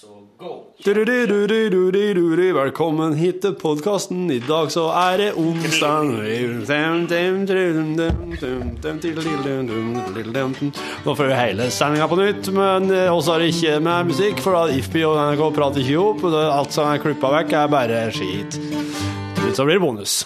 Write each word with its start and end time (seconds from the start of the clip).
så 0.00 0.26
go. 0.38 0.64
Velkommen 2.54 3.14
hit 3.14 3.42
til 3.42 3.52
podkasten. 3.60 4.30
I 4.32 4.38
dag 4.40 4.70
så 4.72 4.86
er 4.96 5.16
det 5.20 5.32
onsdag. 5.36 6.04
Nå 11.04 11.14
får 11.16 11.26
vi 11.26 11.36
hele 11.36 11.68
sendinga 11.70 12.08
på 12.08 12.16
nytt, 12.16 12.48
men 12.56 12.88
også 13.10 13.38
det 13.42 13.52
ikke 13.52 13.76
med 13.84 14.12
musikk, 14.14 14.40
for 14.40 14.56
da 14.56 14.62
Ifpi 14.72 15.04
og 15.04 15.20
NRK 15.20 15.42
prater 15.58 15.84
ikke 15.84 16.00
opp 16.00 16.24
Alt 16.30 16.72
som 16.72 16.88
er 16.88 17.02
klippa 17.02 17.34
vekk, 17.36 17.52
er 17.52 17.72
bare 17.76 18.04
skit. 18.16 18.56
Så 19.52 19.66
blir 19.66 19.76
det 19.76 19.84
bonus. 19.84 20.22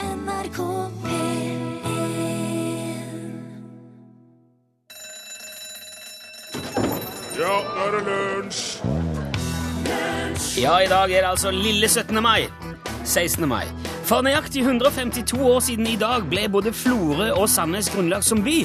NRK 0.00 0.58
P1 1.04 1.58
Ja, 7.38 7.54
nå 7.76 7.84
er 7.84 7.90
det 7.98 8.02
lunsj! 8.08 9.07
Ja, 10.58 10.80
i 10.82 10.88
dag 10.90 11.12
er 11.12 11.22
det 11.22 11.28
altså 11.28 11.50
lille 11.54 11.88
17. 11.88 12.18
mai. 12.22 12.48
16. 13.04 13.44
mai. 13.48 13.62
For 14.08 14.24
nøyaktig 14.26 14.64
152 14.64 15.38
år 15.38 15.60
siden 15.62 15.86
i 15.86 15.94
dag 16.00 16.24
ble 16.26 16.48
både 16.50 16.72
Florø 16.74 17.28
og 17.30 17.46
Sandnes 17.48 17.90
grunnlagt 17.94 18.26
som 18.26 18.42
by. 18.42 18.56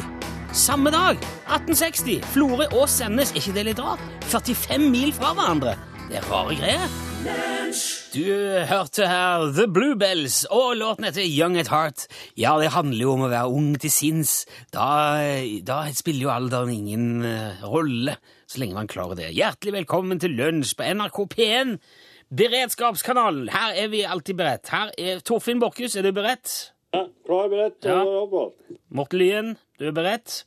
Samme 0.57 0.89
dag, 0.89 1.21
1860. 1.53 2.25
Florø 2.33 2.65
og 2.71 2.89
Sandnes, 2.89 3.31
er 3.31 3.43
ikke 3.43 3.53
det 3.59 3.67
litt 3.69 3.83
rart? 3.83 4.01
45 4.33 4.89
mil 4.89 5.13
fra 5.13 5.35
hverandre. 5.37 5.77
Det 6.09 6.17
er 6.17 6.29
rare 6.31 6.57
greier. 6.57 6.89
Du 8.13 8.25
hørte 8.73 9.07
her 9.07 9.45
The 9.53 9.69
Bluebells, 9.69 10.43
og 10.49 10.73
låten 10.81 11.05
heter 11.05 11.29
Young 11.29 11.61
at 11.61 11.69
Heart. 11.69 12.07
Ja, 12.37 12.57
det 12.59 12.73
handler 12.73 13.05
jo 13.05 13.13
om 13.13 13.27
å 13.27 13.31
være 13.31 13.53
ung 13.53 13.73
til 13.77 13.93
sinns. 13.93 14.43
Da, 14.73 15.21
da 15.61 15.83
spiller 15.93 16.25
jo 16.25 16.33
alderen 16.33 16.73
ingen 16.73 17.21
eh, 17.21 17.63
rolle, 17.69 18.17
så 18.53 18.61
lenge 18.61 18.77
man 18.77 18.89
klarer 18.91 19.17
det. 19.17 19.31
Hjertelig 19.33 19.73
velkommen 19.79 20.19
til 20.21 20.35
lunsj 20.37 20.75
på 20.77 20.85
NRK 20.93 21.19
P1, 21.33 21.75
beredskapskanalen. 22.33 23.49
Her 23.53 23.77
er 23.81 23.87
vi 23.89 24.03
alltid 24.05 24.37
beredt. 24.37 24.69
Her 24.73 24.91
er 24.99 25.21
Torfinn 25.25 25.61
Borchhus, 25.61 25.95
er 25.97 26.05
du 26.05 26.11
beredt? 26.13 26.51
Ja, 26.93 27.07
klar, 27.25 27.47
beredt, 27.49 27.79
Ja. 27.87 28.03
Morten 28.93 29.19
Lyen, 29.19 29.55
du 29.79 29.87
er 29.89 29.95
beredt? 29.95 30.43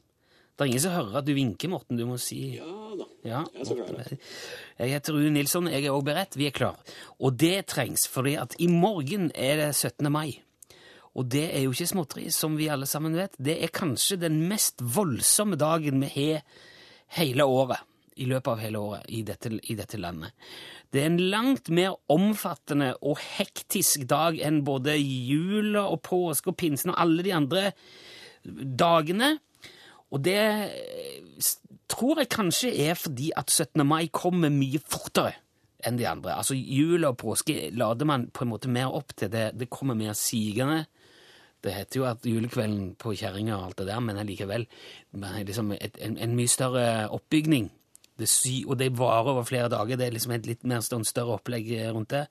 Det 0.56 0.64
er 0.64 0.70
ingen 0.70 0.80
som 0.80 0.92
hører 0.94 1.18
at 1.18 1.26
du 1.26 1.34
vinker, 1.34 1.68
Morten. 1.68 1.98
Du 1.98 2.06
må 2.06 2.16
si 2.22 2.54
Ja 2.56 2.94
da. 2.96 3.04
Ja. 3.24 3.42
Jeg 3.52 3.60
er 3.60 3.64
så 3.68 3.74
klar. 3.74 4.06
Jeg 4.78 4.92
heter 4.94 5.12
Rune 5.12 5.30
Nilsson, 5.34 5.66
jeg 5.68 5.84
er 5.84 5.90
også 5.90 6.06
beredt. 6.06 6.36
Vi 6.38 6.46
er 6.46 6.54
klar. 6.54 6.78
Og 7.20 7.36
det 7.36 7.66
trengs, 7.66 8.06
fordi 8.08 8.36
at 8.40 8.54
i 8.58 8.68
morgen 8.70 9.32
er 9.34 9.56
det 9.56 9.74
17. 9.74 10.08
mai. 10.12 10.40
Og 11.16 11.26
det 11.32 11.50
er 11.56 11.66
jo 11.66 11.74
ikke 11.74 11.90
småtteri, 11.90 12.30
som 12.30 12.56
vi 12.56 12.68
alle 12.68 12.86
sammen 12.86 13.16
vet. 13.16 13.34
Det 13.36 13.58
er 13.64 13.74
kanskje 13.74 14.16
den 14.20 14.48
mest 14.48 14.80
voldsomme 14.80 15.56
dagen 15.56 16.00
vi 16.00 16.12
har 16.14 16.42
hele 17.18 17.44
året. 17.44 17.82
I 18.16 18.26
løpet 18.30 18.48
av 18.48 18.60
hele 18.62 18.80
året 18.80 19.08
i 19.12 19.22
dette, 19.28 19.50
i 19.52 19.76
dette 19.76 19.98
landet. 20.00 20.32
Det 20.92 21.02
er 21.02 21.10
en 21.10 21.22
langt 21.32 21.68
mer 21.68 21.98
omfattende 22.12 22.94
og 23.04 23.20
hektisk 23.20 24.06
dag 24.08 24.38
enn 24.40 24.62
både 24.64 24.96
jula 24.96 25.84
og 25.90 26.00
påske 26.06 26.52
og 26.52 26.56
pinsen 26.60 26.94
og 26.94 27.00
alle 27.02 27.26
de 27.26 27.34
andre 27.36 27.70
dagene. 28.46 29.34
Og 30.14 30.22
det 30.24 30.40
tror 31.90 32.22
jeg 32.22 32.32
kanskje 32.32 32.72
er 32.86 32.96
fordi 32.98 33.32
at 33.36 33.50
17. 33.50 33.84
mai 33.86 34.06
kommer 34.12 34.52
mye 34.54 34.80
fortere 34.80 35.36
enn 35.86 35.98
de 35.98 36.06
andre. 36.08 36.34
Altså 36.38 36.56
jul 36.56 37.04
og 37.06 37.18
påske 37.20 37.70
lader 37.76 38.08
man 38.08 38.28
på 38.34 38.44
en 38.44 38.52
måte 38.52 38.70
mer 38.72 38.94
opp 38.94 39.14
til. 39.16 39.30
Det, 39.32 39.50
det 39.58 39.70
kommer 39.70 39.98
mer 39.98 40.16
sigende. 40.18 40.84
Det 41.64 41.74
heter 41.74 42.00
jo 42.00 42.06
at 42.06 42.26
julekvelden 42.26 42.94
på 43.00 43.14
kjerringa 43.16 43.56
og 43.56 43.70
alt 43.70 43.80
det 43.80 43.88
der, 43.88 44.00
men 44.04 44.20
allikevel 44.20 44.66
liksom 45.16 45.72
en, 45.74 46.18
en 46.22 46.36
mye 46.38 46.52
større 46.52 47.08
oppbygning. 47.10 47.70
Det 48.16 48.28
sy, 48.30 48.62
og 48.66 48.78
det 48.80 48.94
varer 48.98 49.34
over 49.34 49.44
flere 49.44 49.68
dager. 49.68 49.98
Det 49.98 50.06
er 50.06 50.14
liksom 50.14 50.32
et 50.36 50.46
litt 50.48 50.64
mer 50.64 50.80
sånn 50.84 51.04
større 51.04 51.36
opplegg 51.36 51.68
rundt 51.92 52.14
det. 52.14 52.26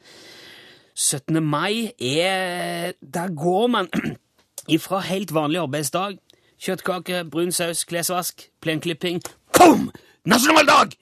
17. 0.96 1.44
mai 1.44 1.92
er 2.00 2.94
Der 3.02 3.34
går 3.36 3.68
man 3.68 3.90
ifra 4.78 5.02
helt 5.04 5.34
vanlig 5.36 5.60
arbeidsdag 5.60 6.16
Kjøttkake, 6.56 7.26
brun 7.28 7.52
saus, 7.52 7.84
klesvask, 7.84 8.48
plenklipping 8.64 9.20
Kom! 9.52 9.90
Nasjonaldag! 10.26 10.96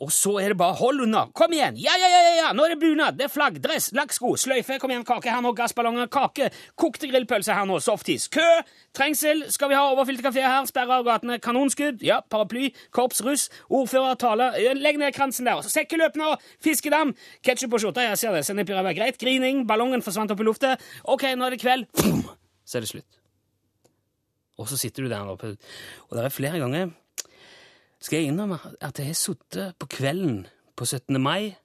Og 0.00 0.08
så 0.14 0.30
er 0.40 0.54
det 0.54 0.56
bare 0.56 0.78
hold 0.78 1.02
unna. 1.04 1.26
Kom 1.36 1.52
igjen! 1.52 1.76
Ja, 1.76 1.92
ja, 2.00 2.08
ja, 2.08 2.20
ja, 2.24 2.32
ja! 2.38 2.48
Nå 2.56 2.64
er 2.64 2.72
det 2.72 2.80
bunad, 2.80 3.18
det 3.18 3.26
er 3.26 3.32
flagg, 3.32 3.58
dress, 3.60 3.90
lakksko, 3.92 4.30
sløyfe, 4.40 4.78
kom 4.80 4.92
igjen, 4.94 5.04
kake 5.04 5.28
her 5.28 5.42
nå, 5.44 5.52
gassballonger, 5.58 6.08
kake, 6.12 6.48
kokte 6.80 7.10
grillpølser 7.10 7.58
her 7.58 7.66
nå, 7.68 7.76
softis, 7.84 8.24
kø, 8.32 8.46
trengsel, 8.96 9.44
skal 9.52 9.68
vi 9.68 9.76
ha 9.76 9.82
overfylte 9.90 10.24
kafeer 10.24 10.48
her, 10.48 10.64
sperre 10.70 11.02
av 11.02 11.04
gatene, 11.04 11.36
kanonskudd, 11.44 12.00
ja, 12.06 12.22
paraply, 12.32 12.70
korps, 12.96 13.20
russ, 13.26 13.50
ordfører, 13.68 14.16
taler, 14.22 14.56
legg 14.80 14.96
ned 15.02 15.12
kransen 15.16 15.48
der, 15.50 15.60
sekkeløp 15.68 16.16
nå, 16.16 16.32
fiskedam, 16.64 17.12
ketchup 17.44 17.74
på 17.74 17.82
skjorta, 17.84 18.08
jeg 18.08 18.22
ser 18.22 18.38
det, 18.38 18.46
send 18.48 18.64
i 18.64 18.96
greit, 18.96 19.20
grining, 19.20 19.66
ballongen 19.68 20.00
forsvant 20.06 20.32
opp 20.32 20.40
i 20.40 20.48
luftet. 20.48 20.90
ok, 21.04 21.28
nå 21.36 21.50
er 21.50 21.58
det 21.58 21.60
kveld, 21.60 21.90
Pum! 22.00 22.24
så 22.64 22.80
er 22.80 22.88
det 22.88 22.94
slutt. 22.94 23.20
Og 24.60 24.68
så 24.68 24.80
sitter 24.80 25.04
du 25.04 25.12
der 25.12 25.28
oppe, 25.28 25.54
og 26.08 26.16
det 26.16 26.24
er 26.24 26.32
flere 26.32 26.60
ganger 26.60 26.90
skal 28.00 28.20
jeg 28.20 28.30
innrømme 28.30 28.58
at 28.80 28.98
jeg 28.98 29.10
har 29.10 29.18
sittet 29.18 29.76
på 29.78 29.88
kvelden 29.98 30.46
på 30.76 30.86
17. 30.86 31.20
mai 31.20 31.56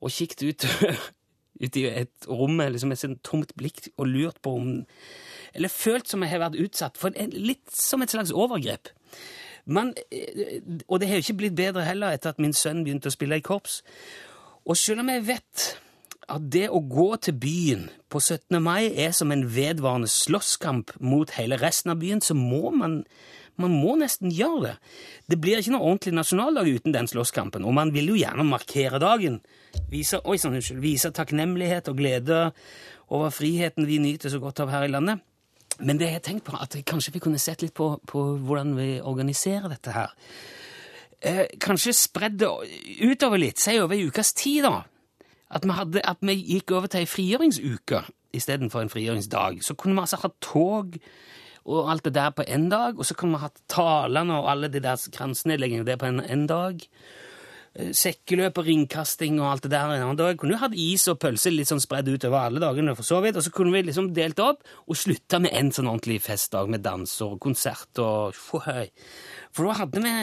og 0.00 0.12
kikket 0.14 0.44
ut, 0.46 0.66
ut 1.64 1.76
i 1.76 1.84
et 1.90 2.28
rom 2.28 2.54
med 2.60 2.72
liksom 2.74 2.94
et 2.94 3.18
tomt 3.26 3.52
blikk 3.58 3.88
og 3.96 4.06
lurt 4.06 4.38
på 4.42 4.54
om 4.60 4.70
Eller 5.54 5.68
følt 5.68 6.08
som 6.08 6.22
jeg 6.22 6.30
har 6.30 6.44
vært 6.44 6.60
utsatt 6.62 6.98
for 6.98 7.10
en, 7.16 7.30
litt 7.34 7.66
som 7.74 8.02
et 8.02 8.10
slags 8.10 8.30
overgrep. 8.30 8.92
Men, 9.66 9.94
eh, 10.12 10.60
og 10.86 11.00
det 11.00 11.08
har 11.08 11.18
jo 11.18 11.24
ikke 11.26 11.40
blitt 11.42 11.56
bedre 11.58 11.82
heller 11.84 12.14
etter 12.14 12.30
at 12.30 12.38
min 12.38 12.54
sønn 12.54 12.84
begynte 12.84 13.10
å 13.10 13.14
spille 13.14 13.40
i 13.40 13.44
korps. 13.44 13.82
Og 14.64 14.78
selv 14.78 15.02
om 15.02 15.10
jeg 15.10 15.26
vet 15.26 15.64
at 16.30 16.46
det 16.52 16.68
å 16.70 16.78
gå 16.86 17.08
til 17.26 17.34
byen 17.42 17.88
på 18.10 18.20
17. 18.20 18.60
mai 18.62 18.92
er 18.94 19.10
som 19.10 19.32
en 19.34 19.42
vedvarende 19.50 20.08
slåsskamp 20.10 20.94
mot 21.02 21.34
hele 21.34 21.58
resten 21.58 21.90
av 21.90 21.98
byen, 21.98 22.22
så 22.22 22.36
må 22.38 22.70
man 22.70 23.00
man 23.62 23.74
må 23.74 23.96
nesten 24.00 24.32
gjøre 24.34 24.62
det. 24.64 24.74
Det 25.30 25.38
blir 25.40 25.60
ikke 25.60 25.74
noe 25.74 25.86
ordentlig 25.86 26.14
nasjonaldag 26.16 26.70
uten 26.70 26.94
den 26.96 27.08
slåsskampen, 27.10 27.66
og 27.66 27.76
man 27.76 27.92
vil 27.94 28.12
jo 28.12 28.18
gjerne 28.18 28.46
markere 28.48 29.00
dagen. 29.02 29.40
Vise, 29.90 30.20
oi, 30.24 30.38
sånn, 30.40 30.56
unnskyld, 30.58 30.82
vise 30.82 31.12
takknemlighet 31.14 31.90
og 31.90 31.98
glede 32.00 32.44
over 33.10 33.34
friheten 33.34 33.88
vi 33.88 33.98
nyter 34.02 34.32
så 34.32 34.40
godt 34.42 34.62
av 34.64 34.72
her 34.74 34.86
i 34.86 34.92
landet. 34.92 35.22
Men 35.80 36.00
det 36.00 36.10
jeg 36.10 36.22
tenkte 36.24 36.30
tenkt 36.30 36.48
på, 36.50 36.58
at 36.60 36.78
kanskje 36.86 37.14
vi 37.14 37.22
kunne 37.24 37.40
sett 37.40 37.62
litt 37.64 37.74
på, 37.76 37.94
på 38.06 38.24
hvordan 38.44 38.74
vi 38.76 38.88
organiserer 39.00 39.70
dette 39.72 39.94
her. 39.94 40.12
Eh, 41.20 41.46
kanskje 41.60 41.94
spredd 41.96 42.38
det 42.40 42.48
utover 43.04 43.40
litt, 43.40 43.60
si 43.60 43.76
over 43.80 43.96
ei 43.96 44.06
ukes 44.08 44.32
tid, 44.36 44.64
da. 44.64 44.82
At 45.50 45.64
vi, 45.66 45.74
hadde, 45.74 46.02
at 46.06 46.20
vi 46.24 46.36
gikk 46.36 46.72
over 46.76 46.90
til 46.90 47.02
ei 47.02 47.08
frigjøringsuke 47.10 48.04
istedenfor 48.36 48.84
en 48.84 48.92
frigjøringsdag. 48.92 49.64
Så 49.64 49.74
kunne 49.74 49.96
vi 49.96 50.04
altså 50.04 50.20
ha 50.22 50.30
tog 50.44 50.98
og 51.68 51.90
alt 51.92 52.06
det 52.06 52.14
der 52.16 52.30
på 52.34 52.46
én 52.46 52.68
dag, 52.72 52.98
og 52.98 53.06
så 53.06 53.16
kunne 53.18 53.36
vi 53.36 53.44
ha 53.44 53.50
talene 53.68 54.38
og 54.40 54.48
alle 54.52 54.70
de 54.72 54.80
der 54.82 55.10
kransnedleggingene 55.12 55.88
der 55.88 56.00
på 56.00 56.08
en 56.08 56.46
dag. 56.48 56.80
Eh, 57.74 57.92
Sekkeløp 57.94 58.58
og 58.58 58.66
ringkasting 58.66 59.38
og 59.38 59.50
alt 59.52 59.66
det 59.66 59.72
der 59.74 59.92
en 59.92 60.02
annen 60.02 60.18
dag. 60.18 60.38
Kunne 60.38 60.56
jo 60.56 60.62
hatt 60.62 60.74
is 60.74 61.06
og 61.12 61.20
pølse 61.22 61.52
litt 61.52 61.70
sånn 61.70 61.82
spredd 61.82 62.08
utover 62.10 62.48
alle 62.48 62.62
dagene, 62.62 62.96
for 62.98 63.06
så 63.06 63.20
vidt, 63.22 63.38
og 63.38 63.46
så 63.46 63.52
kunne 63.54 63.74
vi 63.76 63.84
liksom 63.86 64.10
delt 64.16 64.40
opp 64.42 64.64
og 64.86 64.98
slutta 64.98 65.38
med 65.42 65.54
en 65.54 65.70
sånn 65.74 65.90
ordentlig 65.90 66.18
festdag 66.24 66.70
med 66.72 66.82
danser 66.86 67.36
og 67.36 67.42
konsert 67.42 68.02
og 68.02 68.34
Fåhøy. 68.34 68.90
For 69.54 69.68
da 69.68 69.76
hadde 69.84 70.02
vi 70.06 70.16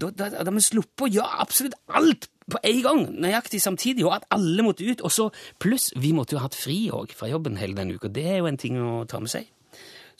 da, 0.00 0.28
hadde 0.32 0.52
vi 0.56 0.64
sluppet 0.64 1.06
å 1.06 1.12
gjøre 1.12 1.40
absolutt 1.44 1.76
alt 1.92 2.28
på 2.50 2.60
en 2.66 2.82
gang, 2.82 3.02
nøyaktig 3.22 3.60
samtidig, 3.62 4.04
og 4.08 4.16
at 4.16 4.28
alle 4.34 4.64
måtte 4.66 4.84
ut. 4.84 5.02
Og 5.06 5.12
så 5.12 5.28
pluss, 5.62 5.90
vi 5.96 6.12
måtte 6.16 6.34
jo 6.34 6.42
ha 6.42 6.48
hatt 6.48 6.58
fri 6.58 6.82
òg 6.94 7.14
fra 7.16 7.28
jobben 7.30 7.58
hele 7.60 7.76
den 7.78 7.94
uka. 7.94 8.10
Det 8.12 8.26
er 8.26 8.40
jo 8.40 8.48
en 8.50 8.60
ting 8.60 8.80
å 8.80 9.04
ta 9.08 9.20
med 9.22 9.32
seg. 9.32 9.48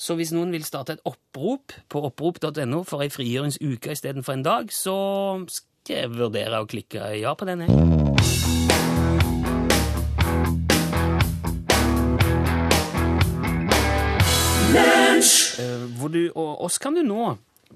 Så 0.01 0.15
hvis 0.17 0.31
noen 0.33 0.49
vil 0.55 0.63
starte 0.65 0.95
et 0.97 1.03
opprop 1.05 1.75
på 1.93 2.01
opprop.no 2.09 2.79
for 2.89 3.05
ei 3.05 3.11
frigjøringsuke 3.13 3.93
istedenfor 3.93 4.33
en 4.33 4.45
dag, 4.47 4.71
så 4.73 4.95
skal 5.53 5.99
jeg 5.99 6.13
vurdere 6.15 6.63
å 6.63 6.69
klikke 6.69 7.11
ja 7.21 7.35
på 7.37 7.45
den. 7.45 7.67
Eh, 15.61 15.85
hvor 16.01 16.09
du, 16.09 16.23
og 16.33 16.65
oss 16.65 16.81
kan 16.81 16.97
du 16.97 17.05
nå 17.05 17.35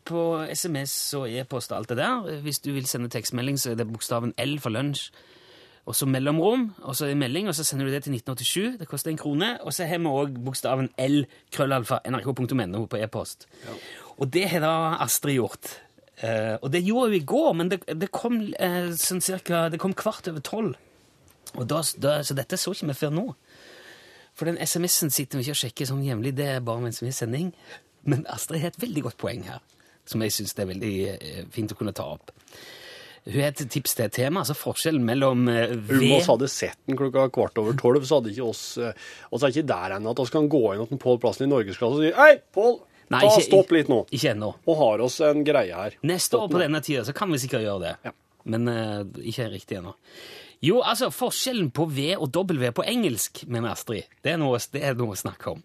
på 0.09 0.25
SMS 0.49 0.97
og 1.20 1.29
e-post 1.29 1.77
og 1.77 1.82
alt 1.82 1.93
det 1.93 2.00
der. 2.00 2.41
Hvis 2.41 2.65
du 2.65 2.73
vil 2.73 2.88
sende 2.88 3.12
tekstmelding, 3.12 3.61
så 3.61 3.75
er 3.75 3.82
det 3.82 3.91
bokstaven 3.93 4.32
L 4.41 4.56
for 4.65 4.73
lunsj. 4.73 5.11
Og 5.85 5.97
så 5.97 6.07
mellomrom, 6.09 6.71
og 6.83 6.97
så 6.97 7.11
en 7.11 7.21
melding, 7.21 7.49
og 7.49 7.55
så 7.55 7.65
sender 7.67 7.87
du 7.87 7.93
det 7.93 8.07
til 8.07 8.15
1987. 8.17 8.79
Det 8.81 8.89
koster 8.89 9.11
en 9.13 9.21
krone. 9.21 9.51
Og 9.63 9.75
så 9.77 9.85
har 9.85 10.01
vi 10.01 10.09
òg 10.09 10.39
bokstaven 10.47 10.89
L, 10.97 11.25
krøllalfa, 11.53 12.01
nrk.no 12.09 12.87
på 12.89 13.01
e-post. 13.05 13.45
Og 14.17 14.31
det 14.33 14.47
har 14.49 14.65
da 14.65 14.75
Astrid 15.05 15.37
gjort. 15.37 15.75
Eh, 16.23 16.57
og 16.63 16.71
det 16.73 16.85
gjorde 16.87 17.11
hun 17.11 17.19
i 17.19 17.27
går, 17.27 17.53
men 17.59 17.71
det, 17.73 17.83
det 18.01 18.09
kom 18.15 18.39
eh, 18.55 18.93
sånn 18.95 19.23
cirka 19.25 19.67
Det 19.69 19.81
kom 19.83 19.97
kvart 19.99 20.31
over 20.31 20.45
tolv. 20.47 20.77
Og 21.55 21.67
da, 21.69 21.83
da, 22.01 22.19
så 22.25 22.37
dette 22.39 22.59
så 22.59 22.73
ikke 22.75 22.89
vi 22.93 22.99
før 22.99 23.13
nå. 23.15 23.27
For 24.35 24.49
den 24.49 24.59
SMS-en 24.59 25.13
sitter 25.15 25.39
vi 25.39 25.45
ikke 25.45 25.55
og 25.55 25.61
sjekker 25.61 25.91
sånn 25.91 26.07
jevnlig, 26.07 26.33
det 26.39 26.49
er 26.57 26.65
bare 26.65 26.83
mens 26.83 27.03
vi 27.03 27.11
er 27.11 27.19
sending. 27.19 27.53
Men 28.09 28.25
Astrid 28.33 28.63
har 28.63 28.73
et 28.73 28.81
veldig 28.83 29.05
godt 29.07 29.21
poeng 29.21 29.45
her, 29.47 29.61
som 30.09 30.25
jeg 30.25 30.35
syns 30.35 30.57
er 30.59 30.71
veldig 30.73 30.95
eh, 31.13 31.45
fint 31.55 31.75
å 31.75 31.79
kunne 31.79 31.95
ta 31.97 32.09
opp. 32.17 32.33
Hun 33.25 33.41
er 33.41 33.53
et 33.55 33.62
tips 33.73 33.94
til 33.97 34.05
et 34.05 34.12
tema, 34.12 34.43
altså 34.43 34.53
forskjellen 34.59 35.05
mellom 35.06 35.47
V... 35.49 35.94
Om 35.97 36.03
må 36.05 36.19
oss 36.19 36.26
hadde 36.29 36.49
sett 36.53 36.76
den 36.85 36.99
klokka 36.99 37.31
kvart 37.32 37.56
over 37.62 37.76
tolv, 37.81 38.05
så 38.05 38.19
hadde 38.19 38.35
ikke 38.35 38.49
oss 38.50 38.65
Og 38.76 39.38
så 39.38 39.47
er 39.47 39.55
ikke 39.55 39.69
der 39.71 39.94
ennå 39.97 40.12
at 40.12 40.21
vi 40.21 40.35
kan 40.35 40.50
gå 40.53 40.61
inn 40.75 40.91
til 40.91 41.00
Pål 41.00 41.23
Plassen 41.23 41.47
i 41.47 41.53
norgesklasse 41.53 41.97
og 41.97 42.05
si 42.05 42.12
Hei, 42.19 42.35
Pål, 42.53 42.76
Nei, 43.15 43.21
ta 43.21 43.31
ikke- 43.32 43.47
stopp 43.49 43.73
litt 43.73 43.88
nå. 43.93 44.03
Ikke 44.12 44.32
ennå. 44.35 44.55
Og 44.69 44.79
har 44.81 45.03
oss 45.05 45.19
en 45.25 45.44
greie 45.44 45.73
her. 45.73 45.97
Neste 46.05 46.38
år 46.41 46.49
på 46.53 46.61
denne 46.61 46.81
tida 46.85 47.05
så 47.05 47.15
kan 47.17 47.32
vi 47.32 47.41
sikkert 47.43 47.65
gjøre 47.65 47.82
det. 47.82 47.94
Ja. 48.05 48.12
Men 48.44 48.69
uh, 48.69 49.05
ikke 49.25 49.49
riktig 49.53 49.79
ennå. 49.81 49.94
Jo, 50.65 50.81
altså, 50.81 51.11
forskjellen 51.12 51.70
på 51.77 51.85
V 51.93 52.15
og 52.17 52.31
W 52.32 52.70
på 52.73 52.85
engelsk, 52.88 53.43
mener 53.53 53.75
Astrid, 53.75 54.09
det 54.25 54.32
er 54.32 54.38
noe, 54.41 54.61
det 54.73 54.81
er 54.81 54.97
noe 54.97 55.12
å 55.12 55.19
snakke 55.20 55.53
om. 55.53 55.61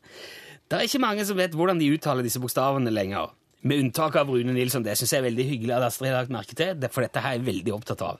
Det 0.69 0.77
er 0.77 0.87
ikke 0.89 1.01
mange 1.01 1.23
som 1.25 1.37
vet 1.39 1.55
hvordan 1.55 1.79
de 1.79 1.87
uttaler 1.95 2.25
disse 2.25 2.41
bokstavene 2.41 2.91
lenger. 2.91 3.31
Med 3.61 3.81
unntak 3.83 4.15
av 4.15 4.29
Rune 4.31 4.53
Nilsson. 4.55 4.83
Det 4.85 4.95
syns 4.97 5.11
jeg 5.13 5.19
er 5.19 5.27
veldig 5.27 5.45
hyggelig 5.49 5.73
at 5.75 5.87
Astrid 5.89 6.13
har 6.13 6.21
lagt 6.21 6.31
merke 6.31 6.55
til, 6.55 6.77
for 6.93 7.03
dette 7.03 7.23
her 7.23 7.33
er 7.33 7.39
jeg 7.41 7.47
veldig 7.49 7.73
opptatt 7.75 8.03
av. 8.05 8.19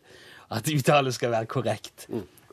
At 0.51 0.67
uttale 0.73 1.13
skal 1.15 1.31
være 1.31 1.47
korrekt. 1.47 2.07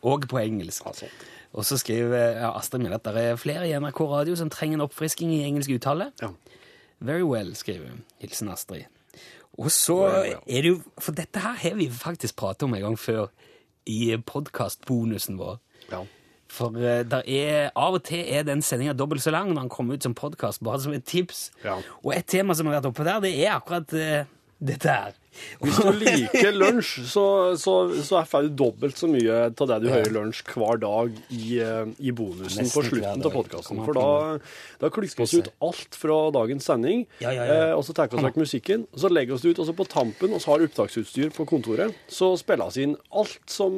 Og 0.06 0.26
på 0.30 0.38
engelsk. 0.38 0.86
Altså. 0.86 1.08
Og 1.56 1.64
så 1.66 1.78
skriver 1.80 2.36
ja, 2.36 2.50
Astrid 2.58 2.84
Mille 2.84 2.98
at 2.98 3.06
det 3.08 3.22
er 3.22 3.40
flere 3.40 3.66
i 3.68 3.72
NRK 3.80 4.00
Radio 4.10 4.36
som 4.38 4.50
trenger 4.52 4.78
en 4.78 4.84
oppfrisking 4.86 5.32
i 5.34 5.42
engelsk 5.48 5.72
uttale. 5.78 6.10
Ja. 6.22 6.30
Very 7.00 7.24
well, 7.26 7.54
skriver 7.56 7.88
hun. 7.90 8.04
Hilsen 8.22 8.48
Astrid. 8.52 8.86
Og 9.56 9.70
så 9.72 9.96
well. 9.96 10.36
er 10.46 10.62
det 10.62 10.68
jo 10.68 10.80
For 11.00 11.16
dette 11.16 11.40
her 11.40 11.56
har 11.56 11.74
vi 11.78 11.88
faktisk 11.90 12.36
pratet 12.36 12.68
om 12.68 12.74
en 12.76 12.82
gang 12.82 12.98
før 13.00 13.26
i 13.86 14.16
podkastbonusen 14.26 15.38
vår. 15.38 15.58
ja. 15.90 16.04
For 16.52 16.76
eh, 16.78 17.02
er, 17.26 17.70
av 17.74 17.98
og 17.98 18.04
til 18.06 18.22
er 18.22 18.46
den 18.46 18.62
sendinga 18.64 18.94
dobbelt 18.96 19.24
så 19.24 19.34
lang 19.34 19.52
når 19.52 19.66
den 19.66 19.72
kommer 19.72 19.98
ut 19.98 20.06
som 20.06 20.14
podkast, 20.16 20.62
bare 20.64 20.80
som 20.82 20.94
et 20.96 21.06
tips. 21.06 21.50
Ja. 21.64 21.78
Og 22.04 22.14
et 22.16 22.26
tema 22.30 22.56
som 22.56 22.68
har 22.70 22.78
vært 22.78 22.90
oppe 22.92 23.06
der, 23.06 23.22
det 23.24 23.34
er 23.42 23.56
akkurat 23.58 23.96
uh, 23.96 24.34
dette 24.62 24.88
her. 24.88 25.16
Hvis 25.60 25.76
du 25.76 25.90
liker 26.00 26.54
lunsj, 26.56 27.02
så, 27.10 27.24
så, 27.60 27.74
så 28.04 28.22
får 28.28 28.46
du 28.46 28.54
dobbelt 28.62 28.96
så 28.96 29.08
mye 29.10 29.40
av 29.48 29.68
det 29.68 29.78
du 29.84 29.88
hører 29.90 30.14
lunsj 30.14 30.42
hver 30.52 30.80
dag 30.80 31.12
i, 31.28 31.58
eh, 31.60 31.90
i 32.00 32.14
bonusen 32.16 32.70
på 32.72 32.84
slutten 32.86 33.20
av 33.20 33.34
podkasten. 33.34 33.82
For 33.84 33.98
da, 33.98 34.06
da 34.80 34.90
klikker 34.92 35.28
vi 35.28 35.42
ut 35.42 35.50
alt 35.66 35.98
fra 36.00 36.18
dagens 36.36 36.68
sending, 36.70 37.04
Ja, 37.20 37.34
ja, 37.36 37.44
ja. 37.50 37.58
og 37.76 37.84
så 37.86 37.96
tar 37.96 38.08
vi 38.12 38.22
vekk 38.24 38.40
musikken. 38.40 38.86
Og 38.94 39.04
så 39.04 39.12
legger 39.12 39.34
vi 39.34 39.38
oss 39.40 39.46
ut, 39.46 39.60
og 39.60 39.68
så 39.68 39.76
på 39.76 39.88
tampen, 39.92 40.32
og 40.32 40.42
så 40.42 40.54
har 40.54 40.66
opptaksutstyr 40.66 41.34
på 41.36 41.48
kontoret, 41.48 41.96
så 42.08 42.32
spiller 42.40 42.72
vi 42.72 42.88
inn 42.88 42.96
alt 43.12 43.42
som 43.50 43.76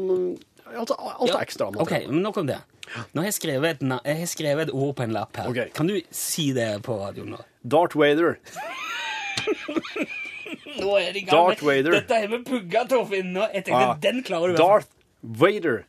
Alt, 0.76 0.90
alt 0.98 1.30
er 1.30 1.40
ekstra. 1.42 1.70
Ok, 1.80 1.94
men 2.08 2.22
nok 2.22 2.36
om 2.42 2.46
det. 2.50 2.58
Nå 3.12 3.20
har 3.22 3.28
jeg 3.28 3.36
skrevet 3.36 3.76
et, 3.76 3.82
jeg 3.84 4.18
har 4.22 4.30
skrevet 4.30 4.68
et 4.68 4.74
ord 4.74 4.94
på 4.96 5.04
en 5.04 5.12
lapp 5.16 5.36
her. 5.36 5.48
Okay. 5.50 5.68
Kan 5.76 5.90
du 5.90 5.98
si 6.14 6.50
det 6.56 6.70
på 6.86 6.96
radioen 7.00 7.34
nå? 7.36 7.40
Darth 7.68 7.98
Vader. 7.98 8.38
Nå 10.78 10.94
er 10.96 11.12
det 11.12 11.22
i 11.22 11.26
gang. 11.26 11.56
Dette 11.90 12.14
har 12.20 12.28
vi 12.30 12.38
pugga, 12.46 12.84
Torfinn. 12.88 13.32
Nå, 13.34 13.48
Jeg 13.52 13.64
tenkte, 13.66 13.84
Ah, 13.84 13.96
den 14.00 14.22
klarer 14.24 14.54
du. 14.54 14.60
Darth 14.60 14.88
Vader. 15.22 15.84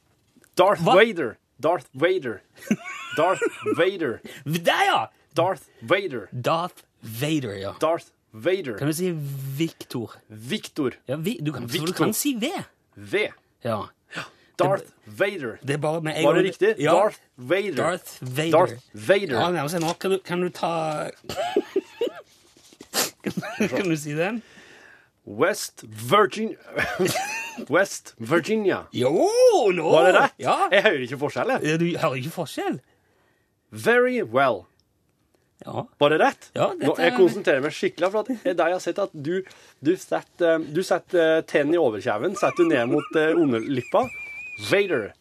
Darth 0.60 0.84
Hva? 0.84 0.96
Vader. 0.98 1.38
Darth 1.60 1.88
Vader. 1.94 2.42
Darth 3.20 3.44
Vader. 3.78 4.20
Der, 4.46 4.84
ja! 4.88 5.00
Darth 5.36 5.68
Vader. 5.82 6.28
Darth 6.32 6.84
Vader, 7.02 7.54
ja. 7.60 7.74
Darth 7.80 8.12
Vader. 8.32 8.78
Kan 8.78 8.88
du 8.88 8.94
si 8.94 9.12
Victor? 9.60 10.18
Victor. 10.28 10.98
Ja, 11.08 11.16
vi, 11.16 11.38
du, 11.42 11.52
kan, 11.54 11.70
for 11.70 11.86
du 11.86 11.94
kan 11.94 12.14
si 12.14 12.36
V. 12.40 12.52
V. 12.96 13.28
Ja. 13.64 13.86
Darth 14.60 14.92
Vader. 15.20 15.58
Det 15.66 15.76
er 15.78 15.82
bare 15.84 16.02
med 16.06 16.18
en 16.20 16.26
Var 16.28 16.38
det 16.40 16.44
riktig? 16.50 16.74
Ja. 16.84 16.94
Darth 16.98 17.20
Vader. 17.36 17.76
Darth 17.80 18.12
Vader. 18.22 18.52
Darth 18.52 18.74
Vader. 18.94 19.36
Ja, 19.40 19.50
men 19.50 19.62
altså, 19.64 19.80
nå 19.84 19.94
kan 20.00 20.12
du, 20.12 20.20
kan 20.26 20.42
du 20.44 20.50
ta 20.54 20.72
Kan 23.70 23.90
du 23.90 23.98
si 23.98 24.16
den? 24.18 24.42
West 25.26 25.84
Virgin... 25.84 26.56
West 27.76 28.14
Virginia. 28.18 28.86
Jo, 28.96 29.28
nå! 29.76 29.90
Var 29.92 30.06
det 30.08 30.14
rett? 30.16 30.36
Ja. 30.40 30.56
Jeg 30.72 30.84
hører 30.86 31.04
ikke 31.06 31.20
forskjell, 31.26 31.52
jeg. 31.60 31.80
Du 31.82 31.86
hører 32.00 32.20
ikke 32.22 32.32
forskjell? 32.34 32.80
Very 33.70 34.22
well. 34.24 34.64
Ja. 35.66 35.84
Var 36.00 36.14
det 36.14 36.20
rett? 36.22 36.48
Ja, 36.56 36.70
dette 36.72 36.88
Nå, 36.88 36.96
jeg 36.98 37.12
er- 37.12 37.18
konsentrerer 37.18 37.64
meg 37.66 37.76
skikkelig, 37.76 38.10
for 38.14 38.24
at 38.24 38.46
jeg, 38.48 38.56
har 38.64 38.80
sett 38.80 39.02
at 39.04 39.12
du, 39.14 39.44
du 39.84 39.92
setter, 40.00 40.54
eh, 40.56 40.68
du 40.72 40.80
setter 40.88 41.44
tenn 41.52 41.74
i 41.76 41.82
overkjeven, 41.82 42.38
setter 42.40 42.64
du 42.64 42.72
ned 42.72 42.88
mot 42.94 43.20
uh, 43.20 43.36
underlippa. 43.36 44.06
Vader. 44.70 45.14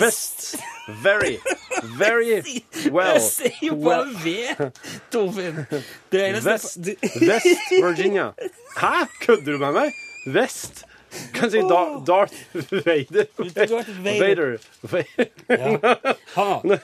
Vest. 0.00 0.56
Very. 1.02 1.38
Very 1.98 2.42
well. 2.94 3.14
Jeg 3.18 3.22
sier 3.22 3.64
jo 3.68 3.74
bare 3.82 4.06
V, 4.22 4.34
Torfinn. 5.12 5.64
Eneste 6.14 6.46
West, 7.26 7.72
Virginia. 7.72 8.28
Hæ? 8.78 8.92
Kødder 9.24 9.52
du 9.52 9.58
med 9.58 9.72
meg? 9.80 9.92
Vest? 10.34 10.84
Kan 11.34 11.50
si 11.50 11.58
da, 11.64 11.80
Darth 12.06 12.34
Vader? 12.70 13.26
Darth 13.56 13.90
Vader. 14.04 14.58
Vader. 14.82 16.14
Ha. 16.36 16.78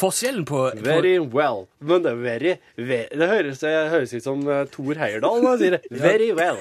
Forskjellen 0.00 0.44
på, 0.48 0.58
på 0.76 0.84
Very 0.84 1.18
well. 1.18 1.66
Men 1.80 2.04
det 2.04 2.12
er 2.12 2.20
very, 2.20 2.54
ve- 2.76 3.08
Det 3.12 3.28
høres, 3.28 3.58
det 3.64 3.72
høres 3.92 4.14
ut 4.16 4.22
som 4.24 4.44
uh, 4.48 4.62
Thor 4.72 4.94
Heyerdahl 5.00 5.42
når 5.42 5.50
han 5.54 5.58
sier 5.64 5.76
det. 5.78 5.82
Very 5.90 6.30
well. 6.36 6.60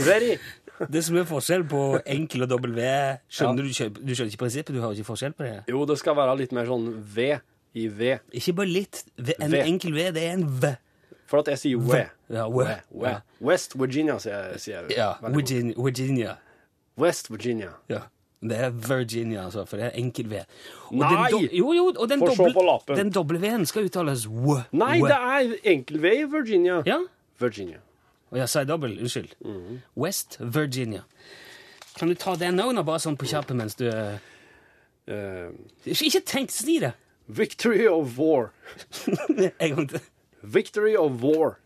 Very. 0.00 0.36
Det 0.90 1.04
som 1.06 1.16
er 1.16 1.24
forskjell 1.28 1.64
på 1.70 1.80
enkel 2.06 2.42
og 2.42 2.48
dobbel 2.50 2.72
V 2.74 2.84
Skjønner 3.30 3.62
du, 3.62 3.68
ikke- 3.70 3.90
du 3.94 4.14
skjønner 4.14 4.32
ikke 4.32 4.42
prinsippet? 4.42 4.74
Du 4.74 4.80
har 4.82 4.92
ikke 4.96 5.06
forskjell 5.06 5.34
på 5.38 5.44
det? 5.46 5.64
Jo, 5.70 5.84
det 5.86 5.98
skal 6.00 6.16
være 6.18 6.36
litt 6.38 6.52
mer 6.52 6.66
sånn 6.66 6.88
V 7.14 7.28
i 7.74 7.88
V. 7.88 8.18
Ikke 8.32 8.54
bare 8.54 8.66
litt. 8.70 9.04
En 9.38 9.50
V. 9.50 9.60
enkel 9.62 9.92
V, 9.94 10.10
det 10.14 10.22
er 10.22 10.32
en 10.38 10.46
V. 10.60 10.76
For 11.26 11.38
at 11.40 11.46
jeg 11.54 11.58
sier 11.58 11.78
V. 11.78 12.00
Ja, 12.30 12.48
v. 12.48 12.66
v. 12.90 13.04
Ja. 13.06 13.20
West 13.40 13.74
Virginia, 13.78 14.18
sier 14.18 14.58
jeg. 14.58 14.96
Ja. 14.96 15.14
Virginia. 15.22 15.74
Virginia. 15.78 16.36
West 16.98 17.30
Virginia. 17.30 17.70
Ja. 17.88 18.02
Det 18.44 18.58
er 18.60 18.70
Virginia, 18.70 19.46
altså, 19.46 19.64
for 19.66 19.78
det 19.80 19.86
er 19.86 19.94
enkel 19.98 20.26
V. 20.28 20.42
Og 20.90 20.98
Nei! 21.00 21.30
Den 21.30 21.32
do, 21.32 21.48
jo, 21.56 21.72
jo, 21.72 21.86
og 21.96 22.08
den, 22.10 22.20
Få 22.20 22.34
se 22.36 22.50
på 22.52 22.64
lappen. 22.66 22.96
den 22.98 23.10
doble 23.10 23.38
V-en 23.40 23.64
skal 23.66 23.86
uttales 23.88 24.26
W. 24.28 24.58
Nei, 24.72 24.98
W. 25.00 25.08
det 25.08 25.16
er 25.16 25.54
enkel 25.72 25.98
V 26.02 26.12
i 26.12 26.24
Virginia. 26.28 26.82
Ja? 26.84 26.98
Virginia. 27.40 27.78
Og 28.30 28.38
jeg 28.38 28.48
sa 28.48 28.64
dobbel, 28.64 28.98
unnskyld. 29.00 29.34
Mhm. 29.44 29.80
West 29.96 30.36
Virginia. 30.40 31.02
Kan 31.98 32.08
du 32.08 32.14
ta 32.14 32.34
den 32.34 32.58
òg, 32.60 32.84
bare 32.84 32.98
sånn 32.98 33.16
på 33.16 33.26
kjappen 33.30 33.56
mens 33.56 33.74
du 33.78 33.88
Eh, 35.06 35.50
Ikke 35.84 36.20
tenk 36.24 36.50
si 36.50 36.78
det! 36.80 36.94
victory 37.28 37.86
of 37.86 38.16
war. 38.18 38.52
En 39.60 39.74
gang 39.76 39.88
til. 39.88 40.00
Victory 40.42 40.94
of 40.96 41.22
war. 41.22 41.58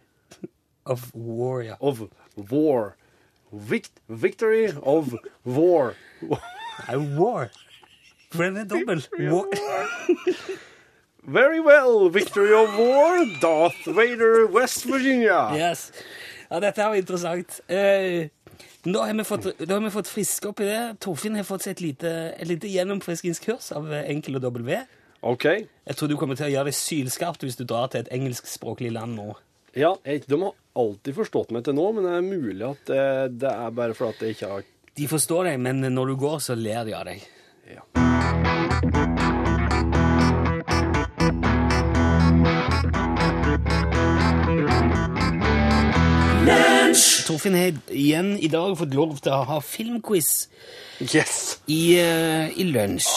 Of 0.86 1.10
war, 1.14 1.62
ja. 1.62 1.74
Of 1.80 2.02
war. 2.36 2.96
Vict 3.52 3.90
victory 4.08 4.68
of 4.82 5.14
war. 5.44 5.94
Nei, 6.20 6.96
war. 7.16 7.50
For 8.30 8.42
den 8.44 8.56
er 8.56 8.64
dobbel. 8.64 9.02
Very 11.24 11.60
well, 11.60 12.08
victory 12.08 12.52
of 12.52 12.76
war, 12.78 13.24
Darth 13.40 13.84
Vader, 13.86 14.46
West 14.46 14.84
Virginia. 14.86 15.54
Yes. 15.54 15.92
Ja, 16.48 16.60
dette 16.64 16.80
her 16.80 16.92
var 16.94 16.96
interessant. 17.00 17.58
Eh, 17.68 18.28
da 18.88 19.02
har 19.04 19.14
vi 19.18 19.24
fått, 19.28 19.50
da 19.60 19.74
har 19.74 19.82
vi 19.84 19.90
fått 19.92 20.08
friske 20.08 20.48
opp 20.48 20.62
i 20.64 20.68
det. 20.68 20.80
Torfinn 21.04 21.36
har 21.36 21.44
fått 21.44 21.66
seg 21.66 21.76
et 21.76 21.82
lite, 21.84 22.12
et 22.38 22.48
lite 22.48 22.70
gjennomfriskingskurs 22.72 23.72
av 23.76 23.90
eh, 23.92 24.06
enkel 24.14 24.40
og 24.40 24.46
dobbel 24.46 24.64
V. 24.64 24.78
Ok. 25.28 25.44
Jeg 25.44 25.98
tror 25.98 26.08
du 26.08 26.16
kommer 26.16 26.38
til 26.38 26.48
å 26.48 26.52
gjøre 26.54 26.70
det 26.70 26.78
sylskarpt 26.78 27.44
hvis 27.44 27.58
du 27.58 27.66
drar 27.68 27.92
til 27.92 28.04
et 28.04 28.10
engelskspråklig 28.14 28.94
land 28.96 29.18
nå. 29.18 29.32
Ja, 29.76 29.92
jeg, 30.08 30.24
de 30.30 30.40
har 30.40 30.56
alltid 30.78 31.18
forstått 31.18 31.52
meg 31.54 31.66
til 31.66 31.76
nå, 31.76 31.90
men 31.94 32.06
det 32.06 32.16
er 32.16 32.24
mulig 32.26 32.64
at 32.70 32.84
det, 32.88 33.06
det 33.44 33.52
er 33.52 33.74
bare 33.76 33.98
fordi 33.98 34.30
jeg 34.30 34.38
ikke 34.38 34.52
har 34.54 34.68
De 34.98 35.08
forstår 35.10 35.50
deg, 35.52 35.62
men 35.68 35.84
når 35.92 36.14
du 36.14 36.20
går, 36.24 36.38
så 36.42 36.56
ler 36.58 36.86
de 36.88 36.96
av 36.96 37.10
deg. 37.12 37.26
ja. 37.68 38.07
Torfinn 47.28 47.56
har 47.58 47.74
igjen 47.92 48.30
i 48.40 48.48
dag 48.48 48.72
fått 48.78 48.94
lov 48.96 49.18
til 49.20 49.34
å 49.34 49.42
ha 49.50 49.58
filmquiz 49.64 50.30
Yes! 50.98 51.58
i, 51.70 51.98
uh, 52.00 52.48
i 52.56 52.64
lunsj. 52.72 53.08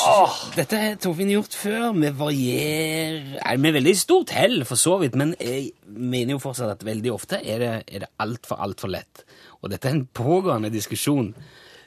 Dette 0.58 0.80
har 0.82 0.98
Torfinn 1.02 1.32
gjort 1.32 1.56
før, 1.58 1.88
med 1.96 2.18
varierer 2.20 3.62
med 3.62 3.78
veldig 3.78 3.96
stort 3.98 4.34
hell, 4.36 4.60
for 4.68 4.80
så 4.80 4.98
vidt, 5.02 5.16
men 5.18 5.34
jeg 5.40 5.72
mener 5.88 6.36
jo 6.36 6.42
fortsatt 6.44 6.76
at 6.76 6.86
veldig 6.86 7.14
ofte 7.16 7.40
er 7.40 7.64
det, 7.64 7.72
er 7.88 8.06
det 8.06 8.12
altfor, 8.22 8.60
altfor 8.62 8.92
lett. 8.94 9.24
Og 9.62 9.72
dette 9.72 9.90
er 9.90 9.98
en 9.98 10.06
pågående 10.06 10.74
diskusjon. 10.74 11.32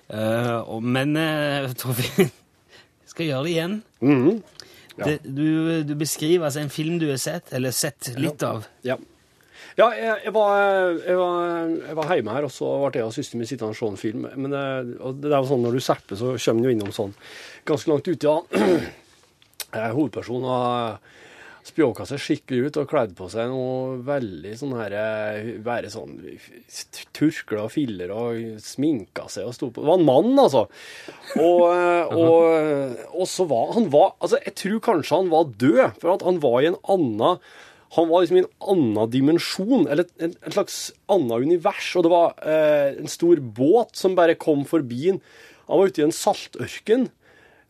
Uh, 0.08 0.64
og, 0.64 0.80
men 0.82 1.14
uh, 1.20 1.70
Torfinn, 1.78 2.32
skal 3.12 3.30
gjøre 3.30 3.46
det 3.46 3.56
igjen. 3.58 3.80
Mhm. 4.00 4.42
Ja. 4.94 5.08
Det, 5.08 5.16
du, 5.26 5.82
du 5.82 5.96
beskriver 5.98 6.46
altså 6.46 6.60
en 6.62 6.70
film 6.70 7.00
du 7.02 7.08
har 7.10 7.18
sett, 7.18 7.50
eller 7.52 7.74
sett 7.74 8.12
litt 8.14 8.44
av. 8.46 8.64
Ja. 8.86 8.94
Ja, 8.94 9.00
jeg, 9.74 10.18
jeg, 10.24 10.32
var, 10.34 10.58
jeg, 11.02 11.16
var, 11.18 11.72
jeg 11.88 11.96
var 11.98 12.12
hjemme 12.14 12.36
her, 12.36 12.46
og 12.46 12.52
så 12.54 12.68
ble 12.84 13.00
jeg 13.00 13.08
og 13.08 13.16
søsteren 13.16 13.42
min 13.42 13.50
sittende 13.50 13.74
og 13.74 13.80
se 13.80 13.88
en 13.90 13.98
film. 14.00 14.28
Men 14.36 14.54
det, 14.54 14.66
og 15.00 15.18
det 15.22 15.32
er 15.32 15.40
jo 15.40 15.50
sånn 15.50 15.66
når 15.66 15.78
du 15.78 15.84
zapper, 15.84 16.20
så 16.20 16.36
kommer 16.36 16.66
du 16.66 16.74
innom 16.74 16.94
sånn 16.94 17.16
ganske 17.66 17.90
langt 17.90 18.10
uti. 18.10 18.28
Ja. 18.28 18.38
Eh, 19.74 19.90
Hovedpersonen 19.90 20.44
har, 20.46 20.98
spjåka 21.64 22.04
seg 22.08 22.20
skikkelig 22.20 22.68
ut 22.68 22.78
og 22.82 22.88
kledd 22.90 23.14
på 23.16 23.26
seg 23.32 23.48
noe 23.50 23.96
veldig 24.04 24.52
sånn 24.60 24.74
her 24.76 24.96
eh, 25.00 25.50
Bare 25.64 25.90
sånn 25.92 26.18
turkler 27.16 27.64
og 27.64 27.72
filler 27.72 28.12
og 28.14 28.60
sminka 28.62 29.26
seg 29.32 29.48
og 29.48 29.56
sto 29.56 29.70
på 29.72 29.82
Det 29.82 29.88
var 29.88 30.00
en 30.00 30.06
mann, 30.08 30.32
altså. 30.44 30.66
Og, 31.40 31.62
eh, 31.72 32.14
og, 32.14 32.98
og 33.16 33.30
så 33.30 33.48
var 33.50 33.72
han 33.78 33.88
var, 33.94 34.12
Altså, 34.20 34.40
jeg 34.44 34.56
tror 34.60 34.82
kanskje 34.90 35.22
han 35.22 35.32
var 35.32 35.54
død, 35.64 36.02
for 36.02 36.14
at 36.14 36.26
han 36.28 36.42
var 36.44 36.58
i 36.60 36.70
en 36.72 36.82
annen 36.96 37.40
han 37.94 38.08
var 38.10 38.24
liksom 38.24 38.38
i 38.38 38.42
en 38.42 38.52
annen 38.72 39.10
dimensjon, 39.12 39.84
eller 39.86 40.08
en, 40.18 40.32
en 40.42 40.54
slags 40.54 40.78
annet 41.10 41.44
univers. 41.46 41.90
Og 41.94 42.06
det 42.06 42.12
var 42.12 42.32
eh, 42.42 42.96
en 42.98 43.10
stor 43.10 43.42
båt 43.54 43.94
som 43.98 44.16
bare 44.18 44.38
kom 44.40 44.64
forbi 44.68 45.12
han. 45.12 45.20
Han 45.68 45.80
var 45.80 45.92
ute 45.92 46.02
i 46.02 46.06
en 46.08 46.14
saltørken. 46.14 47.06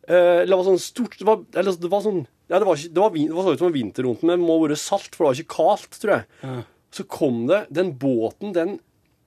Eh, 0.09 0.45
det 0.45 0.53
var 0.53 0.65
sånn 0.67 0.81
stort 0.83 1.19
Det 1.21 1.27
var, 1.29 1.45
eller 1.57 1.77
det 1.81 1.91
var 1.93 2.03
sånn 2.05 2.25
ja, 2.51 2.59
det, 2.59 2.67
var 2.69 2.77
ikke, 2.77 2.93
det, 2.93 3.01
var, 3.01 3.15
det 3.17 3.37
var 3.37 3.47
så 3.47 3.53
ut 3.55 3.63
som 3.63 3.73
vinter 3.73 4.05
rundt, 4.05 4.25
men 4.25 4.35
det 4.37 4.45
må 4.45 4.59
ha 4.59 4.65
vært 4.67 4.81
salt, 4.83 5.15
for 5.15 5.25
det 5.25 5.29
var 5.31 5.39
ikke 5.41 5.55
kaldt, 5.55 5.95
tror 5.97 6.13
jeg. 6.13 6.65
Så 6.95 7.07
kom 7.09 7.39
det 7.49 7.63
Den 7.73 7.95
båten, 7.99 8.53
den 8.57 8.75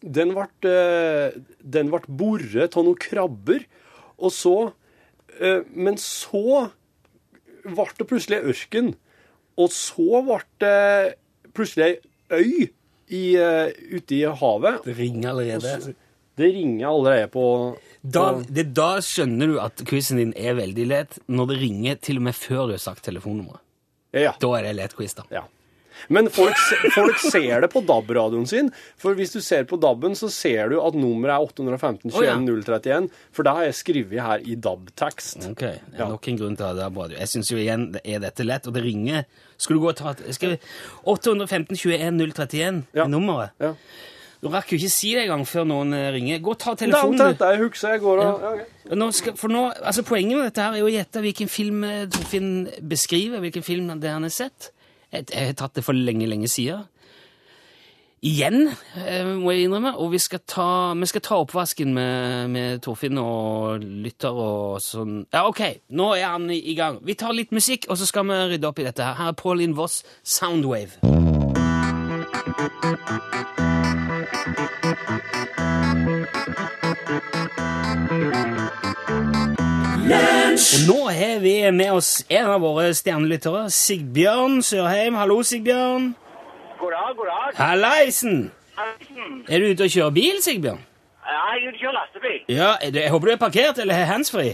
den 0.06 0.34
ble, 0.36 0.46
eh, 0.70 1.34
den 1.62 1.90
ble 1.90 2.04
boret 2.06 2.76
av 2.78 2.86
noen 2.86 3.00
krabber. 3.02 3.66
Og 4.18 4.34
så 4.34 4.56
eh, 5.40 5.64
Men 5.74 5.98
så 5.98 6.70
ble 7.66 7.88
det 7.98 8.08
plutselig 8.10 8.44
ørken. 8.46 8.94
Og 9.58 9.72
så 9.74 10.22
ble 10.28 10.40
det 10.62 11.16
plutselig 11.58 11.88
ei 11.88 12.38
øy 12.38 12.68
i, 13.08 13.24
eh, 13.40 13.72
ute 13.96 14.16
i 14.20 14.24
havet. 14.28 14.84
Det 14.86 14.98
ringer 14.98 15.30
allerede. 15.32 15.94
Det 16.38 16.50
ringer 16.54 16.88
allerede 16.92 17.28
på 17.34 17.46
Da, 18.04 18.28
det, 18.48 18.68
da 18.78 19.00
skjønner 19.02 19.48
du 19.50 19.56
at 19.60 19.82
quizen 19.90 20.20
din 20.22 20.34
er 20.38 20.54
veldig 20.60 20.86
lett, 20.88 21.18
når 21.28 21.48
det 21.54 21.58
ringer 21.64 21.96
til 22.00 22.20
og 22.22 22.28
med 22.30 22.36
før 22.38 22.68
du 22.70 22.76
har 22.76 22.84
sagt 22.84 23.04
telefonnummeret. 23.08 23.60
Ja. 24.14 24.34
Da 24.40 24.52
er 24.60 24.68
det 24.70 24.76
lett 24.78 24.94
quiz, 24.96 25.16
da. 25.18 25.24
ja. 25.34 25.44
Men 26.14 26.30
folk, 26.30 26.54
folk 26.94 27.18
ser 27.18 27.64
det 27.66 27.72
på 27.74 27.82
DAB-radioen 27.82 28.46
sin. 28.48 28.68
For 29.02 29.18
hvis 29.18 29.32
du 29.34 29.40
ser 29.42 29.64
på 29.66 29.80
DAB-en, 29.82 30.14
så 30.16 30.30
ser 30.30 30.70
du 30.70 30.78
at 30.80 30.94
nummeret 30.94 31.34
er 31.34 31.48
815 31.50 32.12
Å, 32.14 32.22
ja. 32.24 32.36
21 32.38 32.62
031. 32.70 33.08
For 33.34 33.48
det 33.48 33.54
har 33.58 33.66
jeg 33.66 33.78
skrevet 33.80 34.22
her 34.22 34.46
i 34.46 34.56
DAB-tekst. 34.62 35.48
Ok, 35.50 35.64
Ja. 35.98 36.06
nok 36.12 36.28
en 36.30 36.38
grunn 36.38 36.56
til 36.60 36.78
det 36.78 36.86
er 36.86 36.94
bra. 36.94 37.08
Jeg 37.18 37.28
syns 37.34 37.50
jo 37.50 37.58
igjen 37.58 37.88
det 37.98 38.04
er 38.06 38.20
dette 38.20 38.46
lett, 38.46 38.68
og 38.70 38.78
det 38.78 38.84
ringer. 38.86 39.26
Skulle 39.58 39.80
du 39.80 39.86
gå 39.88 39.90
og 39.94 39.98
ta 39.98 40.14
skal 40.36 40.56
vi, 40.56 40.60
815 41.06 41.76
21 41.76 42.14
031 42.34 42.86
Ja. 42.96 43.04
er 43.04 43.10
nummeret. 43.12 43.50
Ja. 43.60 43.74
Du 44.38 44.52
rakk 44.54 44.70
jo 44.70 44.78
ikke 44.78 44.92
si 44.94 45.16
det 45.18 45.24
engang 45.26 45.48
før 45.50 45.66
noen 45.66 45.94
eh, 45.98 46.12
ringer. 46.14 46.40
Gå 46.46 46.52
og 46.54 46.60
ta 46.62 46.76
telefonen, 46.78 47.18
du. 47.18 47.24
det 47.40 47.48
jeg 47.56 47.62
husker. 47.64 47.96
Jeg 47.96 48.02
går 48.04 48.20
og 48.22 48.28
ja, 48.44 48.52
okay. 48.54 48.98
Nå 49.02 49.08
skal, 49.18 49.34
for 49.40 49.50
nå, 49.52 49.64
altså 49.82 50.04
Poenget 50.06 50.38
med 50.38 50.46
dette 50.52 50.62
her 50.62 50.76
er 50.78 50.84
jo 50.84 50.90
å 50.92 50.94
gjette 50.94 51.24
hvilken 51.26 51.50
film 51.50 51.84
eh, 51.88 52.04
Torfinn 52.14 52.52
beskriver, 52.86 53.42
hvilken 53.42 53.66
film 53.66 53.90
det 54.00 54.14
han 54.14 54.28
har 54.28 54.34
sett. 54.36 54.70
Jeg, 55.12 55.26
jeg 55.34 55.50
har 55.50 55.58
tatt 55.58 55.80
det 55.80 55.84
for 55.88 55.98
lenge, 55.98 56.28
lenge 56.30 56.48
siden. 56.52 56.86
Igjen, 58.26 58.72
eh, 59.06 59.26
må 59.38 59.52
jeg 59.52 59.68
innrømme. 59.68 59.92
Og 60.02 60.12
vi 60.12 60.18
skal 60.18 60.40
ta, 60.40 60.94
vi 60.98 61.06
skal 61.06 61.22
ta 61.22 61.38
oppvasken 61.38 61.94
med, 61.94 62.48
med 62.50 62.82
Torfinn 62.82 63.20
og 63.22 63.84
lytter 63.84 64.34
og 64.34 64.82
sånn. 64.82 65.20
Ja, 65.34 65.46
OK, 65.46 65.62
nå 65.94 66.16
er 66.16 66.32
han 66.34 66.50
i 66.50 66.58
i 66.58 66.76
gang. 66.76 66.98
Vi 67.06 67.14
tar 67.14 67.38
litt 67.38 67.54
musikk, 67.54 67.86
og 67.90 67.98
så 68.02 68.10
skal 68.10 68.26
vi 68.26 68.40
rydde 68.56 68.68
opp 68.68 68.82
i 68.82 68.88
dette 68.90 69.06
her. 69.06 69.14
Her 69.22 69.36
er 69.36 69.38
Pauline 69.38 69.78
Voss, 69.78 70.02
Soundwave. 70.26 70.98
Og 80.58 80.86
nå 80.90 81.02
har 81.14 81.40
vi 81.46 81.60
med 81.70 81.92
oss 81.94 82.24
en 82.34 82.50
av 82.50 82.64
våre 82.66 82.90
stjernelyttere, 82.98 83.68
Sigbjørn 83.70 84.64
Sørheim. 84.66 85.14
Hallo, 85.22 85.44
Sigbjørn. 85.46 86.16
God 86.80 86.92
dag, 86.92 87.16
god 87.18 87.26
dag. 87.32 87.56
Hallaisen! 87.66 88.52
Er 89.50 89.60
du 89.60 89.66
ute 89.72 89.84
og 89.88 89.90
kjører 89.94 90.14
bil, 90.14 90.38
Sigbjørn? 90.46 90.80
Ja, 91.28 91.38
jeg 91.54 91.64
er 91.64 91.68
ute 91.70 91.76
og 91.76 91.80
kjører 91.82 91.96
lastebil. 91.98 92.40
Ja, 92.54 92.70
jeg 92.84 93.10
håper 93.12 93.28
du 93.28 93.32
er 93.34 93.40
parkert 93.42 93.80
eller 93.84 93.94
har 93.98 94.06
handsfree? 94.12 94.54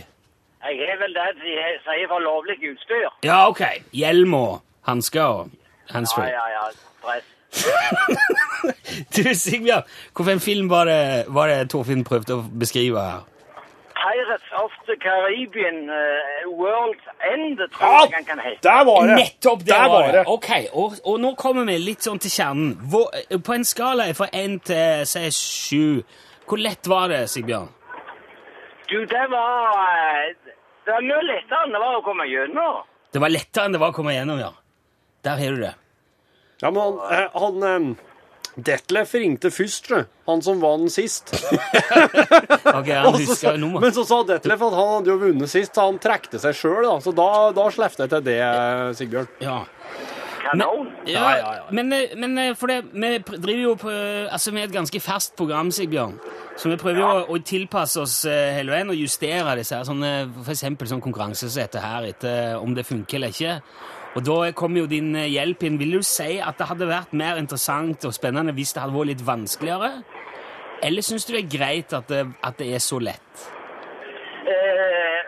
Jeg 0.63 0.80
har 0.89 1.00
vel 1.01 1.13
det 1.18 1.25
de 1.42 1.56
sier 1.84 2.08
for 2.12 2.24
lovlig 2.24 2.56
utstyr. 2.72 3.10
Ja, 3.27 3.42
ok. 3.50 3.62
Hjelm 3.94 4.34
og 4.39 4.62
hansker 4.88 5.24
og 5.24 5.50
Ja, 5.53 5.94
handsfree. 5.98 6.32
ja, 6.32 6.46
ja. 6.56 6.63
Stress. 7.03 7.30
Du, 9.15 9.22
Sigbjørn, 9.34 9.84
hvilken 10.15 10.39
film 10.39 10.70
var 10.70 10.86
det, 10.86 11.25
var 11.27 11.48
det 11.50 11.70
Torfinn 11.70 12.03
prøvde 12.08 12.36
å 12.39 12.44
beskrive 12.62 13.01
her? 13.01 13.22
Pirates 14.03 14.50
of 14.63 14.72
the 14.88 14.95
Caribbean 15.00 15.77
uh, 15.89 16.50
World's 16.62 17.05
End, 17.33 17.57
tror 17.72 17.88
Ja, 17.88 18.00
jeg 18.03 18.12
den 18.17 18.25
kan 18.25 18.39
hete. 18.43 18.60
der 18.63 18.81
var 18.89 19.07
det! 19.07 19.15
Nettopp 19.22 19.60
der, 19.65 19.74
Der 19.74 19.89
var 19.93 20.03
det! 20.07 20.13
det. 20.13 20.24
Ok, 20.27 20.50
og, 20.74 20.91
og 21.05 21.19
nå 21.24 21.31
kommer 21.39 21.63
vi 21.69 21.77
litt 21.79 22.03
sånn 22.03 22.19
til 22.19 22.31
kjernen. 22.33 22.74
Hvor, 22.91 23.07
på 23.48 23.53
en 23.55 23.63
skala 23.65 24.10
fra 24.17 24.27
én 24.36 24.57
til 24.67 25.05
si 25.07 25.24
sju, 25.38 25.86
hvor 26.50 26.60
lett 26.60 26.88
var 26.91 27.07
det, 27.13 27.22
Sigbjørn? 27.31 27.69
Du, 28.91 28.98
det 29.07 29.25
var 29.31 29.79
eh, 29.79 30.33
Det 30.86 30.91
var 30.91 31.05
mye 31.07 31.22
lettere 31.24 31.62
enn 31.63 31.72
det 31.77 31.79
var 31.86 31.95
å 31.95 32.03
komme 32.03 32.25
gjennom. 32.27 32.81
Det 33.15 33.22
var 33.24 33.31
lettere 33.31 33.65
enn 33.69 33.77
det 33.77 33.79
var 33.79 33.93
å 33.93 33.95
komme 33.95 34.13
gjennom, 34.17 34.41
ja. 34.43 34.51
Der 35.24 35.39
har 35.39 35.55
du 35.55 35.62
det. 35.63 35.75
Ja, 36.62 36.72
men 36.72 36.81
han, 36.83 36.98
eh, 37.15 37.29
han 37.39 37.63
eh, 37.69 38.12
Detlef 38.55 39.13
ringte 39.17 39.50
først, 39.50 39.86
tror 39.88 40.03
jeg. 40.03 40.07
Han 40.29 40.41
som 40.45 40.60
vant 40.62 40.91
sist. 40.93 41.33
Ok, 42.74 42.89
Han 42.89 43.15
husker 43.22 43.57
jo 43.60 43.69
men 43.79 43.93
så 43.95 44.05
sa 44.07 44.22
Detlef 44.27 44.62
at 44.67 44.75
han 44.77 44.91
hadde 44.98 45.12
jo 45.13 45.19
vunnet 45.22 45.51
sist, 45.51 45.74
så 45.75 45.88
han 45.89 46.00
trekte 46.01 46.39
seg 46.41 46.55
sjøl, 46.57 46.83
da. 46.86 46.98
Så 47.03 47.13
da, 47.17 47.29
da 47.55 47.65
slapp 47.74 47.98
jeg 48.00 48.12
til 48.13 48.25
det, 48.25 48.39
eh, 48.45 48.91
Sigbjørn. 48.98 49.31
Ja. 49.43 49.63
Men, 50.53 50.62
Ja, 51.07 51.22
Men, 51.72 51.91
ja. 51.91 52.03
men 52.13 52.33
men 52.36 52.55
for 52.60 52.67
det, 52.69 52.83
vi 52.93 53.17
driver 53.24 53.62
jo 53.62 53.75
på 53.79 53.89
Altså, 54.29 54.51
vi 54.51 54.60
er 54.62 54.67
et 54.67 54.75
ganske 54.75 55.00
ferskt 55.01 55.36
program, 55.39 55.72
Sigbjørn. 55.74 56.17
Så 56.60 56.69
vi 56.69 56.77
prøver 56.77 57.00
jo 57.01 57.07
å, 57.10 57.24
å 57.33 57.39
tilpasse 57.41 57.98
oss 58.03 58.19
eh, 58.29 58.51
hele 58.60 58.75
veien 58.75 58.91
og 58.93 59.00
justere 59.00 59.55
disse 59.57 59.74
her. 59.79 59.88
Sånne, 59.88 60.12
for 60.43 60.53
eksempel 60.53 60.91
sånn 60.91 61.01
konkurranse 61.01 61.50
som 61.50 61.63
dette 61.63 61.81
her, 61.81 62.05
etter 62.12 62.60
om 62.62 62.75
det 62.77 62.86
funker 62.86 63.17
eller 63.17 63.33
ikke. 63.33 63.55
Og 64.15 64.22
da 64.27 64.51
kom 64.53 64.75
jo 64.77 64.86
din 64.86 65.15
eh, 65.17 65.29
hjelp 65.34 65.63
inn. 65.65 65.79
Vil 65.82 65.96
du 65.98 66.03
si 66.05 66.36
at 66.39 66.58
det 66.60 66.67
hadde 66.70 66.86
vært 66.89 67.13
mer 67.17 67.39
interessant 67.41 68.05
og 68.05 68.13
spennende 68.13 68.53
hvis 68.53 68.74
det 68.75 68.84
hadde 68.84 68.93
vært 68.93 69.12
litt 69.13 69.25
vanskeligere? 69.25 70.03
Eller 70.84 71.01
syns 71.01 71.25
du 71.25 71.34
det 71.34 71.46
er 71.46 71.51
greit 71.58 71.93
at 71.98 72.08
det, 72.12 72.25
at 72.43 72.58
det 72.60 72.67
er 72.75 72.82
så 72.84 73.00
lett? 73.01 73.46
Eh, 74.43 75.20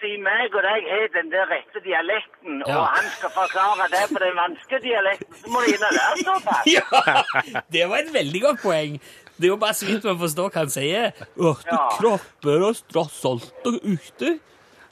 siden 0.00 0.24
meg 0.24 0.54
og 0.56 0.62
deg 0.64 0.86
har 0.90 1.08
den 1.14 1.28
der 1.30 1.46
rette 1.52 1.82
dialekten, 1.84 2.62
Ja. 2.66 2.78
og 2.80 2.86
han 2.96 3.10
skal 3.16 3.30
forklare 3.36 3.86
det 3.92 4.04
på 4.10 4.18
den 4.24 4.34
vanskelige 4.38 4.82
dialekten, 4.88 5.34
så 5.42 5.50
må 5.52 5.60
du 5.62 5.74
inn 5.74 5.84
og 5.88 5.92
lære 5.98 6.24
såpass. 6.26 6.64
Ja, 6.76 7.62
det 7.76 7.84
var 7.90 7.98
et 8.02 8.12
veldig 8.14 8.40
godt 8.42 8.62
poeng. 8.64 8.96
Det 9.36 9.44
er 9.48 9.52
jo 9.52 9.56
bare 9.60 9.74
så 9.74 9.86
vidt 9.86 10.04
man 10.08 10.18
forstår 10.18 10.50
hva 10.50 10.64
han 10.64 10.70
sier. 10.72 11.12
Det 11.12 11.52
Ja. 11.70 11.82
klapper 12.00 12.66
og 12.70 12.74
strassalter 12.80 13.78
ute. 13.84 14.38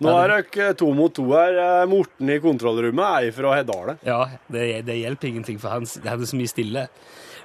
Nå 0.01 0.13
er 0.17 0.33
dere 0.33 0.75
to 0.81 0.89
mot 0.97 1.13
to 1.15 1.27
her. 1.35 1.57
Eh, 1.61 1.87
Morten 1.91 2.31
i 2.33 2.39
kontrollrommet 2.41 3.27
er 3.29 3.35
fra 3.37 3.55
Hedale. 3.59 3.99
Ja, 4.07 4.23
det, 4.49 4.85
det 4.89 4.97
hjelper 5.03 5.29
ingenting, 5.29 5.59
for 5.61 5.75
han 5.75 5.85
det 5.85 6.09
hadde 6.09 6.29
så 6.31 6.39
mye 6.41 6.49
stille. 6.49 6.87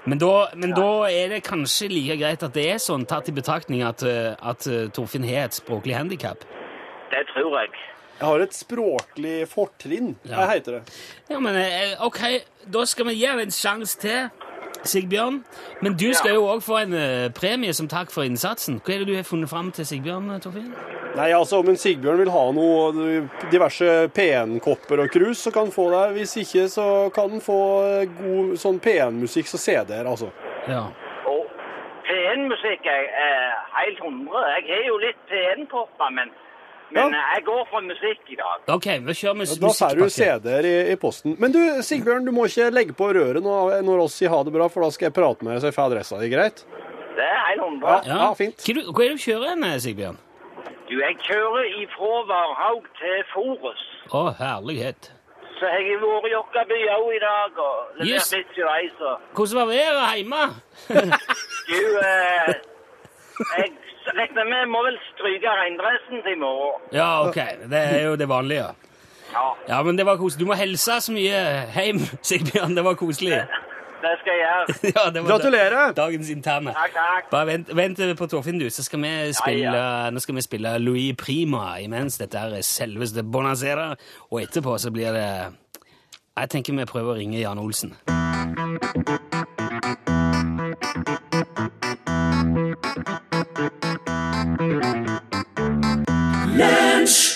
Men, 0.05 0.19
da, 0.21 0.29
men 0.55 0.71
da 0.77 0.87
er 1.09 1.33
det 1.33 1.41
kanskje 1.47 1.89
like 1.89 2.15
greit 2.21 2.43
at 2.45 2.53
det 2.53 2.67
er 2.75 2.79
sånn, 2.79 3.07
tatt 3.09 3.27
i 3.31 3.33
betraktning 3.35 3.81
at, 3.83 4.03
eh, 4.05 4.35
at 4.39 4.67
eh, 4.69 4.85
Torfinn 4.93 5.25
har 5.27 5.47
et 5.49 5.57
språklig 5.57 5.97
handikap. 5.97 6.45
Det 7.11 7.25
tror 7.33 7.57
jeg. 7.59 7.73
Jeg 8.15 8.27
har 8.29 8.39
et 8.45 8.55
språklig 8.55 9.35
fortrinn, 9.51 10.13
Ja. 10.23 10.45
jeg 10.45 10.61
heter 10.61 10.77
det. 10.77 10.95
Ja, 11.33 11.39
men 11.43 11.57
ok, 12.05 12.21
da 12.71 12.85
skal 12.87 13.09
vi 13.09 13.17
gi 13.19 13.25
han 13.27 13.41
en 13.43 13.51
sjanse 13.51 13.99
til, 13.99 14.29
Sigbjørn. 14.89 15.39
Men 15.81 15.95
du 15.99 16.07
skal 16.13 16.37
jo 16.37 16.45
òg 16.49 16.61
få 16.65 16.79
en 16.83 16.93
eh, 16.97 17.29
premie 17.35 17.73
som 17.75 17.89
takk 17.91 18.11
for 18.13 18.27
innsatsen. 18.27 18.79
Hva 18.83 18.95
er 18.95 19.03
det 19.03 19.09
du 19.09 19.15
har 19.17 19.27
funnet 19.27 19.51
fram 19.51 19.71
til 19.75 19.87
Sigbjørn, 19.87 20.29
eh, 20.35 20.41
Torfinn? 20.43 20.71
Nei, 21.15 21.29
altså, 21.31 21.61
Om 21.61 21.71
en 21.71 21.79
Sigbjørn 21.79 22.21
vil 22.23 22.33
ha 22.33 22.43
noe 22.55 23.05
diverse 23.53 23.89
P1-kopper 24.15 25.05
og 25.05 25.11
krus, 25.13 25.45
så 25.45 25.53
kan 25.55 25.69
han 25.69 25.75
få 25.75 25.89
det. 25.93 26.05
Hvis 26.19 26.37
ikke, 26.43 26.67
så 26.71 26.87
kan 27.15 27.35
han 27.35 27.43
få 27.43 27.59
eh, 27.87 28.07
god 28.19 28.55
sånn 28.61 28.81
P1-musikk 28.83 29.51
som 29.51 29.63
CD-er, 29.65 30.09
altså. 30.11 30.31
Ja. 30.69 30.85
Og 31.31 31.45
P1-musikk 32.07 32.89
er, 32.91 33.07
helt 33.75 34.01
hundre. 34.03 34.43
Jeg 34.57 34.67
har 34.71 34.89
jo 34.89 34.99
litt 35.03 35.21
P1-kopper, 35.31 36.11
men, 36.19 36.33
men 36.91 37.11
Ja. 37.13 37.21
jeg 37.35 37.43
går 37.45 37.63
for 37.71 37.81
musikk 37.81 38.19
i 38.29 38.35
dag. 38.35 38.61
Ok, 38.75 38.85
vi 39.07 39.13
kjører 39.13 39.35
med 39.35 39.47
Da 39.59 39.67
får 39.73 39.95
du. 39.97 40.09
CD-er 40.09 40.65
i, 40.69 40.75
i 40.91 40.95
posten. 40.95 41.35
Men 41.39 41.51
du, 41.51 41.59
Sigbjørn, 41.81 42.25
du 42.25 42.31
må 42.31 42.45
ikke 42.45 42.69
legge 42.71 42.93
på 42.93 43.09
røret 43.13 43.41
når, 43.43 43.81
når 43.83 44.03
oss 44.05 44.15
sier 44.19 44.29
ha 44.29 44.43
det 44.43 44.53
bra, 44.53 44.67
for 44.69 44.81
da 44.85 44.91
skal 44.91 45.09
jeg 45.09 45.13
prate 45.17 45.43
med 45.43 45.55
deg 45.55 45.61
så 45.61 45.71
jeg 45.71 45.77
får 45.79 45.89
adressa 45.91 46.19
di, 46.21 46.29
greit? 46.29 46.65
Det 47.15 47.23
er 47.25 47.41
helt 47.49 47.61
hundre. 47.63 47.97
Ja. 48.05 48.15
Ja, 48.27 48.33
fint. 48.35 48.57
Hva, 48.61 48.73
du- 48.75 48.91
hva 48.91 49.03
er 49.05 49.09
det 49.09 49.17
du 49.17 49.23
kjører, 49.25 49.49
hen, 49.55 49.79
Sigbjørn? 49.79 50.17
Du, 50.85 50.95
jeg 51.01 51.15
kjører 51.25 51.65
ifra 51.81 52.13
Varhaug 52.29 52.83
til 52.99 53.23
Forus. 53.33 53.83
Å, 54.13 54.23
herlighet. 54.37 55.11
Så 55.55 55.65
jeg 55.71 55.95
har 55.95 56.01
vært 56.03 56.25
i 56.27 56.31
Jokkaby 56.35 56.77
òg 56.93 57.13
i 57.15 57.19
dag, 57.23 57.59
og 57.63 58.01
levert 58.03 58.31
litt 58.35 58.49
til 58.53 58.65
vei, 58.67 58.89
så 58.99 59.13
Hvordan 59.33 59.55
var 59.55 59.67
været 59.71 60.17
hjemme? 60.19 60.43
Du, 61.69 61.79
eh, 61.97 62.53
jeg 63.57 63.71
regner 64.13 64.45
med 64.49 64.67
må 64.71 64.81
vel 64.85 64.97
stryke 65.11 65.49
regndressen 65.59 66.21
til 66.25 66.35
i 66.35 66.39
morgen. 66.39 66.81
Ja, 66.93 67.09
ok. 67.27 67.39
Det 67.71 67.81
er 67.83 68.01
jo 68.09 68.15
det 68.19 68.27
vanlige. 68.29 68.71
Ja, 69.33 69.45
Ja, 69.67 69.81
men 69.83 69.97
det 69.97 70.05
var 70.05 70.17
koselig. 70.17 70.45
Du 70.45 70.49
må 70.51 70.53
helse 70.55 70.99
så 71.01 71.11
mye 71.11 71.39
hjem, 71.75 71.99
Sigbjørn. 72.29 72.75
Det 72.77 72.83
var 72.85 72.93
koselig. 72.99 73.41
det 74.05 74.13
skal 74.21 74.31
jeg 74.37 74.45
gjøre. 74.45 74.75
Ja, 74.95 75.27
Gratulerer! 75.27 75.91
Dagens 75.97 76.29
interne. 76.29 76.73
Takk, 76.77 76.93
takk. 76.93 77.29
Bare 77.31 77.47
vent, 77.49 77.71
vent 77.75 78.01
på 78.19 78.27
Torfinn, 78.27 78.59
du, 78.59 78.69
så 78.69 78.83
skal 78.85 79.01
vi 79.01 79.13
spille, 79.33 79.73
Ja, 79.75 80.09
nå 80.13 80.19
skal 80.23 80.35
vi 80.35 80.45
spille 80.45 80.77
Louis 80.79 81.15
Prima 81.17 81.75
imens 81.81 82.17
dette 82.21 82.37
er 82.37 82.61
selveste 82.61 83.23
Bonacera, 83.23 83.95
og 84.31 84.41
etterpå 84.41 84.77
så 84.77 84.91
blir 84.93 85.11
det 85.17 85.29
Jeg 86.37 86.49
tenker 86.49 86.73
vi 86.77 86.85
prøver 86.85 87.15
å 87.15 87.17
ringe 87.17 87.39
Jan 87.41 87.59
Olsen. 87.59 87.95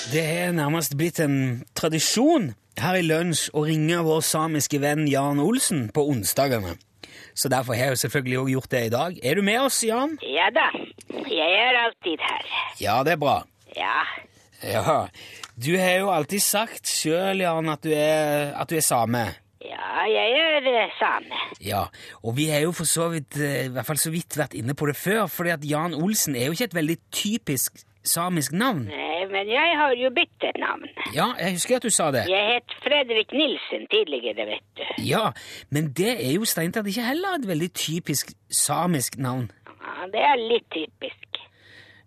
Det 0.10 0.24
er 0.26 0.52
nærmest 0.56 0.96
blitt 0.98 1.20
en 1.22 1.64
tradisjon 1.78 2.54
her 2.80 2.98
i 2.98 3.04
lunsj 3.06 3.50
å 3.54 3.66
ringe 3.68 4.00
vår 4.08 4.22
samiske 4.26 4.80
venn 4.82 5.04
Jan 5.12 5.42
Olsen 5.44 5.90
på 5.94 6.06
onsdagene. 6.10 6.76
Så 7.38 7.52
derfor 7.52 7.78
har 7.78 7.90
jeg 7.92 7.96
jo 7.98 8.02
selvfølgelig 8.04 8.40
også 8.40 8.54
gjort 8.56 8.72
det 8.74 8.82
i 8.88 8.94
dag. 8.96 9.20
Er 9.24 9.36
du 9.38 9.44
med 9.46 9.60
oss, 9.62 9.78
Jan? 9.86 10.16
Ja 10.26 10.48
da, 10.56 10.66
jeg 11.30 11.60
er 11.60 11.78
alltid 11.84 12.24
her. 12.26 12.48
Ja, 12.82 12.96
det 13.06 13.14
er 13.18 13.22
bra. 13.22 13.38
Ja, 13.78 14.00
Ja. 14.64 15.06
Du 15.60 15.74
har 15.76 15.98
jo 16.00 16.10
alltid 16.12 16.40
sagt 16.40 16.88
sjøl, 16.88 17.42
Jan, 17.44 17.68
at 17.70 17.84
du, 17.84 17.92
er, 17.96 18.54
at 18.60 18.70
du 18.72 18.78
er 18.80 18.84
same. 18.84 19.22
ja, 19.64 20.06
jeg 20.08 20.36
er 20.40 20.68
eh, 20.72 20.94
same. 21.00 21.40
Ja, 21.64 21.82
og 22.24 22.38
vi 22.38 22.46
har 22.52 22.64
jo 22.64 22.72
for 22.76 22.88
så 22.88 23.10
vidt, 23.12 23.36
eh, 23.40 23.66
i 23.68 23.72
hvert 23.76 23.88
fall 23.88 24.00
så 24.00 24.12
vidt 24.12 24.38
vært 24.40 24.56
inne 24.56 24.76
på 24.76 24.88
det 24.88 24.96
før, 24.96 25.28
fordi 25.28 25.52
at 25.56 25.66
Jan 25.68 25.96
Olsen 26.00 26.36
er 26.36 26.48
jo 26.48 26.56
ikke 26.56 26.70
et 26.72 26.78
veldig 26.80 26.98
typisk 27.12 27.84
samisk 28.08 28.56
navn. 28.56 28.86
Nei, 28.88 29.09
men 29.32 29.50
jeg 29.52 29.78
har 29.80 29.94
jo 29.98 30.10
byttet 30.16 30.58
navn. 30.62 30.88
Ja, 31.16 31.28
jeg 31.40 31.58
husker 31.58 31.76
at 31.80 31.84
du 31.84 31.90
sa 31.90 32.12
det. 32.16 32.26
Jeg 32.30 32.54
het 32.54 32.76
Fredrik 32.84 33.32
Nilsen 33.36 33.88
tidligere, 33.92 34.46
vet 34.48 34.68
du. 34.78 34.86
Ja, 35.04 35.32
men 35.70 35.92
det 35.98 36.14
er 36.26 36.34
jo 36.36 36.46
strengt 36.46 36.78
tatt 36.78 36.88
ikke 36.88 37.08
heller 37.08 37.40
et 37.40 37.48
veldig 37.48 37.72
typisk 37.74 38.34
samisk 38.52 39.18
navn. 39.18 39.50
Ja, 39.68 40.08
det 40.14 40.24
er 40.32 40.38
litt 40.42 40.70
typisk. 40.72 41.42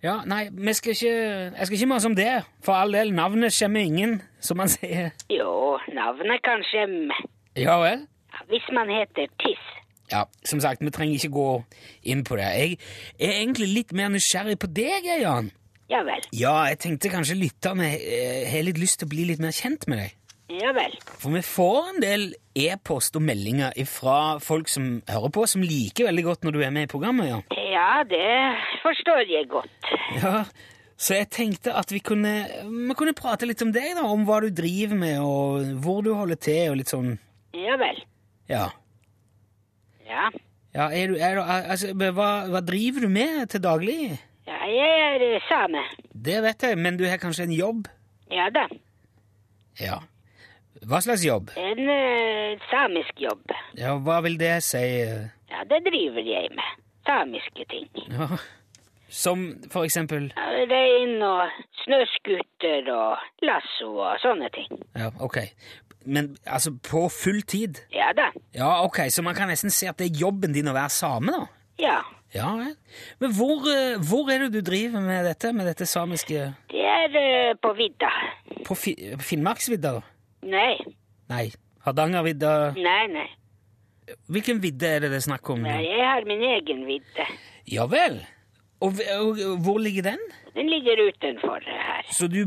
Ja, 0.03 0.17
nei, 0.27 0.49
vi 0.51 0.73
skal 0.75 0.97
ikke, 0.97 1.11
jeg 1.59 1.67
skal 1.67 1.77
ikke 1.77 1.93
mase 1.93 2.09
om 2.11 2.17
det. 2.19 2.31
For 2.65 2.75
all 2.75 2.95
del, 2.95 3.13
navnet 3.15 3.55
skjemmer 3.55 3.85
ingen, 3.87 4.17
som 4.43 4.59
man 4.59 4.71
sier. 4.73 5.13
Jo, 5.31 5.79
navnet 5.95 6.43
kan 6.43 6.65
skjemme. 6.67 7.15
Ja 7.59 7.77
vel? 7.83 8.03
Ja, 8.33 8.43
hvis 8.51 8.67
man 8.75 8.91
heter 8.91 9.31
Tiss. 9.43 9.63
Ja, 10.13 10.25
som 10.45 10.61
sagt, 10.61 10.83
vi 10.85 10.91
trenger 10.91 11.15
ikke 11.15 11.33
gå 11.33 11.49
inn 12.03 12.25
på 12.27 12.37
det. 12.37 12.49
Jeg 12.51 12.79
er 13.21 13.39
egentlig 13.39 13.69
litt 13.71 13.93
mer 13.97 14.11
nysgjerrig 14.13 14.59
på 14.61 14.69
deg, 14.75 15.07
Jan. 15.23 15.53
Ja 15.93 16.01
vel, 16.09 16.25
Ja, 16.33 16.55
jeg 16.71 16.79
tenkte 16.87 17.11
kanskje 17.13 17.37
lytterne 17.37 17.91
eh, 17.99 18.49
har 18.53 18.65
litt 18.65 18.81
lyst 18.81 19.01
til 19.03 19.09
å 19.11 19.13
bli 19.13 19.27
litt 19.29 19.43
mer 19.45 19.53
kjent 19.53 19.85
med 19.93 20.01
deg. 20.03 20.19
ja 20.63 20.73
vel. 20.77 20.95
For 21.21 21.33
vi 21.35 21.43
får 21.45 21.89
en 21.95 22.01
del 22.03 22.25
e-post 22.59 23.17
og 23.17 23.25
meldinger 23.25 23.73
fra 23.89 24.39
folk 24.45 24.69
som 24.73 24.91
hører 25.09 25.33
på, 25.33 25.47
som 25.49 25.63
liker 25.65 26.09
veldig 26.11 26.25
godt 26.27 26.45
når 26.49 26.57
du 26.57 26.61
er 26.65 26.73
med 26.75 26.89
i 26.89 26.93
programmet, 26.93 27.29
Ja, 27.31 27.41
Ja, 27.73 28.03
det 28.05 28.27
forstår 28.83 29.23
jeg 29.31 29.49
godt. 29.49 29.93
Ja, 30.23 30.43
så 31.03 31.17
jeg 31.17 31.31
tenkte 31.35 31.73
at 31.75 31.91
vi 31.93 31.99
kunne, 32.05 32.33
vi 32.69 32.95
kunne 32.99 33.15
prate 33.17 33.49
litt 33.49 33.63
om 33.65 33.73
deg, 33.75 33.95
da, 33.97 34.05
om 34.07 34.27
hva 34.29 34.41
du 34.45 34.51
driver 34.55 34.97
med, 35.01 35.19
og 35.25 35.73
hvor 35.83 36.03
du 36.05 36.13
holder 36.15 36.37
til, 36.41 36.71
og 36.75 36.77
litt 36.83 36.93
sånn, 36.93 37.15
Ja 37.57 37.77
vel. 37.81 38.03
ja. 38.53 38.69
Ja, 40.09 40.29
Ja, 40.75 40.87
er 40.93 41.09
du, 41.13 41.17
er 41.21 41.35
du, 41.37 41.41
altså, 41.45 41.91
hva, 41.97 42.29
hva 42.49 42.61
driver 42.65 43.05
du 43.05 43.09
med 43.13 43.49
til 43.53 43.61
daglig? 43.65 43.97
Ja 44.53 44.71
jeg 44.71 45.03
er 45.09 45.27
eh, 45.37 45.45
same. 45.49 45.83
Det 46.13 46.39
vet 46.45 46.63
jeg, 46.69 46.79
men 46.79 46.97
du 47.01 47.05
har 47.09 47.21
kanskje 47.23 47.49
en 47.49 47.57
jobb? 47.57 47.89
Ja 48.33 48.49
da, 48.55 48.69
Ja. 49.81 49.99
Hva 50.83 50.99
slags 51.01 51.23
jobb? 51.25 51.51
en 51.57 51.79
uh, 51.87 52.59
samisk 52.71 53.21
jobb. 53.23 53.53
Ja, 53.79 53.93
hva 54.03 54.17
vil 54.25 54.35
det 54.41 54.57
si? 54.67 54.81
Ja, 55.53 55.63
det 55.71 55.79
driver 55.87 56.25
jeg 56.27 56.49
med. 56.57 56.81
Samiske 57.07 57.65
ting. 57.71 57.87
Ja. 58.11 58.27
Som 59.13 59.43
for 59.71 59.85
eksempel 59.85 60.31
Ja, 60.33 60.47
Rein 60.71 61.21
og 61.23 61.51
snøskuter 61.85 62.89
og 62.95 63.19
lasso 63.45 63.91
og 64.01 64.19
sånne 64.23 64.49
ting. 64.55 64.71
Ja, 64.97 65.11
ok. 65.21 65.39
Men 66.05 66.37
altså, 66.47 66.73
på 66.91 67.05
full 67.13 67.43
tid? 67.43 67.83
Ja 67.95 68.11
da. 68.17 68.31
Ja, 68.57 68.71
ok, 68.85 69.05
så 69.13 69.23
man 69.23 69.37
kan 69.39 69.53
nesten 69.53 69.71
si 69.71 69.87
at 69.87 69.99
det 70.01 70.09
er 70.11 70.23
jobben 70.25 70.55
din 70.57 70.71
å 70.71 70.75
være 70.75 70.91
same, 70.91 71.31
da? 71.37 71.45
Ja. 71.79 71.99
Ja. 72.35 72.49
Men 73.21 73.35
hvor, 73.37 73.67
eh, 73.69 73.99
hvor 74.09 74.31
er 74.33 74.47
det 74.47 74.53
du 74.55 74.61
driver 74.65 75.01
med 75.05 75.25
dette, 75.29 75.53
med 75.53 75.67
dette 75.69 75.85
samiske 75.87 76.47
Det 76.73 76.81
er 76.89 77.17
eh, 77.21 77.55
på 77.61 77.73
vidda. 77.77 78.09
På 78.65 78.75
fi 78.79 78.95
Finnmarksvidda, 79.21 79.93
da? 79.99 80.03
Nei, 80.49 80.77
Nei. 81.29 81.47
Hardangervidda 81.85 82.51
nei, 82.79 83.07
nei. 83.11 83.29
Hvilken 84.31 84.61
vidde 84.63 84.87
er 84.87 85.01
det 85.03 85.11
det 85.13 85.19
er 85.21 85.25
snakk 85.27 85.49
om? 85.51 85.63
nei. 85.67 85.81
Jeg 85.85 86.05
har 86.07 86.25
min 86.29 86.43
egen 86.47 86.85
vidde. 86.87 87.27
Ja 87.71 87.87
vel. 87.91 88.21
Og, 88.83 88.99
og, 89.19 89.39
og 89.47 89.59
hvor 89.63 89.79
ligger 89.83 90.03
den? 90.13 90.23
Den 90.55 90.69
ligger 90.71 90.99
utenfor 91.09 91.63
her. 91.67 92.07
Så 92.11 92.27
du, 92.31 92.43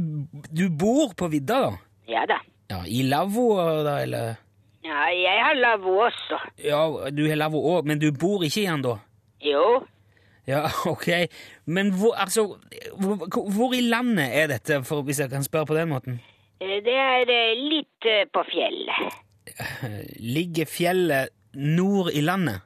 du 0.51 0.65
bor 0.69 1.13
på 1.17 1.29
vidda, 1.31 1.61
da? 1.67 1.71
Ja 2.11 2.25
da. 2.29 2.39
Ja, 2.71 2.81
I 2.87 3.03
lavvo, 3.07 3.47
da, 3.85 3.99
eller? 4.03 4.35
Ja, 4.85 5.05
jeg 5.15 5.43
har 5.45 5.55
lavvo 5.57 5.95
også. 6.07 6.39
Ja, 6.63 6.81
du 7.13 7.23
har 7.29 7.39
lavvo 7.39 7.61
òg, 7.75 7.87
men 7.89 7.99
du 8.01 8.09
bor 8.11 8.43
ikke 8.45 8.63
i 8.63 8.67
den, 8.69 8.83
da? 8.85 8.95
Jo, 9.45 9.83
Ja, 10.47 10.67
ok. 10.93 11.07
Men 11.65 11.89
hvor, 11.97 12.13
altså, 12.21 12.43
hvor, 13.01 13.49
hvor 13.55 13.73
i 13.73 13.81
landet 13.81 14.27
er 14.41 14.47
dette, 14.51 14.83
for, 14.85 15.01
hvis 15.01 15.19
jeg 15.19 15.29
kan 15.29 15.43
spørre 15.43 15.65
på 15.65 15.75
den 15.77 15.89
måten? 15.89 16.19
eh, 16.61 16.77
det 16.85 16.93
er 16.93 17.25
eh, 17.33 17.55
litt 17.71 18.05
eh, 18.09 18.27
på 18.33 18.43
fjellet. 18.51 19.15
Ligger 20.37 20.65
fjellet 20.69 21.29
nord 21.53 22.11
i 22.13 22.21
landet? 22.21 22.61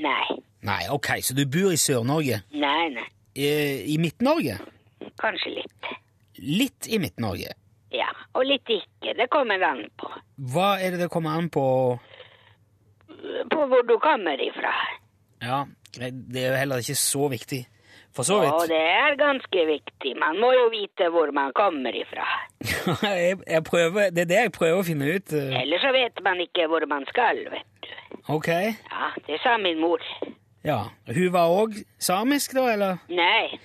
Nei, 0.00 0.38
Nei, 0.62 0.84
ok, 0.94 1.08
så 1.26 1.34
du 1.34 1.42
bor 1.50 1.72
i 1.74 1.76
Sør-Norge. 1.80 2.36
nei, 2.54 2.88
nei. 2.94 3.04
I, 3.34 3.48
I 3.92 3.96
Midt-Norge? 3.98 4.56
Kanskje 5.20 5.50
litt. 5.56 5.88
Litt 6.38 6.86
i 6.88 6.98
Midt-Norge. 7.02 7.52
Ja, 7.92 8.08
og 8.38 8.44
litt 8.48 8.68
ikke. 8.72 9.12
Det 9.18 9.26
kommer 9.32 9.60
an 9.66 9.82
på. 10.00 10.08
Hva 10.52 10.76
er 10.80 10.94
det 10.94 11.00
det 11.02 11.10
kommer 11.12 11.34
an 11.36 11.48
på 11.52 11.64
På 13.52 13.66
hvor 13.68 13.82
du 13.88 13.96
kommer 14.00 14.40
ifra. 14.40 14.72
Ja, 15.42 15.64
det 15.98 16.42
er 16.44 16.48
jo 16.52 16.58
heller 16.60 16.82
ikke 16.84 16.94
så 16.98 17.28
viktig. 17.32 17.64
For 18.12 18.22
så 18.28 18.42
vidt. 18.42 18.52
Ja, 18.52 18.66
det 18.68 18.80
er 18.92 19.14
ganske 19.16 19.62
viktig. 19.66 20.10
Man 20.20 20.36
må 20.40 20.50
jo 20.52 20.66
vite 20.72 21.06
hvor 21.14 21.30
man 21.32 21.52
kommer 21.56 21.94
ifra. 21.96 22.26
jeg, 23.08 23.38
jeg 23.48 23.64
prøver, 23.64 24.10
det 24.12 24.26
er 24.26 24.28
det 24.34 24.40
jeg 24.42 24.52
prøver 24.52 24.82
å 24.82 24.84
finne 24.84 25.08
ut. 25.16 25.32
eh. 25.32 25.54
Ellers 25.62 25.80
så 25.80 25.92
vet 25.96 26.20
man 26.24 26.40
ikke 26.44 26.66
hvor 26.68 26.84
man 26.90 27.06
skal, 27.08 27.40
vet 27.54 27.88
du. 27.88 27.94
Ok. 28.36 28.48
Ja, 28.52 29.08
det 29.26 29.40
sa 29.42 29.56
min 29.58 29.80
mor. 29.80 30.04
Ja. 30.64 30.82
Hun 31.08 31.32
var 31.34 31.50
òg 31.56 31.80
samisk, 31.98 32.52
da, 32.58 32.68
eller? 32.76 33.00
Nei, 33.08 33.58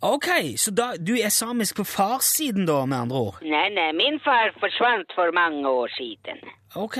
Ok, 0.00 0.56
så 0.56 0.72
da, 0.72 0.94
du 0.96 1.12
er 1.20 1.28
samisk 1.28 1.76
på 1.76 1.84
farssiden, 1.84 2.64
da, 2.64 2.78
med 2.88 3.02
andre 3.04 3.18
ord? 3.20 3.42
nei, 3.44 3.66
nei, 3.76 3.90
min 3.92 4.16
far 4.24 4.48
forsvant 4.56 5.12
for 5.12 5.28
mange 5.36 5.68
år 5.68 5.92
siden. 5.92 6.40
Ok, 6.80 6.96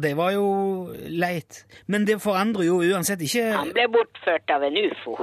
det 0.00 0.14
var 0.18 0.32
jo 0.34 0.44
leit. 1.08 1.64
Men 1.86 2.04
det 2.08 2.18
forandrer 2.22 2.66
jo 2.68 2.80
uansett 2.82 3.20
ikke 3.24 3.44
Han 3.56 3.72
ble 3.76 3.86
bortført 3.94 4.50
av 4.54 4.62
en 4.66 4.76
ufo. 4.84 5.16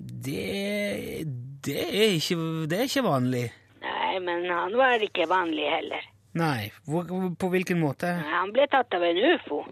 Det, 0.00 1.24
det, 1.64 1.76
er 1.80 2.14
ikke, 2.16 2.36
det 2.70 2.78
er 2.78 2.88
ikke 2.88 3.04
vanlig. 3.06 3.44
Nei, 3.84 4.18
men 4.24 4.46
han 4.50 4.74
var 4.78 5.02
ikke 5.04 5.26
vanlig 5.30 5.66
heller. 5.72 6.06
Nei, 6.40 6.70
på 6.86 7.48
hvilken 7.52 7.80
måte? 7.82 8.10
Han 8.30 8.52
ble 8.54 8.66
tatt 8.70 8.92
av 8.96 9.02
en 9.08 9.18
ufo. 9.34 9.62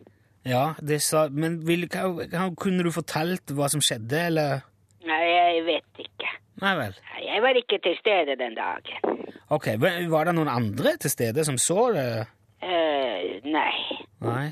Ja, 0.48 0.72
det 0.80 1.00
sa 1.04 1.26
Men 1.28 1.58
vil, 1.66 1.88
kan- 1.92 2.54
kunne 2.56 2.82
du 2.86 2.90
fortalt 2.94 3.52
hva 3.54 3.68
som 3.70 3.82
skjedde, 3.84 4.20
eller? 4.30 4.62
Nei, 5.06 5.22
jeg 5.28 5.64
vet 5.66 6.02
ikke. 6.06 6.30
Nei 6.62 6.74
vel. 6.78 6.94
Jeg 7.22 7.42
var 7.42 7.54
ikke 7.60 7.78
til 7.82 7.96
stede 8.00 8.34
den 8.40 8.54
dagen. 8.58 9.24
Ok, 9.50 9.66
Var 10.10 10.24
det 10.24 10.34
noen 10.34 10.48
andre 10.48 10.96
til 11.00 11.10
stede 11.10 11.44
som 11.44 11.56
så 11.58 11.92
det? 11.94 12.26
Uh, 12.62 13.38
nei. 13.46 13.74
Nei. 14.20 14.46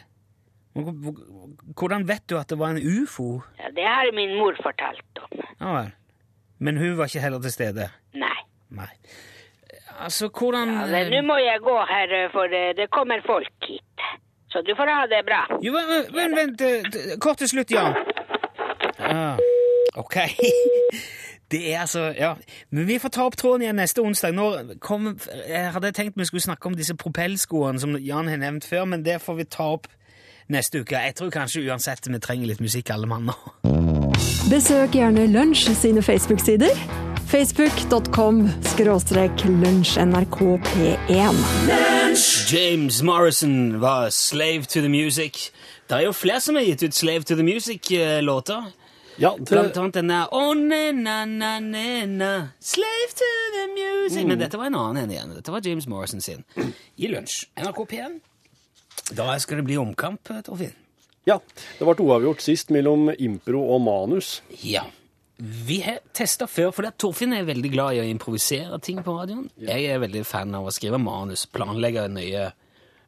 Hvor- 0.76 0.92
hvor- 1.02 1.22
Hvordan 1.76 2.06
vet 2.08 2.26
du 2.30 2.36
at 2.38 2.48
det 2.48 2.58
var 2.58 2.70
en 2.70 2.80
ufo? 3.02 3.42
Ja, 3.58 3.68
det 3.74 3.84
har 3.84 4.12
min 4.14 4.36
mor 4.38 4.54
fortalt 4.62 5.18
om. 5.22 5.40
Ja 5.60 5.72
vel. 5.80 5.90
Men 6.58 6.76
hun 6.76 6.96
var 6.98 7.04
ikke 7.10 7.20
heller 7.20 7.40
til 7.40 7.50
stede? 7.52 7.88
Nei. 8.14 8.38
Nei. 8.70 8.88
Altså, 10.00 10.28
hvordan 10.28 10.68
Ja, 10.68 10.86
men 10.86 11.12
nå 11.12 11.22
må 11.26 11.36
jeg 11.40 11.60
gå 11.64 11.76
her, 11.88 12.12
eh, 12.24 12.30
for 12.32 12.44
eh, 12.44 12.72
det 12.76 12.90
kommer 12.90 13.20
folk 13.26 13.48
hit. 13.68 13.82
Så 14.48 14.62
du 14.62 14.74
får 14.76 14.88
ha 14.88 15.06
det 15.06 15.24
bra. 15.26 15.46
Jo, 15.62 15.72
men 16.12 16.36
vent, 16.36 16.60
eh, 16.60 17.16
kort 17.20 17.36
til 17.38 17.48
slutt, 17.48 17.70
Jan. 17.70 17.94
Ah, 19.00 19.36
ok. 19.96 20.16
Det 21.50 21.74
er 21.74 21.80
altså 21.80 22.12
Ja. 22.18 22.35
Men 22.70 22.87
vi 22.87 22.98
får 22.98 23.09
ta 23.09 23.26
opp 23.26 23.37
tråden 23.37 23.62
igjen 23.62 23.76
neste 23.76 24.02
onsdag. 24.02 24.35
Nå 24.35 24.78
kom, 24.80 25.18
jeg 25.48 25.72
hadde 25.72 25.92
tenkt 25.92 26.18
vi 26.18 26.24
skulle 26.24 26.42
snakke 26.42 26.66
om 26.66 26.74
disse 26.74 26.94
propellskoene 26.94 27.80
som 27.80 27.96
Jan 27.96 28.28
har 28.28 28.37
nevnt 28.37 28.64
før, 28.64 28.85
men 28.85 29.04
det 29.04 29.20
får 29.22 29.35
vi 29.37 29.44
ta 29.44 29.62
opp 29.76 29.87
neste 30.48 30.80
uke. 30.80 30.96
Jeg 30.96 31.14
tror 31.14 31.30
kanskje 31.30 31.66
uansett 31.70 32.09
vi 32.09 32.18
trenger 32.18 32.46
litt 32.46 32.61
musikk, 32.61 32.90
alle 32.90 33.06
mann 33.06 33.30
nå. 33.30 33.37
Besøk 34.50 34.94
gjerne 34.94 35.26
Lunsj 35.26 35.70
sine 35.74 36.02
Facebook-sider. 36.02 36.74
Facebook.com 37.26 38.44
skråstrek 38.62 39.42
lunsjnrkp1. 39.44 41.35
James 42.52 43.02
Morrison 43.02 43.80
var 43.80 44.11
'Slave 44.11 44.62
to 44.62 44.80
the 44.80 44.88
Music'. 44.88 45.50
Det 45.88 45.96
er 45.96 46.00
jo 46.00 46.12
flere 46.12 46.40
som 46.40 46.54
har 46.54 46.62
gitt 46.62 46.82
ut 46.82 46.94
'Slave 46.94 47.22
to 47.22 47.35
the 47.35 47.42
Music'-låter. 47.42 48.62
Ja, 49.16 49.33
Blant 49.37 49.76
annet 49.81 49.94
denne 49.96 50.18
oh, 50.37 50.52
na, 50.55 51.24
na, 51.24 51.59
na, 51.61 52.33
'Slave 52.61 53.12
to 53.16 53.29
the 53.55 53.66
Music'. 53.72 54.22
Mm. 54.22 54.29
Men 54.29 54.38
dette 54.38 54.59
var 54.61 54.66
en 54.66 54.74
annen 54.74 55.05
en 55.05 55.11
igjen. 55.14 55.33
Dette 55.38 55.52
var 55.52 55.64
James 55.64 55.87
Morrison 55.88 56.20
sin. 56.20 56.44
I 56.96 57.09
lunsj. 57.09 57.46
NRK 57.57 57.81
P1. 57.90 58.18
Da 59.16 59.38
skal 59.38 59.62
det 59.62 59.64
bli 59.68 59.79
omkamp, 59.81 60.29
Torfinn. 60.44 60.74
ja, 61.24 61.40
det 61.79 61.87
ble 61.87 62.05
uavgjort 62.05 62.42
sist 62.42 62.70
mellom 62.74 63.09
impro 63.18 63.62
og 63.74 63.81
manus. 63.87 64.42
Ja. 64.62 64.85
Vi 65.38 65.81
har 65.85 66.00
testa 66.16 66.46
før, 66.48 66.70
for 66.72 66.88
Torfinn 66.96 67.35
er 67.37 67.48
veldig 67.48 67.72
glad 67.72 67.96
i 67.96 68.02
å 68.02 68.07
improvisere 68.09 68.79
ting 68.81 69.02
på 69.05 69.16
radioen. 69.18 69.48
Jeg 69.61 69.88
er 69.92 70.00
veldig 70.00 70.24
fan 70.26 70.55
av 70.57 70.68
å 70.68 70.72
skrive 70.72 71.00
manus, 71.00 71.46
planlegge 71.46 72.07
nøye, 72.09 72.46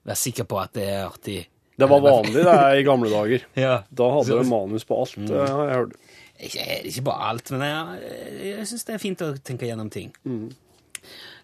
være 0.04 0.20
sikker 0.24 0.48
på 0.48 0.60
at 0.60 0.74
det 0.76 0.88
er 0.88 1.06
artig. 1.06 1.38
Det 1.78 1.86
var 1.88 2.00
vanlig 2.02 2.42
det 2.44 2.54
i 2.80 2.84
gamle 2.86 3.10
dager. 3.12 3.44
Ja. 3.64 3.74
Da 3.90 4.08
hadde 4.16 4.38
du 4.42 4.48
manus 4.50 4.84
på 4.88 4.96
alt, 5.00 5.16
Mm. 5.18 5.28
eh, 5.30 5.52
har 5.56 5.68
jeg 5.68 5.76
hørt. 5.76 5.92
Ikke, 6.38 6.64
ikke 6.86 7.02
bare 7.06 7.28
alt, 7.32 7.50
men 7.50 7.62
jeg, 7.66 8.10
jeg 8.46 8.66
syns 8.70 8.84
det 8.86 8.94
er 8.94 8.98
fint 9.02 9.22
å 9.26 9.32
tenke 9.42 9.66
gjennom 9.66 9.88
ting. 9.90 10.12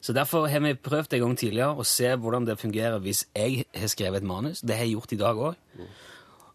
Så 0.05 0.13
derfor 0.15 0.47
har 0.51 0.61
vi 0.61 0.75
prøvd 0.75 1.15
en 1.17 1.23
gang 1.25 1.37
tidligere 1.41 1.79
å 1.81 1.87
se 1.87 2.11
hvordan 2.21 2.45
det 2.47 2.59
fungerer 2.61 2.99
hvis 3.03 3.25
jeg 3.35 3.65
har 3.75 3.89
skrevet 3.91 4.21
et 4.23 4.29
manus. 4.29 4.61
Det 4.61 4.77
har 4.77 4.85
jeg 4.85 4.95
gjort 4.99 5.15
i 5.17 5.19
dag 5.23 5.37
òg. 5.49 5.55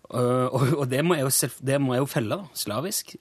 og, 0.09 0.67
og 0.79 0.85
det, 0.89 1.03
må 1.05 1.17
jo, 1.19 1.29
det 1.65 1.79
må 1.81 1.95
jeg 1.95 2.03
jo 2.03 2.09
felle 2.09 2.37
slavisk. 2.57 3.15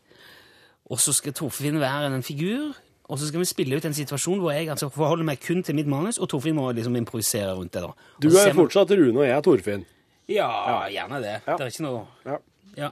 Og 0.89 1.01
så 1.03 1.13
skal 1.17 1.35
Torfinn 1.37 1.81
være 1.83 2.09
en 2.15 2.23
figur, 2.25 2.73
og 3.09 3.19
så 3.21 3.27
skal 3.29 3.43
vi 3.43 3.49
spille 3.49 3.77
ut 3.77 3.85
en 3.89 3.97
situasjon 3.97 4.41
hvor 4.41 4.53
jeg 4.55 4.71
altså 4.73 4.89
forholder 4.93 5.27
meg 5.29 5.41
kun 5.45 5.63
til 5.65 5.77
mitt 5.77 5.89
manus, 5.91 6.19
og 6.21 6.31
Torfinn 6.33 6.57
må 6.57 6.71
liksom 6.77 6.97
improvisere 6.97 7.55
rundt 7.59 7.73
det. 7.77 7.83
da. 7.85 7.93
Du 8.23 8.29
Og 8.31 8.39
er 8.41 8.55
fortsatt 8.57 8.93
Rune, 8.97 9.17
og 9.19 9.25
jeg 9.27 9.37
er 9.37 9.45
Torfinn. 9.45 9.85
Ja, 10.29 10.87
gjerne 10.93 11.21
det. 11.25 11.37
Det 11.47 11.61
er 11.61 11.71
ikke 11.73 11.85
noe 11.87 12.07
Ja. 12.27 12.39
ja. 12.77 12.91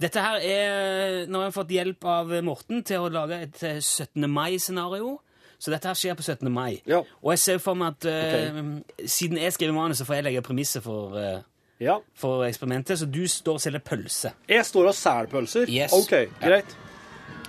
Dette 0.00 0.22
her 0.24 0.38
er 0.40 1.26
Nå 1.28 1.42
har 1.42 1.50
jeg 1.50 1.56
fått 1.58 1.74
hjelp 1.74 2.04
av 2.08 2.30
Morten 2.46 2.82
til 2.88 3.02
å 3.04 3.10
lage 3.12 3.42
et 3.44 3.62
eh, 3.68 3.80
17. 3.84 4.24
mai-scenario. 4.30 5.18
Så 5.60 5.68
dette 5.74 5.90
her 5.90 5.94
skjer 5.98 6.16
på 6.16 6.24
17. 6.24 6.48
mai. 6.52 6.80
Ja. 6.88 7.02
Og 7.20 7.34
jeg 7.34 7.38
ser 7.42 7.58
for 7.60 7.76
meg 7.76 7.98
at 7.98 8.06
eh, 8.08 8.60
siden 9.04 9.36
jeg 9.36 9.52
skriver 9.52 9.76
manus, 9.76 10.00
så 10.00 10.06
får 10.08 10.14
jeg 10.20 10.24
legge 10.30 10.42
premisset 10.46 10.82
for, 10.82 11.12
uh, 11.20 11.42
Ja. 11.80 11.98
for 12.16 12.46
eksperimentet. 12.46 12.96
Så 12.98 13.04
du 13.12 13.26
står 13.28 13.58
og 13.58 13.60
selger 13.60 13.84
pølse. 13.84 14.32
Jeg 14.48 14.64
står 14.64 14.88
og 14.88 14.94
selger 14.96 15.28
pølser. 15.34 15.68
Yes. 15.68 15.92
OK, 15.92 16.16
greit. 16.40 16.72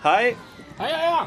Hei. 0.04 0.36
Hei, 0.82 0.90
ja, 0.92 1.00
ja. 1.08 1.24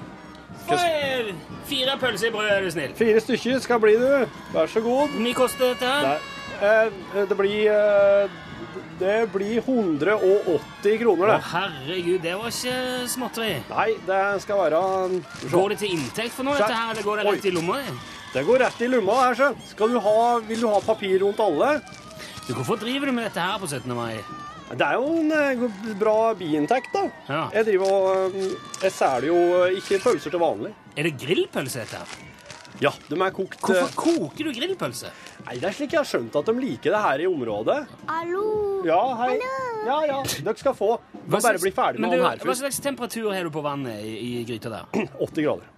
Eh, 0.74 1.32
fire 1.68 1.96
pølser 2.00 2.28
i 2.28 2.30
brød, 2.36 2.50
er 2.52 2.60
du 2.60 2.70
snill. 2.70 2.94
Fire 3.00 3.20
stykker 3.20 3.58
skal 3.64 3.80
bli, 3.80 3.96
du. 3.96 4.28
Vær 4.52 4.66
så 4.68 4.80
god. 4.84 5.08
Hvor 5.08 5.20
mye 5.24 5.34
koster 5.40 5.72
dette? 5.72 5.88
her? 5.88 6.18
Eh, 6.64 7.24
det 7.28 7.36
blir 7.38 7.68
eh, 7.70 8.34
Det 8.98 9.16
blir 9.34 9.58
180 9.60 10.98
kroner, 11.00 11.26
Å, 11.26 11.32
det. 11.34 11.38
herregud, 11.50 12.20
det 12.22 12.34
var 12.38 12.52
ikke 12.52 13.08
småtteri. 13.10 13.52
Nei, 13.70 13.88
det 14.06 14.20
skal 14.44 14.60
være 14.62 14.82
Går 15.50 15.74
det 15.74 15.78
til 15.82 15.96
inntekt 15.96 16.36
for 16.36 16.46
noe, 16.46 16.54
dette 16.58 16.70
her, 16.72 16.92
eller 16.94 17.02
går 17.06 17.20
det 17.20 17.26
rett 17.28 17.44
Oi. 17.44 17.50
i 17.50 17.54
lomma? 17.56 17.80
Det 18.34 18.44
går 18.46 18.62
rett 18.64 18.80
i 18.86 18.88
lomma 18.90 19.18
her, 19.24 19.36
så. 19.38 19.50
Skal 19.72 19.92
du 19.94 19.98
ha, 20.02 20.16
vil 20.46 20.62
du 20.62 20.68
ha 20.70 20.80
papir 20.82 21.20
rundt 21.22 21.42
alle? 21.42 21.74
Du, 22.46 22.54
Hvorfor 22.54 22.78
driver 22.80 23.10
du 23.10 23.14
med 23.16 23.26
dette 23.28 23.42
her 23.42 23.58
på 23.62 23.66
17. 23.70 23.90
mai? 23.98 24.16
Det 24.74 24.82
er 24.86 24.96
jo 24.96 25.10
en 25.20 25.32
eh, 25.36 25.94
bra 26.00 26.16
biinntekt, 26.38 26.94
da. 26.94 27.02
Ja. 27.28 27.42
Jeg 27.58 27.66
driver 27.68 27.92
og 27.98 28.38
eh, 28.38 28.54
Jeg 28.86 28.94
selger 28.96 29.28
jo 29.28 29.40
ikke 29.82 30.00
pølser 30.06 30.32
til 30.34 30.40
vanlig. 30.42 30.72
Er 30.96 31.06
det 31.10 31.14
grillpølse, 31.20 31.84
dette 31.84 32.00
her? 32.00 32.23
Ja, 32.82 32.90
de 33.06 33.14
er 33.22 33.34
kokt 33.34 33.60
eh, 33.60 33.66
Hvorfor 33.68 33.92
koker 33.94 34.48
du 34.48 34.52
grillpølse? 34.56 35.10
Nei, 35.44 35.58
det 35.62 35.68
er 35.68 35.76
slik 35.76 35.92
jeg 35.94 36.00
har 36.00 36.08
skjønt 36.08 36.34
at 36.40 36.48
de 36.48 36.54
liker 36.58 36.94
det 36.94 37.02
her 37.04 37.22
i 37.22 37.28
området. 37.30 37.76
Hallo? 38.08 38.46
Ja, 38.88 39.00
hei. 39.20 39.36
Ja, 39.84 39.98
ja, 40.08 40.16
dere 40.24 40.56
skal 40.58 40.74
få. 40.76 40.90
Må 41.28 41.38
bare 41.38 41.60
bli 41.62 41.70
ferdig 41.74 42.02
med 42.02 42.08
Men 42.08 42.18
du, 42.18 42.24
han 42.24 42.38
her 42.40 42.48
Hva 42.48 42.56
slags 42.58 42.80
temperatur 42.82 43.30
har 43.32 43.46
du 43.46 43.52
på 43.54 43.62
vannet 43.64 44.02
i, 44.02 44.16
i 44.40 44.44
gryta 44.48 44.72
der? 44.72 45.06
80 45.28 45.46
grader. 45.46 45.70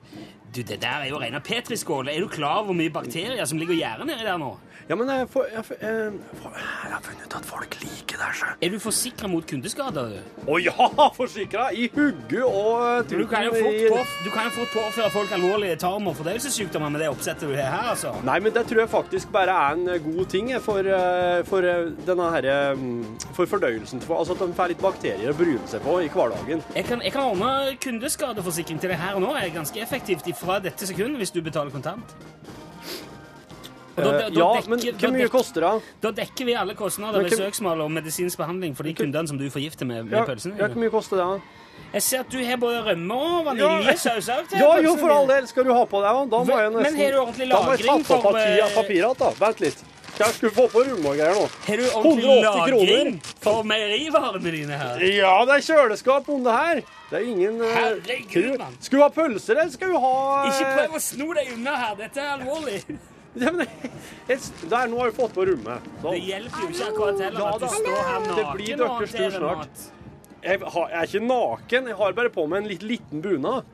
Du, 0.46 0.62
Det 0.62 0.78
der 0.80 1.04
er 1.04 1.10
jo 1.10 1.20
rene 1.20 1.42
petriskål. 1.44 2.08
Er 2.08 2.22
du 2.22 2.30
klar 2.32 2.62
over 2.62 2.70
hvor 2.70 2.78
mye 2.80 2.94
bakterier 2.94 3.44
som 3.50 3.60
ligger 3.60 3.76
og 3.76 3.82
gjærer 3.82 4.08
nedi 4.08 4.24
der 4.24 4.40
nå? 4.40 4.54
Ja, 4.86 4.94
men 4.94 5.08
jeg, 5.10 5.26
får, 5.32 5.46
jeg, 5.50 5.64
får- 5.66 5.80
jeg, 5.82 6.10
får- 6.42 6.58
jeg 6.60 6.90
har 6.92 7.00
funnet 7.02 7.22
ut 7.26 7.34
at 7.34 7.46
folk 7.48 7.72
liker 7.82 8.20
det, 8.20 8.28
Så. 8.38 8.46
Er 8.62 8.70
du 8.70 8.76
forsikra 8.78 9.28
mot 9.32 9.46
kundeskader? 9.50 10.12
Å 10.46 10.52
Å 10.54 10.58
ja, 10.62 10.86
forsikra! 11.16 11.64
I 11.74 11.88
hugget 11.90 12.44
og 12.46 13.08
Du 13.10 13.24
kan 13.26 13.42
jo 13.48 13.50
fort, 13.56 14.12
du 14.22 14.30
kan 14.30 14.46
jo 14.46 14.52
fort 14.60 14.70
påføre 14.76 15.10
folk 15.10 15.32
alvorlige 15.34 15.76
tarm- 15.82 16.06
og 16.06 16.14
fordøyelsessykdommer 16.20 16.92
med 16.94 17.02
det 17.02 17.08
oppsettet 17.10 17.48
du 17.50 17.56
har 17.58 17.72
her. 17.74 17.88
altså. 17.96 18.12
Nei, 18.28 18.38
men 18.44 18.54
det 18.54 18.62
tror 18.70 18.84
jeg 18.84 18.92
faktisk 18.94 19.32
bare 19.34 19.56
er 19.64 19.74
en 19.80 19.88
eh, 19.96 19.98
god 20.06 20.30
ting 20.36 20.52
eh, 20.54 20.62
for, 20.62 20.78
eh, 20.86 21.42
for 21.50 21.66
denne 22.06 22.30
her, 22.36 22.46
eh, 22.54 22.86
for 23.34 23.50
fordøyelsen. 23.56 24.04
For, 24.06 24.20
altså 24.22 24.38
at 24.38 24.44
de 24.46 24.52
får 24.60 24.70
litt 24.76 24.86
bakterier 24.86 25.34
å 25.34 25.36
bryne 25.42 25.66
seg 25.66 25.82
på 25.82 25.98
i 26.04 26.08
hverdagen. 26.14 26.62
Jeg 26.78 26.86
kan, 26.92 27.02
jeg 27.02 27.12
kan 27.16 27.26
ordne 27.32 27.74
kundeskadeforsikring 27.82 28.78
til 28.80 28.94
deg 28.94 29.02
her 29.02 29.18
og 29.18 29.26
nå. 29.26 29.34
er 29.34 29.50
ganske 29.50 29.82
effektivt 29.82 30.30
fra 30.38 30.60
dette 30.62 30.86
sekundet 30.86 31.18
hvis 31.24 31.34
du 31.34 31.42
betaler 31.42 31.74
kontant. 31.74 32.14
Da- 33.96 34.02
Eh, 34.02 34.10
da- 34.12 34.28
da 34.28 34.28
ja, 34.28 34.46
dekker- 34.60 34.68
men 34.68 34.78
hvor 34.78 35.12
mye 35.12 35.28
koster 35.32 35.60
det? 35.60 35.82
Da 36.02 36.10
dekker 36.12 36.44
vi 36.44 36.54
alle 36.54 36.74
kostnader 36.74 37.22
Men 37.22 37.30
ved 37.30 37.38
søksmål 37.38 37.80
og 37.80 37.90
medisinsk 37.90 38.36
behandling 38.38 38.74
for 38.76 38.82
de 38.84 38.92
kundene 38.94 39.26
som 39.28 39.38
du 39.38 39.48
forgifter 39.50 39.86
med, 39.86 40.04
med 40.04 40.12
Ja, 40.18 40.24
pølsene. 40.24 40.58
ja, 40.58 40.68
hvor 40.68 40.76
mye 40.76 40.90
koster 40.90 41.16
det? 41.16 41.42
Jeg 41.94 42.02
ser 42.02 42.20
at 42.20 42.28
du 42.30 42.38
har 42.44 42.56
både 42.56 42.82
rømme 42.84 43.14
og 43.14 43.44
vaniljesaus 43.46 44.28
òg 44.28 44.52
Ja, 44.58 44.76
jo, 44.82 44.96
for 44.96 45.08
all 45.10 45.26
del. 45.26 45.46
Skal 45.46 45.64
du 45.64 45.72
ha 45.72 45.84
på 45.84 46.00
deg 46.02 46.12
òg? 46.12 46.30
Da 46.30 46.36
må 46.44 46.46
jeg 46.46 46.56
jeg 46.56 46.72
men 46.72 46.82
nesten 46.82 46.96
har 47.00 47.10
du 47.12 47.18
ordentlig 47.20 47.48
Da 47.48 47.62
må 47.62 47.70
jeg 47.76 47.86
ta 47.86 47.96
på 47.96 48.04
for, 48.04 48.22
papir, 48.32 48.62
eh, 48.62 48.74
papiret 48.74 48.96
igjen, 48.96 49.18
da. 49.18 49.30
Vent 49.46 49.60
litt. 49.60 49.84
Jeg 50.18 50.28
skulle 50.32 50.52
få 50.52 50.68
på 50.72 50.82
greier 50.84 51.34
nå. 51.36 51.48
Har 51.66 51.76
du 51.76 51.82
ordentlig 51.92 52.42
lagring 52.42 53.20
for 53.40 53.62
meierivarene 53.64 54.50
dine 54.50 54.76
her? 54.76 54.98
Ja, 55.00 55.44
det 55.44 55.54
er 55.56 55.74
kjøleskap 55.74 56.28
under 56.28 56.52
her. 56.52 56.82
Det 57.10 57.20
er 57.20 57.24
ingen 57.24 57.60
eh, 57.62 57.74
Herregud, 57.76 58.58
mann. 58.58 58.76
Skal 58.80 58.98
du 58.98 59.02
ha 59.02 59.08
pølser, 59.10 59.56
eller 59.60 59.70
skal 59.70 59.88
du 59.88 59.98
ha 59.98 60.44
eh, 60.46 60.50
Ikke 60.52 60.72
prøv 60.78 60.96
å 60.96 61.00
sno 61.00 61.32
deg 61.34 61.52
unna 61.52 61.76
her. 61.76 61.94
Dette 61.96 62.16
er 62.20 62.38
alvorlig. 62.38 62.82
Ja, 63.42 63.52
men, 63.52 63.66
Der, 64.70 64.88
nå 64.88 64.98
har 65.00 65.10
vi 65.10 65.16
fått 65.16 65.34
på 65.36 65.46
rommet. 65.46 65.86
Da. 66.02 66.10
Det 66.10 66.22
hjelper 66.24 66.64
jo 66.64 66.72
ikke 66.72 66.90
akkurat 66.90 67.22
heller 67.26 67.46
at 67.52 67.62
du 67.62 67.68
står 67.76 68.02
her 68.02 68.18
naken. 68.26 68.36
Det 68.36 68.46
blir 68.56 68.82
naken 68.82 68.88
og 68.88 69.00
deres 69.00 69.16
tur 69.16 69.38
snart. 69.38 69.86
Jeg, 70.46 70.60
har, 70.62 70.90
jeg 70.92 70.98
er 71.00 71.08
ikke 71.10 71.24
naken, 71.26 71.88
jeg 71.90 71.98
har 71.98 72.20
bare 72.20 72.30
på 72.34 72.44
meg 72.50 72.62
en 72.62 72.70
litt 72.70 72.84
liten 72.86 73.24
bunad. 73.24 73.72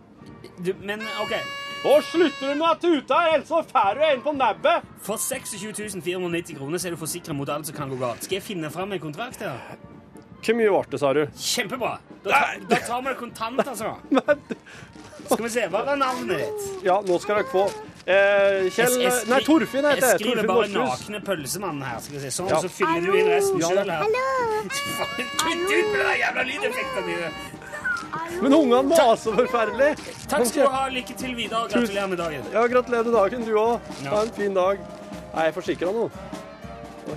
Men 0.80 1.04
OK. 1.22 1.34
Nå 1.82 1.96
slutter 2.06 2.52
du 2.52 2.58
med 2.60 2.68
å 2.68 2.74
tute, 2.78 3.22
ellers 3.32 3.48
så 3.50 3.58
får 3.66 3.98
du 3.98 4.04
en 4.06 4.20
på 4.22 4.34
nebbet. 4.36 4.90
For 5.02 5.18
26 5.18 5.98
490 5.98 6.58
kroner 6.60 6.78
så 6.78 6.88
er 6.88 6.94
du 6.94 7.00
forsikra 7.00 7.34
mot 7.34 7.50
alt 7.50 7.66
som 7.66 7.76
kan 7.76 7.90
gå 7.90 7.98
galt. 7.98 8.22
Skal 8.22 8.38
jeg 8.38 8.46
finne 8.46 8.70
fram 8.70 8.94
en 8.94 9.02
kontrakt 9.02 9.42
her? 9.42 9.58
Hvor 10.42 10.58
mye 10.58 10.70
ble 10.70 10.82
det, 10.90 10.98
sa 11.02 11.10
du? 11.14 11.22
Kjempebra. 11.38 11.96
Da, 12.22 12.30
ta, 12.30 12.38
da 12.70 12.78
tar 12.86 13.02
vi 13.02 13.10
det 13.10 13.18
kontant, 13.18 13.62
altså. 13.62 13.96
Skal 15.32 15.44
vi 15.44 15.50
se. 15.54 15.66
Hva 15.70 15.82
var 15.86 15.98
navnet 15.98 16.42
ditt? 16.42 16.64
Ja, 16.86 16.96
nå 17.06 17.18
skal 17.22 17.40
dere 17.40 17.50
få. 17.50 17.66
Eh, 18.06 18.66
Kjell 18.74 18.96
Jeg- 18.98 19.12
jeg 19.12 19.28
Nei, 19.28 19.40
Torfinn 19.46 19.84
heter 19.86 19.94
Jeg 19.94 20.00
jeg. 20.02 20.20
skriver 20.20 20.46
bare 20.46 20.66
'nakne 20.68 21.20
pølsemann' 21.24 21.82
her. 21.84 22.00
Skal 22.00 22.18
vi 22.18 22.30
si. 22.30 22.42
Sånn, 22.42 22.48
Ja. 22.50 22.56
så 22.60 22.68
fyller 22.68 23.00
du 23.06 23.12
inn 23.14 23.26
resten 23.28 23.60
Ja, 23.60 23.68
sjøl 23.68 23.90
her. 23.90 24.02
Kutt 25.42 25.70
ut 25.70 25.86
med 25.92 26.00
de 26.02 26.14
jævla 26.22 26.42
lydeffektene 26.50 27.06
dine! 27.06 27.30
Men 28.42 28.52
ungene 28.52 28.82
maser 28.88 29.32
forferdelig. 29.32 29.96
Takk 30.28 30.46
skal 30.46 30.62
du 30.64 30.68
ha. 30.68 30.88
Lykke 30.88 31.14
til 31.16 31.34
videre, 31.36 31.62
og 31.62 31.70
gratulerer 31.70 32.08
med 32.08 32.18
dagen. 32.18 32.42
Ja, 32.52 32.66
gratulerer 32.66 33.04
med 33.04 33.12
dagen, 33.14 33.44
du 33.46 33.54
òg. 33.56 33.80
Ja. 34.04 34.10
Ha 34.10 34.22
en 34.22 34.30
fin 34.30 34.54
dag. 34.54 34.78
Er 35.34 35.42
jeg 35.44 35.54
forsikra 35.54 35.92
nå? 35.92 36.10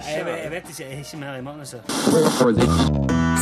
Jeg, 0.08 0.26
jeg 0.26 0.52
vet 0.52 0.64
ikke. 0.70 0.80
Jeg 0.80 0.94
er 0.94 0.98
ikke 1.04 1.18
mer 1.18 1.36
i 1.36 1.42
manuset. 1.42 1.82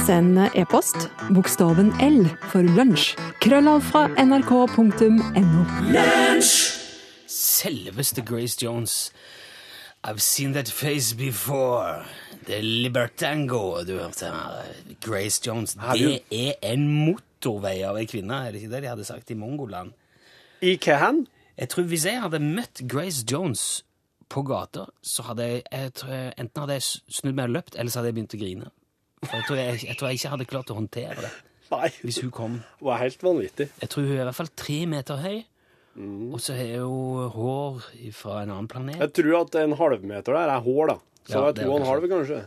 Send 0.05 0.37
e-post 0.55 1.09
bokstaven 1.33 1.93
L 2.01 2.29
for 2.49 2.61
lunsj. 2.61 3.15
Krøllav 3.41 3.81
fra 3.81 4.07
nrk.no. 4.17 5.65
Selveste 7.33 8.21
Grace 8.21 8.57
Jones. 8.61 9.11
I've 10.05 10.21
seen 10.21 10.53
that 10.53 10.69
face 10.69 11.13
before. 11.15 12.03
Er 12.47 12.61
Libertango 12.61 13.83
du 13.87 13.95
hørte 13.97 14.25
her. 14.29 14.65
Grace 15.01 15.41
Jones. 15.47 15.73
Det 15.73 16.21
er 16.31 16.53
en 16.73 16.83
motorvei 17.07 17.79
av 17.87 17.97
ei 17.97 18.05
kvinne, 18.11 18.41
er 18.47 18.51
det 18.51 18.61
ikke 18.63 18.73
det 18.75 18.81
de 18.83 18.91
hadde 18.91 19.07
sagt 19.07 19.31
i 19.31 19.37
Mongoland? 19.39 19.93
I 20.61 20.75
hva 20.77 20.99
hen? 21.05 21.23
Jeg 21.57 21.69
tror 21.69 21.83
Hvis 21.89 22.05
jeg 22.05 22.21
hadde 22.21 22.39
møtt 22.43 22.81
Grace 22.89 23.23
Jones 23.31 23.83
på 24.29 24.41
gata, 24.47 24.85
så 25.01 25.23
hadde 25.29 25.47
jeg, 25.47 25.63
jeg 25.71 25.93
tror 25.93 26.13
enten 26.41 26.61
hadde 26.63 26.77
jeg 26.79 26.85
snudd 27.17 27.35
meg 27.37 27.49
og 27.49 27.55
løpt, 27.57 27.75
eller 27.77 27.93
så 27.93 27.99
hadde 28.01 28.11
jeg 28.11 28.17
begynt 28.19 28.35
å 28.37 28.41
grine. 28.43 28.69
For 29.23 29.35
jeg 29.37 29.47
tror 29.47 29.59
jeg, 29.61 29.81
jeg 29.87 29.97
tror 29.99 30.09
jeg 30.09 30.19
ikke 30.19 30.31
hadde 30.35 30.47
klart 30.49 30.71
å 30.73 30.77
håndtere 30.77 31.25
det 31.25 31.33
Nei, 31.73 31.89
hvis 32.03 32.19
hun 32.21 32.31
kom. 32.33 32.59
hun 32.81 32.91
er 32.93 33.01
helt 33.05 33.23
vanvittig. 33.25 33.69
Jeg 33.81 33.89
tror 33.89 34.03
hun 34.07 34.15
er 34.17 34.21
i 34.21 34.27
hvert 34.27 34.39
fall 34.41 34.51
tre 34.59 34.79
meter 34.89 35.21
høy, 35.23 35.37
og 35.93 36.39
så 36.41 36.55
har 36.57 36.81
hun 36.81 37.29
hår 37.35 37.83
fra 38.17 38.39
en 38.41 38.53
annen 38.55 38.69
planet. 38.71 38.97
Jeg 38.97 39.13
tror 39.19 39.43
at 39.43 39.57
en 39.61 39.75
halvmeter 39.77 40.33
der 40.33 40.53
er 40.55 40.63
hår, 40.65 40.87
da. 40.89 40.95
Så 41.23 41.33
Ja, 41.37 41.51
det 41.51 41.63
er 41.63 41.67
to 41.67 41.73
og 41.73 41.81
en 41.81 41.87
halv, 41.87 42.07
kanskje. 42.09 42.39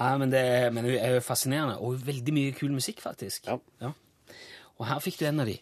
Ja, 0.00 0.10
men, 0.16 0.30
det, 0.32 0.44
men 0.72 0.86
hun 0.86 0.94
er 0.94 1.16
jo 1.16 1.24
fascinerende, 1.24 1.80
og 1.82 1.98
veldig 2.06 2.32
mye 2.32 2.52
kul 2.56 2.70
musikk, 2.72 3.02
faktisk. 3.04 3.50
Ja. 3.50 3.90
Og 4.78 4.86
her 4.88 5.02
fikk 5.04 5.18
du 5.20 5.26
en 5.28 5.42
av 5.42 5.50
de. 5.50 5.58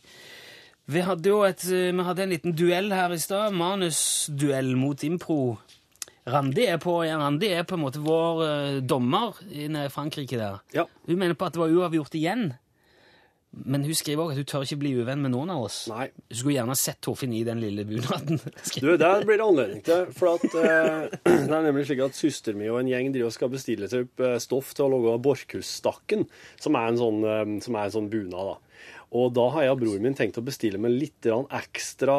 Vi 0.88 1.00
hadde 1.04 1.28
jo 1.32 1.40
et, 1.44 1.64
eh, 1.68 1.90
vi 1.92 2.04
hadde 2.06 2.22
en 2.22 2.30
liten 2.32 2.54
duell 2.56 2.92
her 2.94 3.12
i 3.12 3.18
stad. 3.20 3.56
Manusduell 3.56 4.70
mot 4.78 5.02
impro. 5.04 5.58
Randi 6.28 6.64
er, 6.68 6.78
på, 6.80 6.94
ja, 7.08 7.16
Randi 7.20 7.50
er 7.56 7.64
på 7.68 7.76
en 7.76 7.82
måte 7.82 8.00
vår 8.04 8.40
eh, 8.44 8.78
dommer 8.84 9.36
i 9.48 9.66
i 9.66 9.88
Frankrike 9.92 10.38
der. 10.38 10.60
Ja. 10.76 10.84
Hun 11.08 11.18
mener 11.18 11.34
på 11.34 11.48
at 11.48 11.56
det 11.56 11.60
var 11.60 11.72
uavgjort 11.72 12.14
igjen. 12.14 12.52
Men 13.64 13.84
hun 13.86 13.96
skriver 13.96 14.22
òg 14.22 14.32
at 14.34 14.40
hun 14.40 14.48
tør 14.48 14.66
ikke 14.66 14.80
bli 14.82 14.92
uvenn 15.00 15.22
med 15.24 15.32
noen 15.34 15.50
av 15.54 15.64
oss. 15.66 15.78
Nei. 15.90 16.08
Hun 16.30 16.40
skulle 16.40 16.56
gjerne 16.58 16.76
sett 16.78 17.00
Torfinn 17.04 17.34
i 17.36 17.44
den 17.46 17.62
lille 17.62 17.86
bunaden. 17.88 18.40
Du, 18.78 18.92
det 19.00 19.08
blir 19.26 19.40
det 19.40 19.46
anledning 19.46 19.80
til. 19.86 20.04
For 20.14 20.36
at, 20.36 20.44
eh, 20.60 21.16
det 21.48 21.54
er 21.56 21.66
nemlig 21.66 21.88
slik 21.88 22.02
at 22.04 22.18
søster 22.18 22.56
mi 22.58 22.68
og 22.70 22.80
en 22.82 22.90
gjeng 22.90 23.10
driver 23.14 23.32
og 23.32 23.34
skal 23.34 23.52
bestille 23.52 23.90
typ, 23.90 24.12
eh, 24.22 24.36
stoff 24.42 24.74
til 24.76 24.86
å 24.86 24.92
lage 24.94 25.16
Borchhusstakken, 25.24 26.26
som 26.62 26.78
er 26.78 26.92
en 26.92 27.00
sånn, 27.00 27.24
eh, 27.24 27.54
som 27.64 27.78
er 27.78 27.88
en 27.88 27.96
sånn 27.98 28.10
bunad. 28.12 28.52
da. 28.52 28.84
Og 29.18 29.32
da 29.36 29.46
har 29.54 29.64
jeg 29.64 29.74
og 29.74 29.80
broren 29.80 30.04
min 30.04 30.16
tenkt 30.16 30.38
å 30.38 30.44
bestille 30.44 30.80
med 30.80 30.92
litt 30.92 31.24
ekstra 31.24 32.18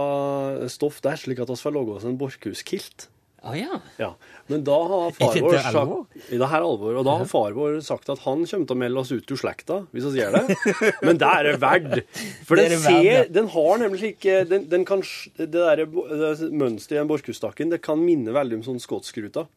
stoff 0.74 1.04
der, 1.06 1.20
slik 1.22 1.42
at 1.44 1.52
vi 1.52 1.60
får 1.62 1.76
lage 1.76 1.96
oss 2.00 2.08
en 2.10 2.18
Borchhus-kilt. 2.20 3.08
Å 3.40 3.54
ja. 3.56 3.78
Ja, 3.96 4.10
men 4.52 4.64
da 4.68 4.76
har 4.90 5.14
far 5.16 5.38
Er 5.38 5.44
vår 5.46 5.58
sagt, 5.64 6.18
I 6.28 6.40
det 6.42 6.48
her 6.52 6.60
er 6.60 6.66
alvor, 6.68 6.98
og 7.00 7.06
da 7.08 7.14
har 7.22 7.30
far 7.30 7.54
vår 7.56 7.78
sagt 7.86 8.10
at 8.12 8.20
han 8.26 8.42
kommer 8.44 8.68
til 8.68 8.76
å 8.76 8.80
melde 8.82 9.04
oss 9.04 9.12
ut 9.14 9.32
av 9.32 9.40
slekta, 9.40 9.78
hvis 9.96 10.08
vi 10.10 10.20
gjør 10.20 10.36
det. 10.36 10.58
Men 11.08 11.22
det 11.22 11.30
er 11.30 11.48
det 11.48 11.54
verdt. 11.62 12.20
For 12.48 12.60
er 12.60 12.68
den, 12.68 12.74
det 12.74 12.80
verdt, 12.84 13.08
ja. 13.08 13.22
den 13.40 13.48
har 13.54 13.80
nemlig 13.84 14.12
ikke 14.16 14.42
den, 14.50 14.66
den 14.72 14.84
kan, 14.88 15.06
Det 15.40 15.48
der 15.54 15.86
det 15.86 15.88
mønsteret 16.52 16.98
i 16.98 17.00
den 17.00 17.12
borchhusstakken, 17.12 17.72
det 17.72 17.80
kan 17.86 18.02
minne 18.04 18.36
veldig 18.36 18.60
om 18.60 18.66
sånn 18.68 18.84
skotskruta. 18.84 19.48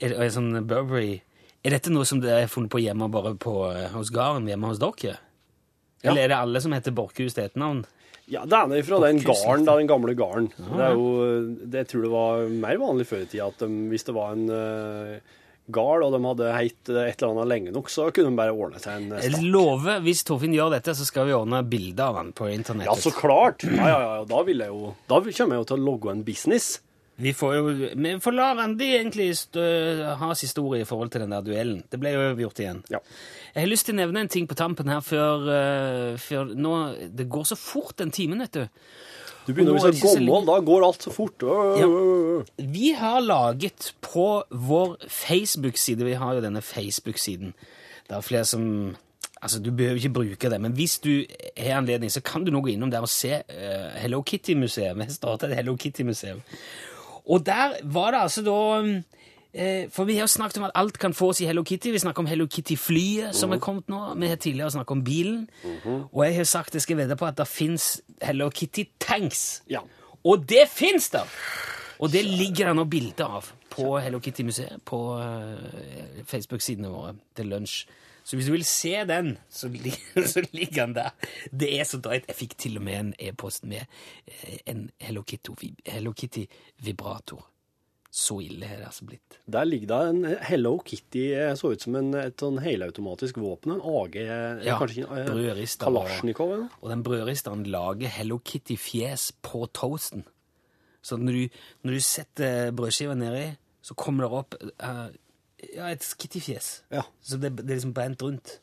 Er 0.00 0.14
det 0.14 0.22
er 0.22 0.30
sånn 0.32 0.54
Burberry 0.64 1.18
Er 1.60 1.74
dette 1.74 1.90
noe 1.92 2.06
som 2.08 2.22
dere 2.22 2.46
har 2.46 2.52
funnet 2.52 2.72
på 2.72 2.80
hjemme 2.80 3.10
bare 3.12 3.34
på, 3.36 3.52
eh, 3.74 3.90
hos 3.92 4.08
gården 4.14 4.46
hjemme 4.48 4.70
hos 4.70 4.80
dere? 4.80 5.18
Ja. 6.00 6.10
Eller 6.10 6.24
er 6.24 6.32
det 6.32 6.38
alle 6.40 6.62
som 6.64 6.72
heter 6.72 6.94
Borchhus 6.96 7.36
til 7.36 7.46
etternavn? 7.48 7.84
Ja, 8.30 8.44
det 8.46 8.78
er 8.78 8.86
fra 8.86 9.00
den 9.02 9.18
garden, 9.24 9.66
da, 9.66 9.74
den 9.80 9.90
gamle 9.90 10.14
garden. 10.14 10.48
Det 10.54 10.84
er 10.86 10.94
jo, 10.94 11.06
det, 11.64 11.82
jeg 11.82 11.88
tror 11.90 12.04
det 12.06 12.10
var 12.12 12.42
mer 12.62 12.78
vanlig 12.78 13.06
før 13.10 13.24
i 13.24 13.28
tida 13.32 13.48
at 13.50 13.62
de, 13.64 13.68
hvis 13.90 14.06
det 14.06 14.14
var 14.14 14.36
en 14.36 14.44
uh, 14.54 15.38
gard, 15.74 16.04
og 16.06 16.14
de 16.14 16.20
hadde 16.28 16.52
heit 16.54 16.92
et 16.92 17.22
eller 17.22 17.32
annet 17.32 17.50
lenge 17.50 17.74
nok, 17.74 17.90
så 17.90 18.06
kunne 18.14 18.30
de 18.30 18.38
bare 18.38 18.54
ordne 18.54 18.82
seg 18.82 19.00
en 19.00 19.16
eh, 19.16 19.26
Jeg 19.26 19.50
lover, 19.50 19.98
hvis 20.04 20.22
Torfinn 20.28 20.54
gjør 20.54 20.76
dette, 20.76 20.94
så 20.98 21.06
skal 21.08 21.26
vi 21.26 21.34
ordne 21.36 21.62
bilde 21.66 22.06
av 22.06 22.20
han 22.20 22.30
på 22.36 22.50
internettet. 22.52 22.90
Ja, 22.90 22.94
så 22.98 23.14
klart! 23.14 23.66
Ja, 23.66 23.90
ja, 23.90 23.98
ja, 24.20 24.28
da 24.30 24.44
vil 24.46 24.62
jeg 24.62 24.72
jo 24.72 24.94
Da 25.10 25.20
kommer 25.24 25.56
jeg 25.56 25.64
jo 25.64 25.68
til 25.72 25.78
å 25.80 25.84
logge 25.90 26.14
en 26.14 26.24
business. 26.26 26.76
Vi 27.20 27.32
får 27.36 27.54
jo 27.56 27.64
Vi 27.94 28.14
får 28.22 28.34
la 28.36 28.48
Randi 28.56 28.88
egentlig 28.96 29.28
stø, 29.38 29.66
ha 30.20 30.30
siste 30.38 30.62
ordet 30.62 30.84
i 30.84 30.88
forhold 30.88 31.12
til 31.12 31.24
den 31.24 31.34
der 31.34 31.44
duellen. 31.44 31.82
Det 31.90 32.00
ble 32.00 32.14
jo 32.14 32.26
gjort 32.46 32.62
igjen. 32.62 32.82
Ja. 32.92 33.02
Jeg 33.54 33.64
har 33.64 33.70
lyst 33.70 33.88
til 33.88 33.96
å 33.96 34.00
nevne 34.00 34.24
en 34.24 34.32
ting 34.32 34.46
på 34.48 34.56
tampen 34.58 34.88
her 34.88 35.02
før, 35.04 35.48
uh, 35.50 36.20
før 36.20 36.54
nå, 36.54 36.74
Det 37.16 37.28
går 37.28 37.50
så 37.50 37.58
fort 37.58 37.98
den 37.98 38.14
timen, 38.14 38.40
vet 38.46 38.56
du. 38.56 38.64
Du 39.46 39.52
begynner 39.52 39.74
å 39.74 39.90
bli 39.90 39.98
så 39.98 40.14
gammel, 40.14 40.46
da 40.46 40.58
går 40.62 40.84
alt 40.86 41.04
så 41.06 41.12
fort. 41.12 41.42
Ja. 41.80 41.88
Vi 42.60 42.92
har 42.96 43.20
laget 43.24 43.92
på 44.04 44.26
vår 44.50 44.98
Facebook-side 45.08 46.04
Vi 46.06 46.18
har 46.20 46.36
jo 46.36 46.44
denne 46.44 46.62
Facebook-siden. 46.62 47.54
Det 48.08 48.16
er 48.16 48.26
flere 48.26 48.48
som 48.48 48.96
Altså, 49.40 49.56
Du 49.58 49.70
behøver 49.72 49.96
ikke 49.96 50.12
bruke 50.12 50.50
det, 50.52 50.60
men 50.60 50.72
hvis 50.76 50.98
du 51.00 51.24
har 51.56 51.78
anledning, 51.78 52.10
så 52.12 52.20
kan 52.20 52.44
du 52.44 52.50
nå 52.52 52.60
gå 52.60 52.74
innom 52.74 52.90
der 52.92 53.00
og 53.00 53.08
se 53.08 53.38
uh, 53.40 53.90
Hello 53.96 54.20
Kitty-museet. 54.20 54.92
Vi 54.96 55.06
har 55.06 55.12
startet 55.14 55.50
et 55.50 55.56
Hello 55.56 55.76
Kitty-museum. 55.80 56.42
Og 57.26 57.46
der 57.46 57.78
var 57.84 58.14
det 58.14 58.20
altså 58.20 58.42
da 58.46 58.56
eh, 59.52 59.88
For 59.92 60.04
vi 60.04 60.16
har 60.16 60.26
snakket 60.30 60.58
om 60.58 60.68
at 60.68 60.74
alt 60.74 60.98
kan 60.98 61.14
fås 61.14 61.40
i 61.40 61.46
Hello 61.46 61.62
Kitty. 61.62 61.92
Vi 61.92 61.98
snakker 61.98 62.22
om 62.22 62.26
Hello 62.30 62.46
Kitty-flyet 62.46 63.34
som 63.36 63.52
er 63.52 63.58
kommet 63.58 63.88
nå. 63.88 64.02
Vi 64.20 64.30
har 64.30 64.36
tidligere 64.36 64.70
snakket 64.70 64.96
om 64.96 65.04
bilen. 65.04 65.48
Og 66.12 66.24
jeg 66.26 66.36
har 66.36 66.44
sagt 66.44 66.74
jeg 66.74 66.82
skal 66.82 66.96
vedde 66.96 67.16
på 67.16 67.26
at 67.26 67.38
det 67.38 67.48
fins 67.48 68.00
Hello 68.22 68.50
Kitty-tanks. 68.50 69.62
Ja. 69.70 69.80
Og 70.24 70.44
det 70.48 70.68
fins 70.68 71.10
der! 71.10 71.26
Og 72.00 72.12
det 72.12 72.24
ligger 72.24 72.70
det 72.70 72.76
nå 72.76 72.84
bilder 72.88 73.40
av 73.40 73.48
på 73.70 73.98
Hello 74.00 74.20
Kitty-museet 74.20 74.80
på 74.88 75.00
eh, 75.20 76.22
Facebook-sidene 76.26 76.88
våre 76.88 77.14
til 77.36 77.50
lunsj. 77.52 77.82
Så 78.24 78.36
hvis 78.36 78.46
du 78.46 78.52
vil 78.52 78.64
se 78.68 78.92
den, 79.08 79.32
så, 79.50 79.68
li 79.72 79.90
så 80.32 80.42
ligger 80.52 80.86
den 80.86 80.94
der. 80.98 81.10
Det 81.52 81.70
er 81.80 81.84
så 81.88 81.98
drøyt. 82.02 82.26
Jeg 82.28 82.36
fikk 82.36 82.56
til 82.60 82.76
og 82.80 82.84
med 82.86 82.98
en 82.98 83.12
e-post 83.18 83.64
med 83.66 83.86
eh, 84.26 84.58
en 84.70 84.90
Hello 85.00 85.22
Kitty- 85.26 85.74
Hello 85.86 86.12
Kitty-vibrator. 86.12 87.46
så 88.10 88.40
ille 88.42 88.66
er 88.66 88.80
det 88.80 88.86
altså 88.88 89.04
blitt. 89.06 89.36
Der 89.46 89.64
ligger 89.68 89.86
det 89.92 89.98
en 90.10 90.36
Hello 90.42 90.72
Kitty, 90.82 91.28
eh, 91.38 91.52
så 91.54 91.70
ut 91.72 91.82
som 91.84 91.94
en, 91.94 92.08
et 92.18 92.42
sånn 92.42 92.58
helautomatisk 92.58 93.36
våpen. 93.38 93.76
En 93.76 93.84
AG, 93.86 94.16
eh, 94.18 94.64
Ja, 94.66 94.78
kanskje 94.80 95.04
en. 95.06 95.30
Kalasjnikov 95.86 96.52
eller? 96.56 96.68
Og 96.82 96.90
den 96.90 97.04
brødristeren 97.06 97.62
lager 97.70 98.10
Hello 98.10 98.40
Kitty-fjes 98.42 99.28
på 99.46 99.62
toasten. 99.78 100.24
Så 101.06 101.16
når 101.16 101.32
du, 101.32 101.60
når 101.86 101.92
du 101.96 102.00
setter 102.04 102.72
brødskiva 102.76 103.14
nedi, 103.16 103.46
så 103.80 103.94
kommer 103.96 104.26
det 104.26 104.40
opp 104.42 104.58
eh, 104.60 105.06
ja, 105.74 105.90
et 105.92 106.06
Kitty-fjes. 106.18 106.70
Ja. 106.92 107.02
Så 107.22 107.36
det, 107.40 107.52
det 107.58 107.66
er 107.70 107.78
liksom 107.80 107.92
brent 107.96 108.22
rundt. 108.22 108.56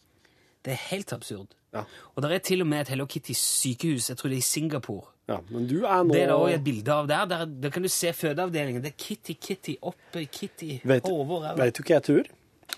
Det 0.65 0.73
er 0.73 0.81
helt 0.91 1.13
absurd. 1.15 1.53
Ja. 1.75 1.83
Og 2.15 2.23
det 2.23 2.31
er 2.31 2.41
til 2.43 2.63
og 2.63 2.67
med 2.67 2.81
et 2.85 2.89
Hello 2.93 3.05
Kitty-sykehus, 3.05 4.09
jeg 4.09 4.17
tror 4.19 4.31
det 4.31 4.37
er 4.39 4.43
i 4.43 4.47
Singapore. 4.47 5.05
ja. 5.29 5.37
Men 5.51 5.67
du 5.67 5.77
er 5.85 6.03
nå 6.03 6.13
Det 6.15 6.21
er 6.23 6.31
det 6.31 6.35
også 6.35 6.55
et 6.55 6.63
bilde 6.65 6.93
av 6.93 7.07
der. 7.07 7.25
Der, 7.31 7.45
der 7.45 7.69
kan 7.75 7.83
du 7.83 7.89
se 7.91 8.13
fødeavdelingen. 8.13 8.81
Det 8.83 8.93
er 8.93 8.97
Kitty, 8.97 9.33
Kitty, 9.41 9.75
oppe 9.81 10.25
Kitty, 10.25 10.79
over 11.03 11.45
her. 11.47 11.55
vet 11.59 11.77
du 11.77 11.83
hva 11.83 11.97
jeg 11.99 12.03
tror? 12.09 12.33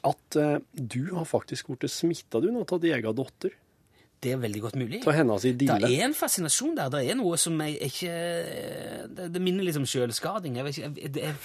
At 0.05 0.37
uh, 0.37 0.59
du 0.73 1.15
har 1.15 1.25
faktisk 1.25 1.67
blitt 1.71 1.89
smitta 1.91 2.41
du 2.41 2.51
nå 2.53 2.65
av 2.65 2.81
din 2.81 2.93
egen 2.97 3.15
datter. 3.17 3.55
Det 4.19 4.33
er 4.35 4.37
veldig 4.41 4.61
godt 4.61 4.75
mulig. 4.75 4.99
Av 5.07 5.15
hennes 5.15 5.41
Det 5.47 5.53
dille. 5.61 5.87
er 5.87 6.03
en 6.05 6.13
fascinasjon 6.13 6.75
der. 6.75 6.89
Det 6.91 7.05
er 7.09 7.15
noe 7.15 7.37
som 7.39 7.55
jeg 7.63 7.77
ikke 7.87 8.13
Det, 9.15 9.29
det 9.31 9.41
minner 9.41 9.63
litt 9.63 9.77
om 9.79 9.85
selvskading. 9.87 10.57
Jeg 10.59 10.65
vet 10.67 10.77
ikke, 10.77 10.89
jeg, 11.01 11.13
det, 11.15 11.23
er, 11.29 11.37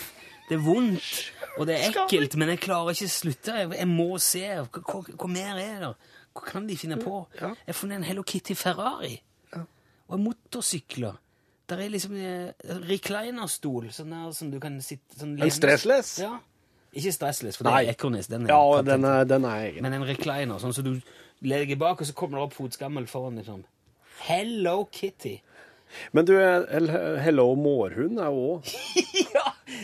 det 0.48 0.58
er 0.58 0.62
vondt, 0.64 1.32
og 1.56 1.68
det 1.68 1.76
er 1.78 1.86
ekkelt, 1.88 2.36
men 2.40 2.52
jeg 2.52 2.60
klarer 2.66 2.92
ikke 2.96 3.08
å 3.08 3.12
slutte. 3.14 3.58
Jeg, 3.62 3.70
jeg 3.78 3.88
må 3.88 4.08
se. 4.20 4.44
Hva, 4.74 5.02
hva, 5.08 5.28
mer 5.30 5.60
er 5.62 5.84
det? 5.86 5.92
Hva 6.34 6.46
kan 6.48 6.66
de 6.68 6.76
finne 6.76 6.98
på? 7.00 7.22
Ja. 7.38 7.52
Jeg 7.54 7.72
har 7.72 7.78
funnet 7.78 8.02
en 8.02 8.08
Hello 8.08 8.24
Kitty 8.26 8.56
Ferrari. 8.58 9.14
Og 10.12 10.20
motorsykler. 10.20 11.16
Der 11.70 11.80
er 11.80 11.88
liksom 11.88 12.12
en 12.20 12.82
reclinerstol, 12.84 13.86
sånn 13.94 14.10
der 14.12 14.34
som 14.36 14.50
du 14.52 14.58
kan 14.60 14.76
sitte 14.84 15.16
sånn 15.16 15.38
En 15.40 15.54
stressless? 15.54 16.18
Ja. 16.20 16.34
Ikke 16.94 17.14
stressless, 17.16 17.56
for 17.56 17.66
det 17.66 17.72
er 17.72 17.94
Ekornis. 17.94 18.28
Den 18.30 18.44
er 18.44 18.52
Ja, 18.52 18.82
den 18.84 19.06
er, 19.08 19.24
den 19.26 19.46
er 19.48 19.70
egen. 19.70 19.86
Men 19.86 19.96
en 19.96 20.04
recliner, 20.06 20.60
sånn 20.60 20.76
som 20.76 20.84
du 20.84 20.98
legger 21.48 21.80
bak, 21.80 22.04
og 22.04 22.10
så 22.10 22.14
kommer 22.16 22.38
det 22.38 22.44
opp 22.50 22.58
fotskammel 22.58 23.08
foran. 23.10 23.40
liksom. 23.40 23.64
Hello 24.28 24.84
Kitty. 24.92 25.38
Men 26.12 26.28
du, 26.28 26.34
eh, 26.36 27.18
Hello 27.24 27.54
Mårhund 27.58 28.20
er 28.20 28.30
jo 28.30 28.44
òg 28.58 28.70
ja, 29.14 29.23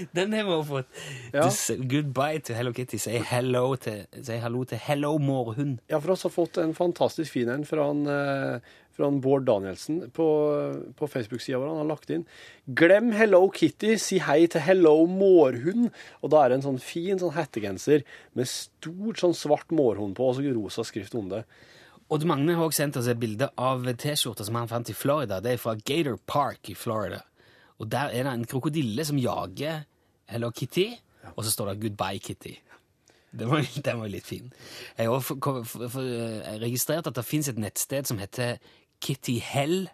den 0.17 0.35
har 0.37 0.45
vi 0.47 0.55
også 0.57 0.69
fått. 0.69 1.01
Ja. 1.35 1.47
Du 1.49 1.87
Goodbye 1.91 2.43
til 2.45 2.59
Hello 2.59 2.73
Kitty. 2.77 3.01
Si 3.01 3.17
hello 3.31 3.65
til, 3.81 4.05
si 4.17 4.39
hallo 4.43 4.65
til 4.69 4.81
Hello 4.83 5.17
Mårhund. 5.23 5.81
Ja, 5.91 6.01
for 6.01 6.15
oss 6.15 6.27
har 6.27 6.35
fått 6.35 6.61
en 6.63 6.75
fantastisk 6.77 7.35
fin 7.37 7.51
en 7.53 7.67
fra, 7.69 7.87
han, 7.91 8.05
eh, 8.11 8.77
fra 8.97 9.09
han 9.09 9.21
Bård 9.25 9.47
Danielsen 9.49 10.03
på, 10.17 10.29
på 10.99 11.11
Facebook-sida 11.11 11.61
vår. 11.61 11.73
Han 11.73 11.83
har 11.85 11.91
lagt 11.93 12.13
inn 12.15 12.27
'Glem 12.67 13.13
Hello 13.17 13.47
Kitty, 13.55 13.97
si 13.99 14.21
hei 14.25 14.45
til 14.47 14.65
Hello 14.65 14.95
Mårhund'. 15.07 15.91
Og 16.23 16.31
da 16.33 16.45
er 16.45 16.53
det 16.53 16.61
en 16.61 16.69
sånn 16.71 16.83
fin 16.83 17.19
sånn 17.21 17.35
hettegenser 17.37 18.07
med 18.39 18.49
stort 18.51 19.21
sånn 19.23 19.37
svart 19.37 19.75
mårhund 19.75 20.17
på, 20.19 20.31
og 20.31 20.39
så 20.39 20.55
rosa 20.55 20.87
skrift 20.87 21.17
under. 21.19 21.45
Odd 22.11 22.25
Magne 22.27 22.57
har 22.59 22.67
også 22.67 22.83
sendt 22.83 22.97
oss 22.99 23.07
et 23.07 23.21
bilde 23.23 23.47
av 23.55 23.85
T-skjorta 23.87 24.43
som 24.43 24.57
han 24.59 24.71
fant 24.71 24.89
i 24.91 24.97
Florida. 24.99 25.39
Det 25.39 25.53
er 25.53 25.61
fra 25.63 25.77
Gator 25.79 26.17
Park 26.27 26.73
i 26.73 26.75
Florida. 26.75 27.21
Og 27.79 27.89
der 27.89 28.11
er 28.11 28.27
det 28.27 28.33
en 28.33 28.49
krokodille 28.51 29.05
som 29.07 29.21
jager 29.21 29.85
Hello 30.31 30.51
Kitty, 30.51 30.89
og 31.37 31.45
så 31.45 31.51
står 31.51 31.73
det 31.73 31.81
'Goodbye, 31.83 32.21
Kitty'. 32.23 32.59
Den 33.39 33.51
var, 33.51 33.63
den 33.85 34.01
var 34.01 34.09
litt 34.11 34.27
fin. 34.27 34.53
Jeg 34.99 35.07
har 35.07 35.13
også 35.15 35.37
registrert 36.59 37.07
at 37.07 37.15
det 37.15 37.25
fins 37.25 37.49
et 37.49 37.59
nettsted 37.63 38.09
som 38.11 38.19
heter 38.19 38.57
Kitty 39.01 39.39
Hell. 39.39 39.89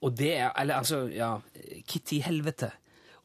Og 0.00 0.16
det 0.18 0.30
er 0.36 0.50
Eller 0.56 0.74
altså, 0.80 1.02
ja 1.12 1.36
Kitty 1.88 2.22
Helvete. 2.24 2.70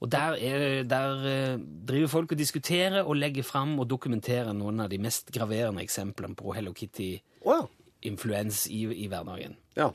Og 0.04 0.12
der, 0.12 0.36
er, 0.36 0.84
der 0.84 1.26
eh, 1.26 1.60
driver 1.88 2.08
folk 2.08 2.32
og 2.32 2.38
diskuterer 2.38 3.04
og 3.04 3.16
legger 3.16 3.44
fram 3.44 3.80
og 3.80 3.90
dokumenterer 3.90 4.52
noen 4.54 4.80
av 4.84 4.90
de 4.92 4.98
mest 5.00 5.32
graverende 5.32 5.82
eksemplene 5.82 6.36
på 6.36 6.52
Hello 6.52 6.74
Kitty-influens 6.76 8.66
i, 8.68 8.84
i 9.04 9.08
hverdagen. 9.08 9.56
ja. 9.78 9.90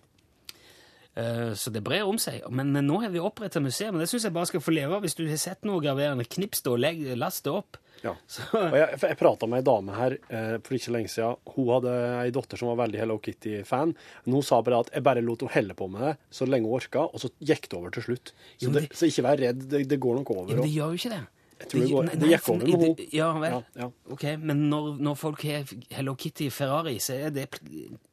Eh, 1.20 1.52
Så 1.54 1.70
det 1.74 1.82
brer 1.84 2.06
om 2.08 2.16
seg. 2.22 2.40
Men 2.50 2.72
nå 2.86 3.00
har 3.02 3.10
vi 3.12 3.20
opprettet 3.20 3.62
museum, 3.62 3.98
det 4.00 4.08
syns 4.08 4.24
jeg 4.28 4.32
bare 4.36 4.48
skal 4.48 4.60
få 4.64 4.72
leve 4.74 4.96
av. 4.96 5.02
Hvis 5.04 5.16
du 5.18 5.26
har 5.28 5.36
sett 5.40 5.64
noe 5.68 5.80
graverende, 5.84 6.24
knips 6.28 6.62
det 6.64 6.72
og 6.72 6.78
legg, 6.80 7.02
last 7.20 7.44
det 7.44 7.52
opp. 7.52 7.76
Ja. 8.02 8.14
Og 8.56 8.72
jeg, 8.78 8.96
jeg 9.02 9.16
prata 9.20 9.44
med 9.50 9.60
ei 9.60 9.64
dame 9.68 9.92
her 9.92 10.14
eh, 10.32 10.54
for 10.64 10.72
ikke 10.78 10.94
lenge 10.94 11.10
siden. 11.12 11.36
Hun 11.52 11.66
hadde 11.74 11.90
ei 12.22 12.30
datter 12.32 12.56
som 12.56 12.70
var 12.72 12.78
veldig 12.86 13.02
Hello 13.02 13.18
Kitty-fan. 13.20 13.92
Men 14.24 14.38
hun 14.38 14.46
sa 14.46 14.62
bare 14.64 14.78
at 14.86 14.92
jeg 14.96 15.04
bare 15.04 15.20
lot 15.26 15.42
henne 15.44 15.52
helle 15.52 15.76
på 15.76 15.88
med 15.92 16.06
det 16.06 16.14
så 16.32 16.48
lenge 16.48 16.64
hun 16.70 16.78
orka, 16.78 17.02
og 17.10 17.20
så 17.20 17.28
gikk 17.44 17.68
det 17.68 17.76
over 17.76 17.92
til 17.92 18.06
slutt. 18.08 18.32
Så, 18.56 18.64
Jo, 18.64 18.70
det, 18.78 18.86
det- 18.88 18.96
så 18.96 19.10
ikke 19.10 19.26
vær 19.28 19.42
redd, 19.44 19.66
det, 19.68 19.82
det 19.92 20.00
går 20.00 20.16
nok 20.22 20.32
over. 20.32 20.48
men 20.54 20.64
det 20.64 20.72
gjør 20.78 20.94
jo 20.96 21.02
ikke 21.02 21.12
det. 21.12 21.20
Jeg 21.60 21.68
tror 21.68 21.80
det 21.84 21.90
går- 21.92 22.04
nei, 22.08 22.14
det 22.22 22.28
gikk 22.32 22.48
over 22.48 22.64
med 22.64 22.70
henne. 22.80 23.08
Ja 23.12 23.28
vel. 23.36 23.52
Ja, 23.52 23.60
ja. 23.82 23.90
Ok, 24.16 24.24
Men 24.40 24.62
når, 24.70 24.88
når 25.10 25.18
folk 25.20 25.42
har 25.44 25.68
Hello 25.92 26.14
Kitty 26.16 26.48
Ferrari, 26.48 26.96
så 27.04 27.18
er 27.26 27.30
det 27.36 27.44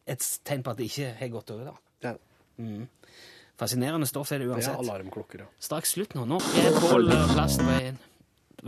et 0.05 0.27
tegn 0.43 0.63
på 0.67 0.71
at 0.75 0.77
det 0.83 0.89
ikke 0.91 1.13
har 1.21 1.31
gått 1.37 1.51
over, 1.55 1.71
da. 1.71 1.77
Ja. 2.09 2.17
Fascinerende 3.57 4.05
stoff 4.05 4.31
er 4.31 4.37
det 4.43 4.47
uansett. 4.51 4.69
Det 4.69 4.77
er 4.77 4.83
alarmklokker, 4.85 5.39
ja. 5.41 5.47
Straks 5.59 5.95
slutt 5.95 6.13
nå. 6.13 6.27
Nå 6.29 6.37
er 6.61 6.75
Pål 6.77 7.07
eh, 7.09 7.23
Plast 7.33 7.63
på 7.63 7.65
veien. 7.71 7.97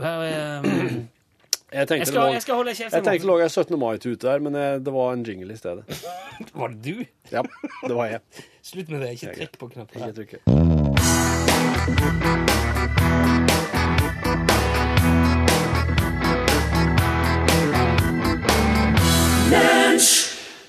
Her 0.00 0.24
er, 0.26 0.66
mm, 0.66 0.96
Jeg 1.70 1.86
tenkte, 1.86 1.98
jeg, 2.00 2.06
skal, 2.10 2.24
lå- 2.24 2.32
jeg 2.34 2.42
skal 2.42 2.56
holde 2.58 2.72
kjeft. 2.74 2.94
jeg 2.96 3.04
tenkte 3.06 3.22
det 3.22 3.28
lå 3.30 3.36
en 3.44 3.52
17. 3.52 3.76
mai-tute 3.78 4.26
der, 4.26 4.40
men 4.42 4.56
jeg, 4.58 4.80
det 4.82 4.94
var 4.96 5.12
en 5.14 5.22
jingle 5.22 5.54
i 5.54 5.60
stedet. 5.60 6.02
Var 6.58 6.68
det 6.74 6.82
du? 6.82 7.04
Ja, 7.30 7.44
det 7.86 7.94
var 7.94 8.10
jeg. 8.10 8.20
Slutt 8.72 8.90
med 8.90 9.06
det. 9.06 9.12
Ikke 9.14 9.36
trykk 9.38 9.54
på 9.62 9.70
knappen. 9.76 10.02
Ikke 10.02 10.14
trykke. 10.18 10.38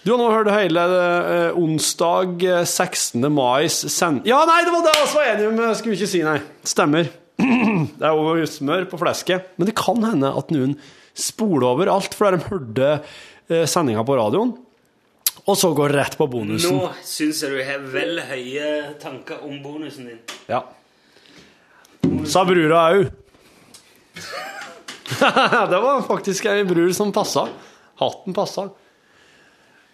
Du 0.02 0.10
har 0.10 0.18
nå 0.18 0.32
hørt 0.34 0.50
hele 0.50 0.82
eh, 0.82 1.58
onsdag 1.62 2.42
eh, 2.42 2.64
16. 2.66 3.22
mais 3.30 3.76
send... 3.94 4.24
Ja, 4.26 4.40
nei, 4.50 4.64
det 4.66 4.74
var 4.74 4.88
det 4.88 4.96
jeg 4.98 5.12
var 5.14 5.28
enig 5.30 5.46
om! 5.52 5.60
Skulle 5.78 5.94
ikke 6.00 6.10
si 6.10 6.24
nei. 6.26 6.40
Stemmer. 6.66 7.12
Det 8.02 8.08
er 8.10 8.18
jo 8.18 8.48
smør 8.50 8.88
på 8.90 8.98
flesket. 8.98 9.54
Men 9.62 9.70
det 9.70 9.76
kan 9.78 10.02
hende 10.02 10.34
at 10.42 10.50
noen 10.54 10.74
spoler 11.14 11.68
over 11.70 11.94
alt, 11.94 12.18
for 12.18 12.34
de 12.34 12.42
hørte 12.50 12.90
eh, 12.98 13.68
sendinga 13.70 14.02
på 14.08 14.18
radioen, 14.18 14.56
og 15.46 15.58
så 15.58 15.70
går 15.78 15.94
rett 15.94 16.18
på 16.18 16.26
bonusen. 16.34 16.82
Nå 16.82 16.90
syns 17.06 17.46
jeg 17.46 17.54
du 17.54 17.62
har 17.70 17.86
vel 17.94 18.22
høye 18.26 18.68
tanker 19.02 19.46
om 19.46 19.62
bonusen 19.62 20.10
din. 20.10 20.22
Ja. 20.50 20.64
Sa 22.30 22.42
brura 22.50 22.84
au. 22.90 23.06
det 25.72 25.82
var 25.86 26.06
faktisk 26.10 26.50
ei 26.50 26.62
brur 26.66 26.90
som 26.98 27.14
passa. 27.14 27.52
Hatten 28.02 28.34
passa. 28.34 28.72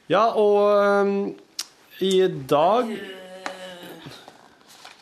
Ja, 0.07 0.21
og 0.39 1.03
um, 1.03 1.35
i 1.99 2.27
dag 2.49 2.91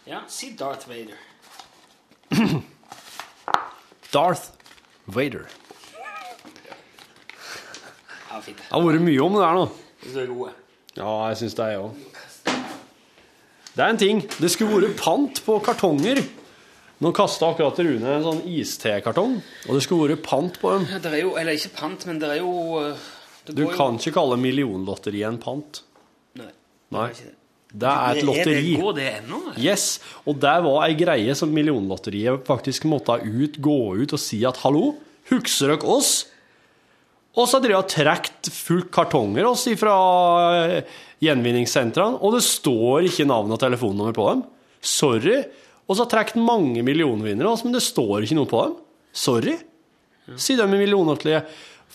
Ja, 0.10 0.24
si 0.30 0.52
Darth 0.58 0.88
Vader. 0.90 1.18
Darth 4.14 4.48
Vader. 5.06 5.46
Ja, 8.30 8.40
fint. 8.42 8.58
Det 8.58 8.70
har 8.72 8.86
vært 8.86 9.06
mye 9.06 9.22
om 9.26 9.38
det 9.38 9.44
der 9.44 9.58
nå. 9.60 9.66
Det 10.06 10.24
er 10.24 10.32
gode. 10.32 10.54
Ja, 10.96 11.12
jeg 11.30 11.40
syns 11.42 11.58
det, 11.58 11.68
jeg 11.74 11.84
òg. 11.84 11.92
Det 13.76 13.84
er 13.84 13.90
en 13.92 14.02
ting. 14.02 14.24
Det 14.40 14.50
skulle 14.54 14.80
vært 14.80 14.98
pant 15.02 15.42
på 15.46 15.60
kartonger. 15.66 16.22
Nå 17.04 17.12
kasta 17.14 17.50
akkurat 17.52 17.82
Rune 17.84 18.14
en 18.18 18.24
sånn 18.26 18.42
iste-kartong, 18.48 19.34
og 19.68 19.72
det 19.76 19.82
skulle 19.84 20.14
vært 20.14 20.26
pant 20.26 20.58
på 20.62 20.74
dem. 20.74 20.86
Ja, 20.94 21.02
det 21.04 21.12
er 21.12 21.26
jo, 21.26 21.34
eller 21.38 21.58
ikke 21.58 21.74
pant, 21.76 22.06
men 22.08 22.22
det 22.22 22.30
er 22.38 22.40
jo 22.40 22.54
eh, 22.80 23.08
Du 23.54 23.62
jo- 23.64 23.72
kan 23.76 23.98
ikke 24.00 24.14
kalle 24.16 24.38
millionlotteriet 24.42 25.28
en 25.28 25.38
pant. 25.38 25.82
Nei. 26.36 26.52
Nei. 26.92 27.08
det. 27.14 27.34
Det 27.76 27.90
er 27.92 28.10
et 28.12 28.16
Det- 28.16 28.26
lotteri. 28.26 28.76
Det, 28.76 28.82
går 28.82 28.96
det 28.96 29.08
ennå? 29.20 29.40
Yes, 29.60 30.00
og 30.26 30.40
der 30.40 30.62
var 30.64 30.86
ei 30.88 30.94
greie 30.96 31.36
som 31.36 31.52
Millionlotteriet 31.54 32.46
faktisk 32.46 32.86
måtte 32.88 33.18
ut, 33.22 33.60
gå 33.60 33.98
ut 34.02 34.14
og 34.14 34.20
si 34.20 34.46
at 34.46 34.56
hallo, 34.64 34.96
husker 35.30 35.68
dere 35.76 35.84
oss? 35.84 36.26
Og 37.36 37.48
så 37.50 37.60
har 37.60 37.68
dere 37.68 37.84
trukket 37.84 38.48
fullt 38.50 38.92
kartonger 38.92 39.44
oss 39.46 39.66
fra 39.76 40.82
gjenvinningssentrene, 41.20 42.20
og 42.22 42.36
det 42.38 42.44
står 42.46 43.08
ikke 43.10 43.28
navn 43.28 43.52
og 43.52 43.60
telefonnummer 43.60 44.14
på 44.16 44.28
dem. 44.32 44.44
Sorry. 44.82 45.44
Og 45.88 45.98
så 45.98 46.06
har 46.06 46.12
trukket 46.14 46.40
mange 46.42 46.82
millionvinnere 46.86 47.52
oss, 47.52 47.64
men 47.66 47.74
det 47.76 47.84
står 47.86 48.24
ikke 48.26 48.38
noe 48.40 48.50
på 48.50 48.64
dem. 48.66 48.76
Sorry, 49.16 49.58
sier 50.36 50.58
de 50.58 50.64
i 50.64 50.80
Millionlotteriet. 50.80 51.46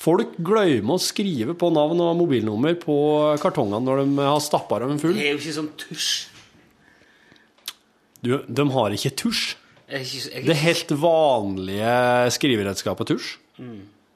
Folk 0.01 0.37
glemmer 0.41 0.97
å 0.97 1.03
skrive 1.03 1.53
på 1.61 1.69
navn 1.75 2.01
og 2.01 2.15
mobilnummer 2.23 2.77
på 2.81 2.95
kartongene 3.43 3.83
når 3.85 4.05
de 4.05 4.25
har 4.25 4.41
stappa 4.41 4.79
dem 4.81 4.97
full. 5.01 5.13
Det 5.17 5.27
er 5.27 5.35
jo 5.35 5.41
ikke 5.43 5.57
sånn 5.59 5.73
tusj. 5.81 6.11
Du, 8.25 8.33
de 8.45 8.65
har 8.77 8.97
ikke 8.97 9.13
tusj. 9.17 9.43
Jeg 9.91 10.07
jeg, 10.07 10.23
jeg, 10.31 10.47
Det 10.47 10.57
helt 10.61 10.93
vanlige 11.03 11.93
skriveredskapet 12.37 13.13
tusj 13.13 13.35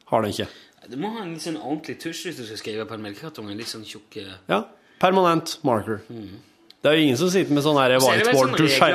har 0.08 0.24
de 0.24 0.32
ikke. 0.32 0.48
Du 0.88 0.96
må 1.00 1.10
ha 1.14 1.24
en 1.24 1.32
litt 1.34 1.44
sånn 1.44 1.60
ordentlig 1.60 1.98
tusj 2.00 2.28
hvis 2.28 2.40
du 2.40 2.44
skal 2.46 2.60
skrive 2.60 2.88
på 2.88 2.96
en 2.96 3.04
melkekartong. 3.04 3.48
En 3.50 3.60
litt 3.60 3.70
sånn 3.70 3.84
tjukk. 3.88 4.20
Ja, 4.48 4.62
permanent 5.02 5.58
marker. 5.66 6.02
Det 6.84 6.90
er 6.90 6.98
jo 6.98 7.04
ingen 7.06 7.16
som 7.16 7.30
sitter 7.32 7.56
med 7.56 7.64
sånn 7.64 7.78
er 7.80 7.94
regler 7.94 8.04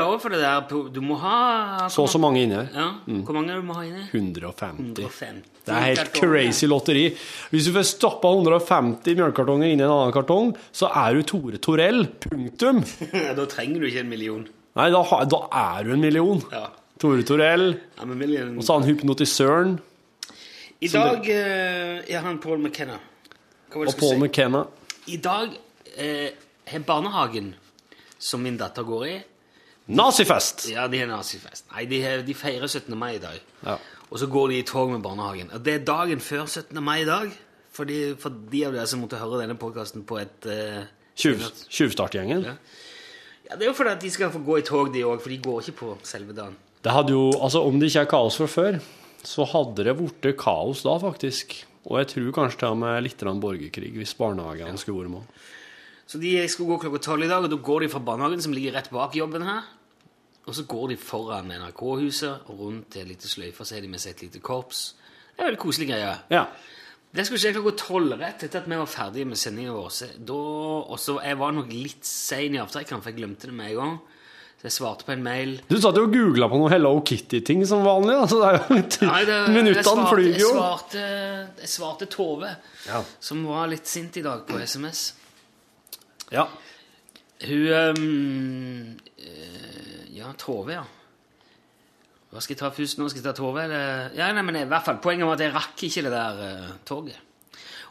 også 0.06 0.20
for 0.22 0.90
Du 0.94 1.00
må 1.02 1.16
ha 1.18 1.88
Så 1.90 2.04
og 2.04 2.12
så 2.14 2.20
mange 2.22 2.44
inni 2.44 2.54
her. 2.54 2.68
Ja, 2.70 2.90
Hvor 3.26 3.34
mange 3.34 3.56
du 3.58 3.64
må 3.66 3.74
ha 3.80 3.86
inni? 3.88 4.04
150. 4.14 4.92
150. 5.02 5.40
Det 5.66 5.74
er 5.74 5.86
helt 5.88 6.02
kartonger. 6.04 6.36
crazy 6.36 6.68
lotteri. 6.70 7.06
Hvis 7.50 7.66
du 7.66 7.74
får 7.74 7.88
stappa 7.90 8.30
150 8.30 9.18
melkekartonger 9.18 9.72
i 9.72 9.74
en 9.74 9.82
annen 9.88 10.14
kartong, 10.14 10.52
så 10.70 10.92
er 11.02 11.18
du 11.18 11.26
Tore 11.32 11.58
Torell. 11.58 12.06
Punktum. 12.22 12.84
da 13.40 13.46
trenger 13.50 13.82
du 13.82 13.88
ikke 13.90 14.04
en 14.04 14.12
million. 14.12 14.44
Nei, 14.78 14.90
da, 14.94 15.02
da 15.34 15.40
er 15.62 15.88
du 15.88 15.94
en 15.96 16.04
million. 16.04 16.44
Ja. 16.54 16.68
Tore 17.02 17.26
Torell. 17.26 17.72
ja. 17.74 18.06
Og 18.06 18.62
så 18.62 18.76
har 18.76 18.84
han 18.84 18.90
hypnotisøren 18.90 19.80
I 20.86 20.92
dag 20.94 21.24
det... 21.26 21.40
er 22.06 22.22
han 22.22 22.38
Paul 22.44 22.62
McKenna. 22.62 23.00
Og 23.74 23.90
Paul 23.98 24.14
si? 24.14 24.20
McKenna. 24.20 24.64
I 25.10 25.18
dag 25.18 25.58
eh, 25.98 26.30
har 26.70 26.86
barnehagen, 26.86 27.56
som 28.20 28.44
min 28.44 28.58
datter 28.60 28.84
går 28.88 29.06
i 29.08 29.18
Nazifest! 29.90 30.68
Ja, 30.70 30.84
de 30.88 31.00
har 31.02 31.08
nazifest. 31.10 31.64
Nei, 31.72 31.86
de, 31.90 32.02
har- 32.04 32.22
de 32.22 32.34
feirer 32.38 32.68
17. 32.70 32.94
mai 32.98 33.16
i 33.16 33.22
dag. 33.24 33.40
Ja. 33.66 33.78
Og 34.12 34.20
så 34.22 34.28
går 34.30 34.50
de 34.52 34.60
i 34.60 34.66
tog 34.68 34.92
med 34.92 35.02
barnehagen. 35.02 35.50
Og 35.56 35.64
det 35.66 35.74
er 35.74 35.86
dagen 35.88 36.20
før 36.22 36.46
17. 36.46 36.78
mai 36.84 37.00
i 37.02 37.08
dag. 37.08 37.32
Fordi, 37.74 38.16
for 38.20 38.30
de 38.52 38.62
av 38.68 38.74
dere 38.76 38.86
som 38.90 39.02
måtte 39.02 39.18
høre 39.18 39.40
denne 39.42 39.56
podkasten 39.58 40.04
på 40.06 40.20
et 40.22 40.46
Tjuvstartgjengen? 41.18 42.44
Uh, 42.46 42.46
Ja. 42.46 42.56
Ja, 43.50 43.56
Det 43.56 43.66
er 43.66 43.72
jo 43.72 43.74
fordi 43.74 43.90
at 43.96 44.02
de 44.02 44.10
skal 44.14 44.30
få 44.30 44.44
gå 44.46 44.60
i 44.60 44.62
tog, 44.62 44.92
de 44.94 45.02
òg, 45.02 45.22
for 45.24 45.30
de 45.34 45.38
går 45.42 45.62
ikke 45.64 45.78
på 45.80 45.98
selve 46.06 46.34
dagen. 46.38 46.56
Det 46.84 46.92
hadde 46.94 47.10
jo, 47.16 47.32
altså 47.42 47.64
Om 47.66 47.80
det 47.80 47.90
ikke 47.90 48.02
er 48.06 48.12
kaos 48.12 48.38
fra 48.38 48.46
før, 48.46 48.80
så 49.26 49.46
hadde 49.46 49.84
det 49.88 49.96
blitt 49.98 50.38
kaos 50.38 50.84
da, 50.86 50.98
faktisk. 51.02 51.66
Og 51.90 51.98
jeg 51.98 52.08
tror 52.14 52.32
kanskje 52.32 52.60
til 52.60 52.68
og 52.76 52.78
med 52.78 53.04
litt 53.04 53.18
borgerkrig 53.18 53.92
hvis 53.98 54.14
barnehagene 54.14 54.78
skulle 54.78 55.02
vært 55.02 55.10
med. 55.16 55.24
Så 56.10 56.18
de 56.22 56.32
skal 56.50 56.66
gå 56.66 56.78
klokka 56.82 57.02
tolv 57.06 57.28
i 57.28 57.30
dag, 57.30 57.44
og 57.46 57.52
da 57.54 57.60
går 57.62 57.84
de 57.86 57.90
fra 57.94 58.02
barnehagen, 58.02 58.42
som 58.42 58.54
ligger 58.56 58.74
rett 58.80 58.90
bak 58.94 59.14
jobben 59.20 59.44
her. 59.46 59.68
Og 60.50 60.56
så 60.58 60.64
går 60.66 60.88
de 60.90 60.98
foran 60.98 61.52
NRK-huset 61.54 62.48
og 62.50 62.64
rundt 62.64 62.88
til 62.96 63.04
et 63.04 63.12
lite 63.12 63.30
sløyfe, 63.30 63.62
så 63.68 63.76
har 63.78 63.84
de 63.86 63.92
med 63.92 64.02
seg 64.02 64.16
et 64.16 64.24
lite 64.26 64.42
korps. 64.42 64.96
Det 65.36 65.44
er 65.44 65.52
veldig 65.52 65.62
koselig 65.62 65.88
greie. 65.92 66.16
Ja. 66.34 66.48
Det 67.14 67.26
skulle 67.28 67.42
skje 67.42 67.52
klokka 67.56 67.76
tolv, 67.84 68.16
rett 68.22 68.44
etter 68.48 68.64
at 68.64 68.70
vi 68.70 68.78
var 68.80 68.90
ferdige 68.90 69.30
med 69.30 69.38
sendinga 69.38 69.76
vår. 69.78 70.00
Og 70.90 70.98
så 71.02 71.20
jeg 71.26 71.38
var 71.40 71.54
nok 71.54 71.70
litt 71.74 72.06
sein 72.10 72.58
i 72.58 72.62
avtrekkeren, 72.62 73.04
for 73.06 73.14
jeg 73.14 73.20
glemte 73.22 73.50
det 73.52 73.54
med 73.60 73.70
en 73.76 73.80
gang. 73.84 73.94
Så 74.60 74.68
jeg 74.68 74.76
svarte 74.76 75.06
på 75.08 75.14
en 75.14 75.22
mail. 75.24 75.54
Du 75.70 75.78
satt 75.80 75.96
jo 75.96 76.08
og 76.10 76.12
googla 76.12 76.50
på 76.52 76.58
noe 76.60 76.70
Hello 76.74 76.96
Kitty-ting 77.06 77.62
som 77.70 77.86
vanlig. 77.86 78.18
altså 78.20 78.42
det 78.42 78.50
er 78.50 78.58
jo 78.58 78.82
jeg 78.82 79.54
Minuttene 79.56 79.86
svarte- 79.86 80.26
jo. 80.26 80.34
Jeg 80.34 80.58
svarte, 80.58 81.06
jeg 81.62 81.70
svarte 81.78 82.10
Tove, 82.12 82.50
Ja. 82.90 83.04
som 83.22 83.46
var 83.48 83.70
litt 83.72 83.88
sint 83.88 84.18
i 84.18 84.26
dag 84.26 84.44
på 84.50 84.58
SMS. 84.60 85.14
Ja. 86.34 86.46
Hun 87.48 89.00
eh, 89.18 90.16
Ja, 90.16 90.34
Tove, 90.38 90.74
ja. 90.76 90.86
Hva 92.30 92.42
skal 92.44 92.54
jeg 92.54 92.60
ta 92.60 92.70
først 92.74 93.00
nå? 93.00 93.08
Skal 93.10 93.24
jeg 93.24 93.26
ta 93.26 93.34
Tove? 93.38 93.64
Eller? 93.64 94.12
Ja, 94.18 94.28
nei, 94.36 94.44
men 94.46 94.60
i 94.60 94.68
hvert 94.70 94.86
fall, 94.86 95.00
Poenget 95.02 95.26
var 95.30 95.40
at 95.40 95.46
jeg 95.48 95.56
rakk 95.56 95.84
ikke 95.88 96.04
det 96.06 96.12
der 96.14 96.42
uh, 96.44 96.76
toget. 96.86 97.18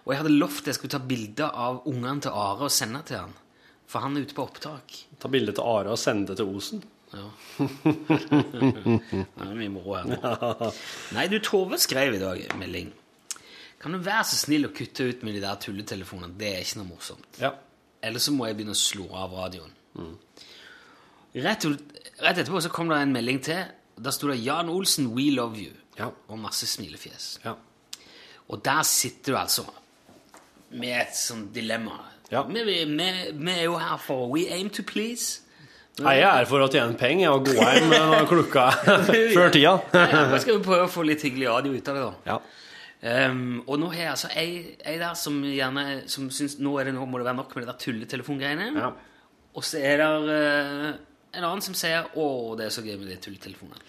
Og 0.04 0.12
jeg 0.12 0.20
hadde 0.20 0.36
lovt 0.36 0.68
jeg 0.70 0.76
skulle 0.78 0.94
ta 0.94 1.00
bilde 1.02 1.48
av 1.48 1.82
ungene 1.90 2.22
til 2.24 2.36
Are 2.36 2.68
og 2.68 2.72
sende 2.72 3.02
til 3.08 3.18
han. 3.24 3.34
For 3.88 4.04
han 4.04 4.14
er 4.14 4.28
ute 4.28 4.36
på 4.36 4.44
opptak. 4.44 4.94
Ta 5.18 5.30
bilde 5.32 5.56
til 5.56 5.66
Are 5.66 5.90
og 5.96 5.98
sende 6.00 6.30
det 6.30 6.38
til 6.38 6.52
Osen. 6.54 6.84
Ja. 7.08 7.24
det 7.64 9.46
er 9.48 9.54
mye 9.56 9.72
moro 9.72 9.96
her 9.96 10.06
nå. 10.06 10.72
Nei, 11.16 11.26
du, 11.32 11.38
Tove 11.42 11.80
skrev 11.80 12.14
i 12.14 12.22
dag 12.22 12.44
melding. 12.60 12.92
Kan 13.80 13.94
du 13.94 14.02
være 14.02 14.26
så 14.28 14.38
snill 14.38 14.68
å 14.68 14.74
kutte 14.74 15.06
ut 15.08 15.24
med 15.26 15.38
de 15.38 15.42
der 15.42 15.58
tulletelefonene? 15.62 16.36
Det 16.38 16.52
er 16.52 16.62
ikke 16.64 16.82
noe 16.82 16.92
morsomt. 16.92 17.28
Ja. 17.40 17.56
Eller 18.02 18.22
så 18.22 18.32
må 18.32 18.46
jeg 18.46 18.58
begynne 18.58 18.76
å 18.76 18.78
slå 18.78 19.08
av 19.16 19.34
radioen. 19.34 19.72
Rett, 21.38 21.64
rett 22.22 22.38
etterpå 22.38 22.62
så 22.62 22.70
kom 22.72 22.90
det 22.92 23.00
en 23.02 23.14
melding 23.14 23.40
til. 23.44 23.64
Der 23.98 24.14
sto 24.14 24.28
det 24.30 24.38
'Jan 24.38 24.68
Olsen, 24.68 25.10
we 25.16 25.30
love 25.34 25.58
you'. 25.58 25.74
Ja. 25.98 26.10
Og 26.28 26.38
masse 26.38 26.66
smilefjes. 26.66 27.40
Ja. 27.44 27.54
Og 28.48 28.64
der 28.64 28.82
sitter 28.82 29.32
du 29.32 29.38
altså 29.38 29.64
med 30.70 31.00
et 31.00 31.16
sånt 31.16 31.54
dilemma. 31.54 31.98
Ja. 32.30 32.42
Vi, 32.42 32.62
vi, 32.64 32.84
vi, 33.32 33.50
er 33.50 33.62
jo 33.64 33.78
her 33.78 33.96
for 33.96 34.28
We 34.28 34.46
aim 34.52 34.70
to 34.70 34.82
please. 34.82 35.40
Nei, 35.98 36.12
jeg 36.20 36.28
er 36.40 36.46
for 36.46 36.62
å 36.62 36.68
tjene 36.70 36.94
penger 36.94 37.32
og 37.34 37.48
gå 37.48 37.56
hjem 37.58 37.90
og 37.96 38.28
klokka 38.30 38.68
før 39.34 39.50
tida. 39.50 39.72
Ja, 39.92 40.24
Da 40.30 40.38
skal 40.38 40.60
vi 40.60 40.64
prøve 40.64 40.84
å 40.86 40.92
få 40.92 41.02
litt 41.02 41.24
hyggelig 41.26 41.48
radio 41.50 41.72
ut 41.74 41.88
av 41.90 41.96
det, 41.96 42.04
da. 42.04 42.12
Ja. 42.28 42.36
Ehm, 43.06 43.60
og 43.68 43.76
nå 43.78 43.92
har 43.92 44.00
jeg 44.00 44.10
altså 44.10 44.30
ei, 44.34 44.54
ei 44.82 44.96
der 44.98 45.14
som 45.18 45.36
gjerne 45.46 45.84
som 46.10 46.26
syns 46.34 46.56
nå, 46.58 46.72
det, 46.82 46.94
nå 46.96 47.04
må 47.06 47.20
det 47.20 47.28
være 47.28 47.38
nok 47.38 47.54
med 47.54 47.64
det 47.64 47.70
der 47.70 47.82
tulletelefongreiene. 47.84 48.70
Ja. 48.74 48.90
Og 49.54 49.66
så 49.66 49.80
er 49.82 50.02
det 50.02 50.08
uh, 50.26 50.88
en 51.38 51.44
annen 51.44 51.62
som 51.64 51.76
sier 51.78 52.10
'Å, 52.10 52.26
det 52.58 52.66
er 52.66 52.74
så 52.74 52.82
gøy 52.82 52.96
med 52.98 53.10
de 53.12 53.18
tulletelefonene'. 53.22 53.82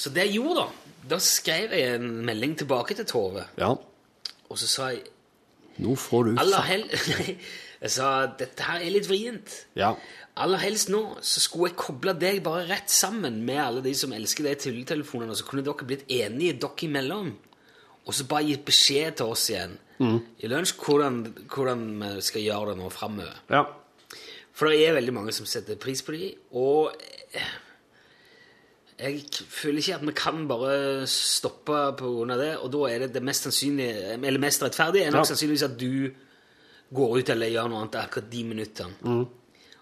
Så 0.00 0.12
det 0.14 0.28
jeg 0.28 0.38
gjorde, 0.40 0.64
da 0.64 0.68
Da 1.10 1.18
skrev 1.20 1.72
jeg 1.76 1.96
en 1.96 2.24
melding 2.24 2.56
tilbake 2.58 2.94
til 2.96 3.06
Tove, 3.08 3.44
ja. 3.58 3.70
og 4.48 4.58
så 4.58 4.66
sa 4.68 4.88
jeg 4.92 5.04
Nå 5.80 5.94
får 5.96 6.24
du 6.24 6.40
Aller, 6.40 6.62
hel 6.68 6.84
Jeg 7.82 7.92
sa 7.92 8.26
dette 8.26 8.64
her 8.64 8.82
er 8.84 8.92
litt 8.92 9.08
vrient. 9.08 9.52
Ja. 9.76 9.94
Aller 10.36 10.60
helst 10.60 10.90
nå 10.92 11.00
så 11.24 11.40
skulle 11.40 11.70
jeg 11.70 11.78
koble 11.80 12.12
deg 12.12 12.42
bare 12.44 12.66
rett 12.68 12.92
sammen 12.92 13.38
med 13.44 13.60
alle 13.60 13.80
de 13.84 13.94
som 13.96 14.12
elsker 14.12 14.44
de 14.44 14.52
tulletelefonene, 14.60 15.32
og 15.32 15.40
så 15.40 15.46
kunne 15.48 15.64
dere 15.64 15.88
blitt 15.88 16.04
enige 16.12 16.58
dere 16.60 16.84
imellom. 16.84 17.32
Og 18.10 18.16
så 18.18 18.26
bare 18.26 18.48
gitt 18.50 18.64
beskjed 18.66 19.16
til 19.20 19.30
oss 19.30 19.46
igjen 19.52 19.78
i 20.40 20.48
lunsj 20.50 20.72
hvordan, 20.80 21.18
hvordan 21.52 21.82
vi 22.00 22.22
skal 22.24 22.42
gjøre 22.42 22.70
det 22.72 22.78
nå 22.80 22.90
framover. 22.90 23.36
ja. 23.52 23.64
For 24.56 24.68
det 24.68 24.80
er 24.88 24.96
veldig 24.96 25.12
mange 25.14 25.32
som 25.32 25.46
setter 25.48 25.76
pris 25.80 26.02
på 26.04 26.12
de, 26.12 26.26
og 26.58 26.90
eh, 27.32 27.52
jeg 29.00 29.22
føler 29.48 29.78
ikke 29.80 29.94
at 29.96 30.02
vi 30.04 30.12
kan 30.18 30.42
bare 30.50 31.06
stoppe 31.08 31.72
av 31.72 32.00
det, 32.36 32.50
og 32.60 32.68
da 32.74 32.80
er 32.90 32.98
det 33.06 33.14
det 33.14 33.22
mest 33.24 33.46
eller 33.48 34.42
mest 34.42 34.62
rettferdige, 34.66 35.06
er 35.06 35.14
nok 35.14 35.22
Ja. 35.24 35.30
sannsynligvis 35.30 35.62
at 35.64 35.78
du 35.80 36.10
går 36.92 37.18
ut 37.20 37.30
eller 37.32 37.48
gjør 37.54 37.68
noe 37.70 37.80
annet 37.84 37.96
akkurat 38.02 38.28
de 38.30 38.42
minuttene. 38.44 39.26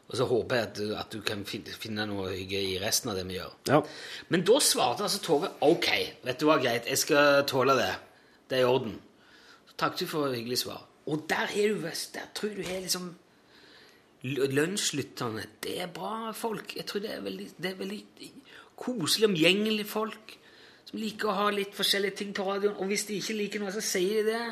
Og 0.08 0.16
så 0.16 0.24
håper 0.24 0.56
jeg 0.56 0.66
at 0.68 0.76
du, 0.78 0.94
at 0.96 1.10
du 1.12 1.20
kan 1.26 1.42
finne 1.44 2.06
noe 2.06 2.30
hygge 2.30 2.60
i 2.62 2.78
resten 2.80 3.10
av 3.10 3.16
det 3.18 3.26
vi 3.28 3.34
gjør. 3.40 3.52
ja. 3.68 3.82
Men 4.28 4.44
da 4.44 4.60
svarte 4.60 5.02
altså 5.02 5.18
Tove 5.20 5.50
ok, 5.60 5.88
vet 6.24 6.38
du 6.38 6.46
hva, 6.46 6.58
greit, 6.62 6.86
jeg 6.86 6.98
skal 6.98 7.42
tåle 7.50 7.74
det. 7.76 7.90
Det 8.51 8.59
er 8.59 8.62
i 8.62 8.68
orden. 8.68 8.99
Så 9.68 9.78
takk 9.80 9.99
du 10.01 10.07
for 10.07 10.32
hyggelig 10.32 10.59
svar. 10.64 10.84
Og 11.09 11.24
der 11.28 11.49
er 11.49 11.74
du 11.74 11.82
der 11.82 12.28
tror 12.34 12.55
du 12.57 12.62
har 12.62 12.80
liksom 12.80 13.14
lønnslytterne. 14.22 14.55
lunsjlytterne. 14.55 15.44
Det 15.62 15.80
er 15.80 15.86
bra 15.86 16.32
folk. 16.32 16.76
Jeg 16.76 16.86
tror 16.86 17.01
det 17.01 17.14
er 17.14 17.20
veldig, 17.20 17.51
det 17.62 17.70
er 17.70 17.74
veldig 17.74 18.05
koselig, 18.76 19.28
omgjengelig 19.28 19.86
folk 19.86 20.38
som 20.88 20.99
liker 20.99 21.28
å 21.28 21.36
ha 21.36 21.51
litt 21.53 21.74
forskjellige 21.76 22.16
ting 22.16 22.32
på 22.34 22.46
radioen. 22.46 22.76
Og 22.76 22.86
hvis 22.86 23.05
de 23.09 23.18
ikke 23.20 23.36
liker 23.36 23.62
noe, 23.62 23.72
så 23.72 23.84
sier 23.84 24.24
de 24.24 24.32
det. 24.32 24.46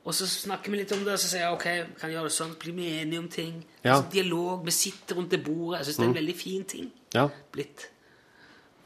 Og 0.00 0.14
så 0.16 0.26
snakker 0.26 0.72
vi 0.72 0.80
litt 0.80 0.92
om 0.96 1.04
det, 1.04 1.12
og 1.12 1.20
så 1.20 1.28
sier 1.28 1.44
jeg 1.44 1.54
ok, 1.54 1.66
kan 2.00 2.08
jeg 2.08 2.16
gjøre 2.16 2.30
det 2.30 2.34
sånn, 2.34 2.54
blir 2.62 2.76
vi 2.78 2.88
enige 3.02 3.20
om 3.20 3.28
ting. 3.28 3.58
Ja. 3.84 3.98
Altså, 3.98 4.08
dialog, 4.14 4.64
vi 4.64 4.74
sitter 4.74 5.18
rundt 5.18 5.34
det 5.34 5.42
bordet. 5.44 5.80
Jeg 5.80 5.90
syns 5.90 6.00
det 6.00 6.06
er 6.06 6.10
en 6.10 6.18
veldig 6.20 6.36
fin 6.38 6.64
ting 6.72 6.88
ja. 7.14 7.26
blitt 7.52 7.86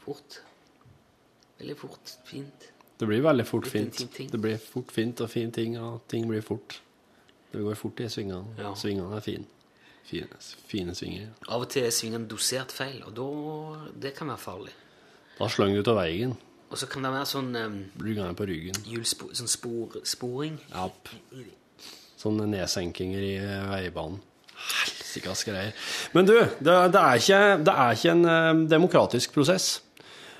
fort. 0.03 0.39
Veldig 1.59 1.77
fort. 1.79 2.17
Fint. 2.27 2.67
Det 2.99 3.07
blir 3.09 3.23
veldig 3.25 3.45
fort 3.47 3.67
fint. 3.67 3.93
Ting, 3.97 4.11
ting. 4.13 4.29
Det 4.31 4.39
blir 4.39 4.57
fort 4.61 4.91
fint 4.95 5.21
og 5.21 5.29
fin 5.29 5.51
ting, 5.51 5.75
og 5.81 6.05
ting 6.11 6.27
blir 6.29 6.43
fort. 6.45 6.77
Det 7.51 7.63
går 7.63 7.77
fort 7.79 7.99
i 7.99 8.07
svingene. 8.11 8.55
Ja. 8.59 8.71
Svingene 8.79 9.17
er 9.17 9.23
fine. 9.23 9.47
Fine, 10.05 10.39
fine 10.69 10.93
svinger. 10.95 11.31
Av 11.49 11.63
og 11.65 11.69
til 11.73 11.87
er 11.87 11.93
svingene 11.93 12.27
dosert 12.29 12.71
feil, 12.75 12.99
og 13.07 13.15
da, 13.17 13.29
det 14.05 14.13
kan 14.17 14.29
være 14.29 14.41
farlig. 14.41 14.75
Da 15.39 15.47
slenger 15.51 15.81
du 15.81 15.83
ut 15.83 15.91
av 15.91 15.97
veien. 15.99 16.35
Og 16.69 16.79
så 16.79 16.87
kan 16.89 17.05
det 17.05 17.11
være 17.13 17.29
sånn 17.29 17.49
um, 17.55 17.79
Blir 17.97 18.17
gående 18.17 18.37
på 18.37 18.47
ryggen. 18.49 18.77
hjulspo, 18.89 19.29
sånn 19.37 19.49
spor, 19.49 19.97
sporing. 20.07 20.59
Ja. 20.71 20.87
Sånne 22.21 22.47
nedsenkinger 22.49 23.21
i 23.21 23.33
eh, 23.37 23.65
veibanen. 23.69 24.21
Helsikas 24.55 25.43
greier. 25.45 25.75
Men 26.15 26.29
du, 26.29 26.33
det, 26.37 26.77
det, 26.93 27.01
er 27.01 27.19
ikke, 27.21 27.41
det 27.65 27.75
er 27.83 27.97
ikke 27.97 28.13
en 28.15 28.29
eh, 28.31 28.63
demokratisk 28.71 29.35
prosess, 29.35 29.67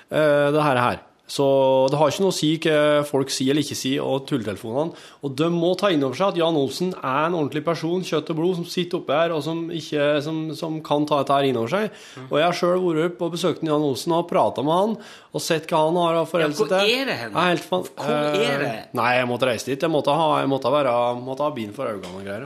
uh, 0.10 0.52
det 0.56 0.64
her. 0.66 0.82
her. 0.82 1.04
Så 1.28 1.46
det 1.90 1.98
har 1.98 2.12
ikke 2.12 2.22
noe 2.22 2.30
å 2.30 2.36
si 2.38 2.52
hva 2.62 3.04
folk 3.10 3.32
sier 3.34 3.50
eller 3.56 3.64
ikke 3.66 3.76
sier, 3.80 4.02
og 4.06 4.28
tulletelefonene. 4.30 4.94
Og 5.26 5.32
de 5.40 5.48
må 5.50 5.72
ta 5.80 5.90
inn 5.90 6.04
over 6.06 6.14
seg 6.20 6.28
at 6.36 6.38
Jan 6.38 6.60
Olsen 6.60 6.92
er 7.00 7.26
en 7.26 7.34
ordentlig 7.40 7.64
person, 7.66 8.04
kjøtt 8.06 8.30
og 8.30 8.38
blod, 8.38 8.56
som 8.60 8.68
sitter 8.70 9.00
oppe 9.00 9.16
her, 9.18 9.34
og 9.34 9.42
som, 9.42 9.64
ikke, 9.74 10.22
som, 10.22 10.44
som 10.54 10.76
kan 10.86 11.08
ta 11.10 11.24
dette 11.24 11.34
her 11.40 11.48
inn 11.50 11.58
over 11.58 11.72
seg. 11.74 11.90
Og 12.30 12.36
jeg 12.38 12.46
har 12.46 12.60
sjøl 12.60 12.84
vært 12.94 13.18
på 13.18 13.32
besøk 13.34 13.58
til 13.60 13.72
Jan 13.74 13.88
Olsen 13.90 14.14
og 14.20 14.28
prata 14.30 14.62
med 14.62 14.78
han, 14.78 14.94
og 15.34 15.42
sett 15.42 15.66
hva 15.72 15.82
han 15.88 15.98
har 16.04 16.20
av 16.22 16.30
foreldet 16.30 16.62
hvor 16.62 16.70
til. 16.70 16.94
er 17.02 17.10
det 17.10 17.18
hen? 17.24 17.34
Fan- 17.66 17.90
Hvor 17.90 18.14
er 18.14 18.46
Eh, 18.46 18.60
det? 18.68 18.76
Nei, 19.02 19.10
jeg 19.18 19.28
måtte 19.34 19.50
reise 19.50 19.66
dit. 19.74 19.82
Jeg 19.82 19.90
måtte 19.98 20.14
ha, 20.14 20.30
jeg 20.44 20.52
måtte 20.54 20.72
være, 20.78 20.94
måtte 21.26 21.42
ha 21.44 21.50
bilen 21.58 21.74
for 21.74 21.90
øynene 21.90 22.14
og 22.22 22.24
greier. 22.30 22.46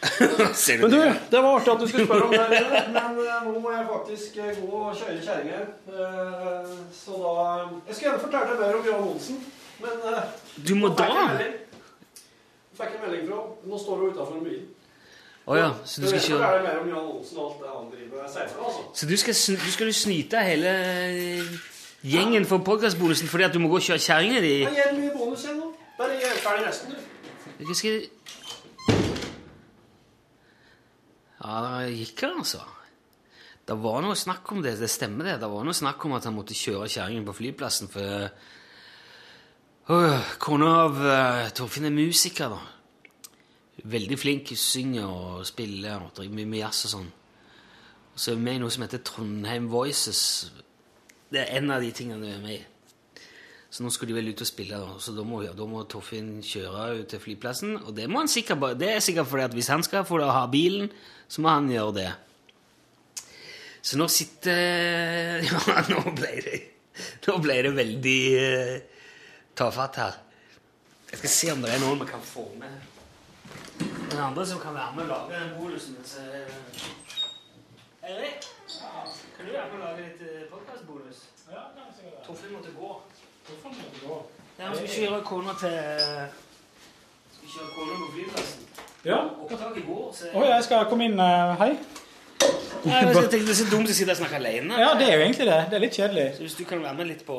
Ser 0.64 0.78
Men 0.80 0.90
du, 0.90 0.96
det? 0.96 1.12
det 1.30 1.40
var 1.44 1.58
artig 1.58 1.72
at 1.74 1.80
du 1.82 1.86
skulle 1.90 2.06
spørre 2.06 2.22
om 2.28 2.32
det, 2.32 2.60
men 2.96 3.18
eh, 3.20 3.40
nå 3.44 3.60
må 3.60 3.72
jeg 3.74 3.86
faktisk 3.90 4.36
eh, 4.40 4.52
gå 4.60 4.78
og 4.80 4.94
kjøre 4.96 5.16
kjerringer. 5.26 5.64
Eh, 5.92 6.74
Så 6.96 7.16
da 7.20 7.34
Jeg 7.88 7.96
skulle 7.96 8.06
gjerne 8.08 8.22
fortelle 8.24 8.50
deg 8.50 8.60
mer 8.62 8.78
om 8.80 8.86
Jan 8.88 9.08
Olsen, 9.10 9.40
men 9.84 9.92
Du 10.68 10.74
må 10.80 10.88
da? 10.96 11.04
fikk 11.04 11.16
jeg 11.16 11.28
melding. 11.34 11.56
Fikk 12.80 12.94
en 12.96 13.02
melding 13.06 13.26
fra 13.28 13.40
Nå 13.72 13.80
står 13.84 14.00
du 14.00 14.06
utafor 14.14 14.38
en 14.40 14.44
bil. 14.48 14.60
Oh, 15.50 15.56
ja, 15.58 15.70
så 15.88 16.00
du 16.00 16.06
skal 16.06 16.20
kjøre 16.22 16.48
altså. 18.64 18.82
Så 18.94 19.06
du 19.08 19.16
skal, 19.16 19.34
sn- 19.34 19.58
du 19.64 19.70
skal 19.72 19.92
snyte 19.94 20.42
hele 20.46 20.72
gjengen 22.06 22.46
for 22.46 22.58
podkastbonusen 22.64 23.28
fordi 23.28 23.44
at 23.48 23.54
du 23.54 23.58
må 23.58 23.68
gå 23.72 23.80
og 23.80 23.86
kjøre 23.88 23.98
kjerringa 24.04 24.40
di? 24.44 24.52
Jeg 24.62 24.74
gir 24.76 24.92
mye 24.98 25.12
bonus 25.16 25.44
igjen 25.44 25.58
nå. 25.60 25.72
Bare 25.98 26.14
er 26.16 26.20
jeg 26.28 26.38
ferdig 26.44 26.66
resten, 26.68 26.94
du. 26.94 27.74
Skal 27.74 27.98
Ja, 31.40 31.56
det 31.64 31.96
gikk 31.96 32.20
det, 32.20 32.30
altså. 32.42 32.60
Det 33.66 33.76
var 33.80 34.02
noe 34.04 34.16
snakk 34.18 34.48
om 34.52 34.60
det. 34.64 34.74
Det 34.80 34.90
stemmer, 34.90 35.24
det. 35.24 35.38
Det 35.40 35.48
var 35.48 35.64
noe 35.64 35.76
snakk 35.76 36.04
om 36.04 36.16
at 36.16 36.26
han 36.28 36.36
måtte 36.36 36.56
kjøre 36.58 36.88
kjerringen 36.90 37.26
på 37.28 37.36
flyplassen, 37.38 37.88
for 37.92 38.26
øh, 39.94 40.34
Kona 40.42 40.70
av 40.84 41.00
uh, 41.00 41.48
Torfinn 41.56 41.88
er 41.88 41.94
musiker, 41.94 42.52
da. 42.52 42.60
Veldig 43.90 44.18
flink, 44.20 44.52
synger 44.60 45.06
og 45.08 45.46
spiller 45.48 46.02
og 46.04 46.12
driver 46.18 46.36
mye 46.36 46.50
med 46.50 46.62
jazz 46.64 46.84
og 46.88 46.94
sånn. 46.96 47.08
Og 48.10 48.18
så 48.18 48.32
er 48.32 48.36
vi 48.36 48.44
med 48.44 48.58
i 48.58 48.62
noe 48.64 48.74
som 48.74 48.84
heter 48.84 49.04
Trondheim 49.06 49.70
Voices. 49.72 50.22
Det 51.32 51.40
er 51.40 51.56
en 51.60 51.72
av 51.72 51.80
de 51.80 51.94
tingene 51.96 52.26
vi 52.26 52.34
er 52.34 52.42
med 52.42 52.58
i. 52.58 52.60
Så 53.70 53.84
nå 53.84 53.90
skulle 53.94 54.10
de 54.10 54.16
vel 54.18 54.32
ut 54.32 54.40
og 54.42 54.48
spille, 54.48 54.78
da. 54.82 54.96
så 54.98 55.12
da 55.14 55.22
må, 55.22 55.44
da 55.46 55.66
må 55.70 55.84
Toffin 55.86 56.40
kjøre 56.42 56.88
ut 57.00 57.12
til 57.12 57.20
flyplassen. 57.22 57.76
Og 57.84 57.94
det, 57.94 58.08
må 58.10 58.24
han 58.24 58.30
sikkert, 58.30 58.64
det 58.80 58.88
er 58.96 59.04
sikkert 59.04 59.30
fordi 59.30 59.44
at 59.46 59.54
hvis 59.54 59.70
han 59.70 59.84
skal 59.86 60.02
få 60.08 60.18
ha 60.26 60.42
bilen, 60.50 60.90
så 61.30 61.44
må 61.44 61.52
han 61.54 61.70
gjøre 61.70 61.94
det. 62.00 62.08
Så 63.82 63.96
nå 63.96 64.08
sitter 64.12 65.44
Ja, 65.46 65.84
nå 65.88 66.02
ble 66.18 66.32
det, 66.44 66.58
nå 67.28 67.36
ble 67.40 67.60
det 67.64 67.70
veldig 67.78 68.18
uh, 68.42 69.06
tafatt 69.56 70.00
her. 70.02 70.18
Jeg 71.12 71.22
skal 71.22 71.34
se 71.36 71.52
om 71.54 71.62
det 71.62 71.70
er 71.74 71.80
noen 71.82 72.02
vi 72.02 72.10
kan 72.10 72.26
få 72.26 72.48
med. 72.58 72.74
Den 74.10 74.18
andre 74.18 74.44
som 74.46 74.58
kan 74.62 74.74
være 74.74 74.98
med 74.98 75.06
og 75.06 75.14
lage 75.14 75.38
den 75.38 75.54
bolusen. 75.60 75.96
Så... 76.04 76.26
Erik, 78.02 78.50
kan 79.38 79.46
du 79.46 79.52
være 79.54 79.70
med 79.70 79.78
og 79.78 79.86
lage 79.86 80.10
litt 80.10 80.50
podkastbolus? 80.50 81.24
Ja. 81.50 81.64
Torfinn 82.26 82.58
måtte 82.58 82.74
gå. 82.74 82.92
Hvorfor 83.48 83.68
må 83.74 83.86
du 83.94 84.00
gå? 84.08 84.18
Ja, 84.58 84.66
han 84.66 84.76
skulle 84.76 84.96
kjøre 84.96 85.20
kona 85.24 85.54
til 85.60 85.76
Skulle 87.36 87.52
kjøre 87.54 87.70
kona 87.76 87.96
på 88.02 88.08
flyplassen. 88.14 88.66
Ja. 89.08 89.18
Opptak 89.46 89.78
i 89.80 89.84
går, 89.86 90.10
så 90.16 90.32
Å, 90.36 90.42
jeg 90.50 90.64
skal 90.66 90.88
komme 90.90 91.06
inn. 91.08 91.18
eh, 91.20 91.54
hei. 91.62 91.70
Nei, 92.84 92.98
jeg 93.04 93.14
tenkte 93.14 93.38
Det 93.44 93.52
er 93.54 93.58
så 93.60 93.68
dumt 93.70 93.88
å 93.92 93.94
sitte 93.96 94.12
og 94.14 94.20
snakke 94.20 94.36
alene. 94.40 94.76
Ja, 94.80 94.92
det 94.96 95.08
er 95.08 95.16
jo 95.18 95.24
egentlig 95.24 95.46
det. 95.48 95.58
Det 95.70 95.76
er 95.78 95.82
litt 95.84 95.96
kjedelig. 95.96 96.26
Så 96.36 96.44
hvis 96.46 96.54
du 96.58 96.64
kan 96.68 96.82
være 96.84 96.96
med 97.00 97.10
litt 97.12 97.24
på 97.26 97.38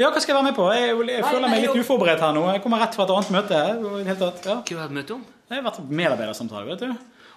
Ja, 0.00 0.10
hva 0.10 0.20
skal 0.20 0.32
jeg 0.34 0.36
være 0.38 0.48
med 0.50 0.56
på? 0.56 0.66
Jeg, 0.76 0.96
jeg 1.16 1.24
føler 1.24 1.48
meg 1.52 1.62
litt 1.64 1.78
uforberedt 1.82 2.20
her 2.24 2.32
nå. 2.36 2.44
Jeg 2.52 2.62
kommer 2.64 2.80
rett 2.84 2.96
fra 2.96 3.04
et 3.06 3.12
annet 3.16 3.30
møte. 3.36 3.60
og 3.76 3.94
i 4.00 4.04
det 4.04 4.06
hele 4.10 4.18
tatt, 4.20 4.46
Ja. 4.46 4.56
Hva 4.56 4.62
har 4.62 4.64
du 4.64 4.82
hatt 4.86 4.96
møte 4.98 5.14
om? 5.16 5.26
Jeg 5.50 5.56
har 5.60 5.64
vært 5.70 5.78
på 5.80 5.96
medarbeidersamtale, 6.00 6.66
vet 6.72 6.80
du. 6.80 6.90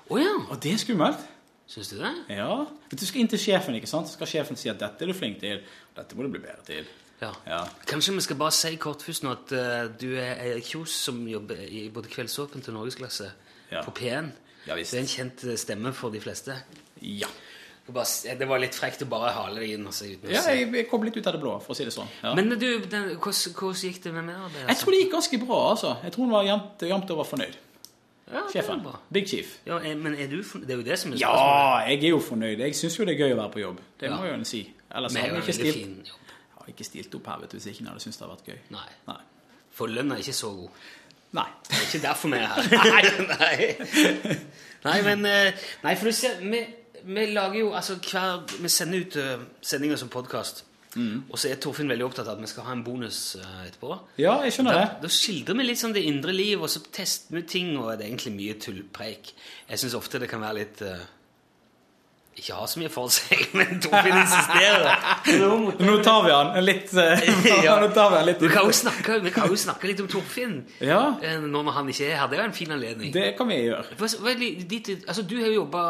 Å 0.10 0.18
ja. 0.20 0.34
Og 0.50 0.60
det 0.64 0.74
er 0.74 0.82
skummelt. 0.82 1.28
Syns 1.70 1.92
du 1.94 2.00
det? 2.00 2.12
Ja. 2.34 2.66
Du 2.90 3.06
skal 3.06 3.22
inn 3.22 3.28
til 3.30 3.40
sjefen, 3.40 3.76
ikke 3.78 3.88
sant? 3.92 4.08
Så 4.10 4.18
skal 4.18 4.28
sjefen 4.32 4.58
si 4.58 4.72
at 4.72 4.80
dette 4.82 5.06
er 5.06 5.12
du 5.12 5.14
flink 5.14 5.40
til. 5.44 5.60
Dette 5.96 6.16
må 6.18 6.26
du 6.26 6.32
bli 6.34 6.42
bedre 6.42 6.64
til. 6.66 6.88
Ja. 7.22 7.32
Ja. 7.48 7.60
Kanskje 7.90 8.14
vi 8.16 8.22
skal 8.24 8.38
bare 8.40 8.52
si 8.56 8.76
kort 8.80 9.02
først 9.04 9.24
nå 9.26 9.32
at 9.36 9.52
uh, 9.52 9.90
du 10.00 10.14
er 10.16 10.40
Erik 10.54 10.70
Kjos 10.72 10.94
som 11.10 11.20
jobber 11.28 11.60
i 11.68 11.90
både 11.94 12.08
Kveldsåpen 12.14 12.62
til 12.64 12.74
Norgesklasse 12.78 13.32
Ja. 13.72 13.82
på 13.86 13.92
P1. 13.92 14.30
Ja, 14.68 14.76
visst. 14.76 14.92
Det 14.94 15.00
er 15.00 15.04
en 15.04 15.08
kjent 15.12 15.44
eh, 15.50 15.56
stemme 15.58 15.92
for 15.94 16.10
de 16.14 16.20
fleste. 16.24 16.56
Ja. 17.02 17.28
Bare 17.90 18.36
Det 18.38 18.48
var 18.48 18.60
litt 18.62 18.76
frekt 18.78 19.02
å 19.02 19.08
bare 19.10 19.32
hale 19.34 19.60
deg 19.64 19.72
inn. 19.76 19.86
Altså, 19.90 20.06
se 20.06 20.12
ut 20.16 20.26
ja 20.30 20.42
jeg, 20.54 20.68
jeg 20.76 20.88
kom 20.92 21.04
litt 21.04 21.16
ut 21.18 21.28
av 21.28 21.34
det 21.34 21.42
blå, 21.42 21.56
for 21.64 21.74
å 21.74 21.78
si 21.78 21.86
det 21.88 21.94
sånn. 21.96 22.10
Ja. 22.24 22.34
Men 22.38 22.50
du, 22.54 22.68
den, 22.86 23.08
hvordan, 23.16 23.54
hvordan 23.56 23.80
gikk 23.88 24.04
det 24.04 24.14
med 24.14 24.28
mer 24.28 24.36
arbeid? 24.46 24.62
Altså? 24.62 24.68
jeg 24.70 24.82
tror 24.84 24.92
det 24.96 25.00
gikk 25.04 25.12
ganske 25.16 25.40
bra, 25.46 25.60
altså. 25.72 25.94
Jeg 26.04 26.14
tror 26.16 26.28
han 26.28 26.34
var 26.36 26.46
jevnt, 26.50 26.86
jevnt 26.92 27.14
over 27.16 27.28
fornøyd. 27.32 27.58
ja, 28.30 28.44
det 28.46 28.54
Sjefen. 28.54 28.84
Big 29.18 29.28
Chief. 29.32 29.56
Ja, 29.66 29.80
eh, 29.82 29.96
men 29.98 30.16
er 30.22 30.28
du 30.30 30.38
fornøyd? 30.44 30.68
Det 30.70 30.76
er 30.76 30.82
jo 30.84 30.88
det 30.92 31.00
som 31.02 31.14
er 31.14 31.18
Ja, 31.24 31.34
jeg 31.90 32.04
er 32.04 32.10
jo 32.14 32.20
fornøyd. 32.22 32.60
Jeg 32.68 32.76
syns 32.78 33.00
jo 33.00 33.06
det 33.10 33.16
er 33.16 33.24
gøy 33.26 33.34
å 33.34 33.40
være 33.42 33.54
på 33.58 33.64
jobb. 33.64 33.80
Det 34.00 34.10
Ja. 34.10 34.18
må 34.18 34.26
jeg 34.30 34.38
jo 34.38 34.44
si. 34.54 34.62
Ellers 34.94 35.16
hadde 35.16 35.34
jeg 35.34 35.44
ikke 35.44 35.58
stilt, 35.58 36.12
hadde 36.70 36.78
ikke 36.78 36.88
stilt 36.88 37.20
opp 37.20 37.28
her 37.34 37.44
vet 37.44 37.52
du, 37.52 37.58
hvis 37.60 37.68
ikke 37.74 37.84
han 37.84 37.92
hadde 37.94 38.06
syntes 38.06 38.22
det 38.22 38.26
hadde 38.28 38.38
vært 38.38 38.50
gøy. 38.54 38.62
Nei. 38.78 38.88
Nei. 39.10 39.20
For 39.80 39.92
lønna 39.92 40.16
er 40.18 40.24
ikke 40.24 40.38
så 40.40 40.54
god. 40.56 40.88
Nei. 41.40 41.50
Det 41.68 41.76
er 41.78 41.84
ikke 41.90 42.02
derfor 42.08 42.32
vi 42.34 42.40
er 42.40 42.48
her. 42.48 42.64
nei. 43.34 43.68
nei, 44.30 44.40
nei, 44.88 44.98
men 45.06 45.26
eh, 45.30 45.68
Nei, 45.84 45.94
for 46.00 46.10
du 46.10 46.16
ser, 46.18 46.40
vi, 46.42 46.64
vi 47.06 47.28
lager 47.36 47.60
jo 47.62 47.70
altså 47.78 48.00
hver 48.02 48.42
Vi 48.64 48.72
sender 48.74 49.06
ut 49.06 49.20
uh, 49.22 49.46
sendinger 49.62 50.00
som 50.02 50.10
podkast. 50.14 50.66
Og 50.98 51.38
så 51.38 51.52
er 51.52 51.60
Torfinn 51.62 51.88
veldig 51.92 52.08
opptatt 52.08 52.26
av 52.26 52.40
at 52.40 52.42
vi 52.42 52.48
skal 52.50 52.66
ha 52.66 52.74
en 52.74 52.82
bonus 52.84 53.36
eh, 53.38 53.60
etterpå. 53.68 53.94
Ja, 54.20 54.40
jeg 54.42 54.56
skjønner 54.56 54.74
Da, 54.74 54.82
det. 54.88 55.04
da 55.04 55.12
skildrer 55.14 55.60
vi 55.60 55.68
litt 55.68 55.80
sånn 55.80 55.94
det 55.94 56.02
indre 56.10 56.34
liv, 56.34 56.58
og 56.66 56.72
så 56.74 56.82
tester 56.92 57.38
vi 57.38 57.44
ting, 57.48 57.76
og 57.78 57.92
det 57.94 58.08
er 58.08 58.10
egentlig 58.10 58.34
mye 58.34 58.56
tullpreik. 58.66 59.30
Jeg 59.70 59.84
syns 59.84 59.94
ofte 60.00 60.20
det 60.24 60.32
kan 60.32 60.42
være 60.42 60.58
litt 60.64 60.82
eh, 60.82 61.04
ikke 62.40 62.58
har 62.58 62.70
så 62.72 62.82
mye 62.82 62.92
for 62.94 63.12
seg, 63.14 63.46
men 63.60 63.80
Torfinn 63.84 64.18
insisterer. 64.20 65.06
Nå 65.90 65.96
tar 66.06 66.26
vi 66.26 66.34
han 66.34 66.52
litt 66.66 66.94
eh, 66.94 67.26
Ja. 67.66 67.78
Vi 67.84 67.90
han 68.00 68.28
litt 68.28 68.44
Vi 68.44 68.52
kan 68.54 68.70
snakke, 68.74 69.20
vi 69.24 69.34
kan 69.36 69.50
jo 69.52 69.60
snakke 69.60 69.92
litt 69.92 70.04
om 70.04 70.10
Torfinn 70.12 70.60
Ja, 70.84 71.02
eh, 71.22 71.40
nå 71.44 71.64
når 71.66 71.76
han 71.80 71.92
ikke 71.92 72.10
er 72.10 72.22
her. 72.22 72.30
Det 72.32 72.40
er 72.40 72.44
jo 72.46 72.50
en 72.52 72.58
fin 72.60 72.76
anledning. 72.76 73.14
det 73.16 73.28
kan 73.38 73.50
vi 73.52 73.60
gjøre. 73.68 73.86
Altså, 74.00 75.24
du 75.24 75.36
har 75.40 75.50
jo 75.52 75.60
jobba 75.62 75.84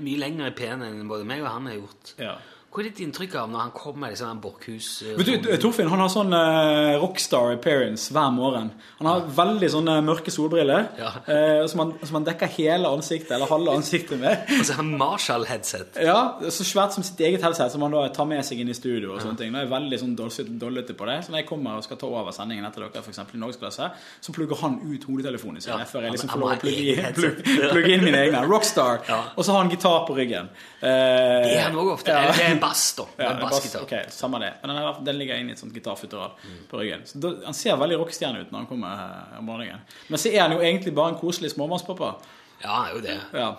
mye 0.00 0.20
lenger 0.20 0.50
i 0.50 0.56
P1 0.56 0.86
enn 0.86 1.04
både 1.10 1.28
meg 1.28 1.44
og 1.44 1.52
han 1.52 1.68
har 1.70 1.78
gjort. 1.80 2.14
Ja. 2.20 2.34
Hva 2.70 2.84
er 2.84 2.86
ditt 2.86 3.00
inntrykk 3.02 3.32
av 3.34 3.48
når 3.50 3.60
han 3.64 3.70
kommer 3.74 4.12
i 4.14 4.16
sånn 4.18 4.38
Borchhus 4.38 4.88
eh, 5.02 5.16
Vet 5.18 5.42
du, 5.42 5.46
Torfinn 5.58 5.88
han 5.90 5.98
har 6.04 6.10
sånn 6.12 6.30
uh, 6.30 7.00
rockstar 7.02 7.56
appearance 7.56 8.12
hver 8.14 8.28
morgen. 8.30 8.68
Han 9.00 9.08
har 9.10 9.24
veldig 9.34 9.70
sånne 9.72 9.96
mørke 10.06 10.30
solbriller 10.30 10.84
Ja. 11.00 11.08
uh, 11.26 11.64
som, 11.66 11.82
han, 11.82 11.90
som 12.06 12.20
han 12.20 12.28
dekker 12.28 12.46
hele 12.54 12.92
ansiktet, 12.94 13.32
eller 13.34 13.50
halve 13.50 13.74
ansiktet 13.74 14.20
med. 14.22 14.44
og 14.60 14.62
så 14.68 14.76
har 14.76 14.84
han 14.84 14.92
Marshall-headset. 15.00 15.98
Ja, 16.06 16.20
Så 16.46 16.62
svært 16.68 16.94
som 16.94 17.02
sitt 17.02 17.18
eget 17.26 17.42
headset, 17.42 17.72
som 17.74 17.82
han 17.82 17.96
da 17.96 18.04
tar 18.14 18.28
med 18.30 18.46
seg 18.46 18.62
inn 18.62 18.70
i 18.70 18.76
studio. 18.78 19.16
og 19.16 19.24
sånne 19.24 19.40
ting. 19.42 19.50
Da 19.50 19.64
er 19.64 19.66
jeg 19.66 19.72
veldig 19.74 20.00
sånn 20.04 20.14
dollete, 20.62 20.94
på 21.00 21.10
det. 21.10 21.18
Så 21.26 21.34
når 21.34 21.42
jeg 21.42 21.48
kommer 21.50 21.80
og 21.82 21.88
skal 21.88 21.98
ta 22.04 22.06
over 22.06 22.30
sendingen 22.38 22.70
etter 22.70 22.86
dere, 22.86 23.02
eksempel 23.02 23.34
i 23.34 23.42
Norgesklasse, 23.42 23.90
så 24.22 24.36
plugger 24.36 24.62
han 24.62 24.78
ut 24.86 25.08
hodetelefonen 25.10 25.58
sin. 25.58 25.74
Ja, 25.74 25.90
før 25.90 26.06
jeg 26.06 26.14
liksom 26.14 26.30
får 26.36 26.44
lov 26.44 26.54
å 26.54 26.60
plugge 26.62 26.86
inn, 26.86 27.02
eget 27.02 27.74
plugg, 27.74 27.90
inn 27.96 28.06
mine 28.06 28.22
egne. 28.28 28.46
Rockstar. 28.46 29.02
Ja. 29.10 29.20
Og 29.34 29.42
så 29.42 29.58
har 29.58 29.64
han 29.64 29.74
gitar 29.74 30.06
på 30.06 30.14
ryggen. 30.22 30.54
Uh, 30.78 30.86
Det 30.86 31.58
er 31.58 31.66
han 31.66 31.82
òg 31.82 31.94
ofte. 31.98 32.14
ja. 32.14 32.59
Er 32.60 32.64
bass, 32.66 32.84
da. 32.98 33.06
Ja, 33.16 33.32
bass, 33.40 33.56
bassgitar. 33.56 33.86
ok, 33.88 34.12
samme 34.14 34.40
det. 34.44 34.52
Men 34.60 34.74
den, 34.74 34.82
er, 34.82 35.00
den 35.08 35.18
ligger 35.20 35.40
inne 35.40 35.54
i 35.54 35.56
et 35.56 35.62
sånt 35.62 35.74
gitarfutteral 35.74 36.36
på 36.70 36.82
ryggen. 36.82 37.06
Så 37.08 37.22
da, 37.22 37.32
han 37.48 37.56
ser 37.56 37.80
veldig 37.80 37.98
rockestjerne 38.02 38.44
ut 38.44 38.52
når 38.52 38.62
han 38.62 38.70
kommer 38.70 39.04
eh, 39.08 39.38
om 39.40 39.48
morgenen. 39.48 39.82
Men 40.08 40.22
så 40.22 40.32
er 40.34 40.44
han 40.44 40.56
jo 40.56 40.60
egentlig 40.60 40.94
bare 40.96 41.14
en 41.14 41.20
koselig 41.20 41.54
småmannspappa. 41.56 42.14
Ja, 42.60 42.74
han 42.74 42.90
er 42.90 42.96
jo 42.98 43.04
det. 43.08 43.18
Ja. 43.40 43.54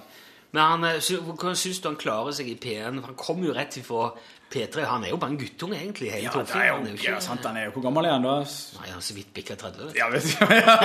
Men 0.51 0.61
han, 0.61 0.83
eh, 0.91 1.23
hvordan 1.25 1.55
syns 1.57 1.79
du 1.81 1.89
han 1.89 1.97
klarer 1.99 2.35
seg 2.35 2.51
i 2.51 2.59
P1? 2.59 3.01
Han 3.07 3.17
kommer 3.19 3.49
jo 3.49 3.55
rett 3.55 3.77
ifra 3.79 4.11
P3. 4.51 4.83
Han 4.83 5.05
er 5.05 5.13
jo 5.13 5.19
bare 5.19 5.31
en 5.31 5.39
guttunge, 5.39 5.77
egentlig. 5.79 6.09
Ja, 6.11 6.31
det 6.35 6.51
er 6.51 6.67
jo, 6.67 6.75
Han 6.75 6.87
er 6.87 6.97
jo 6.97 7.07
ja, 7.07 7.19
sant, 7.23 7.45
han 7.47 7.57
er 7.57 7.69
jo 7.69 7.75
Hvor 7.77 7.85
gammel 7.87 8.09
er 8.09 8.17
han 8.17 8.25
da? 8.25 8.33
Nei, 8.43 8.89
han 8.89 8.99
er 8.99 9.05
så 9.05 9.15
vidt 9.15 9.31
bikka 9.35 9.55
30. 9.55 9.85
vet 9.85 9.93
du. 9.93 9.99
Ja, 9.99 10.09
vet 10.11 10.27
du. 10.27 10.31
Ja, 10.61 10.75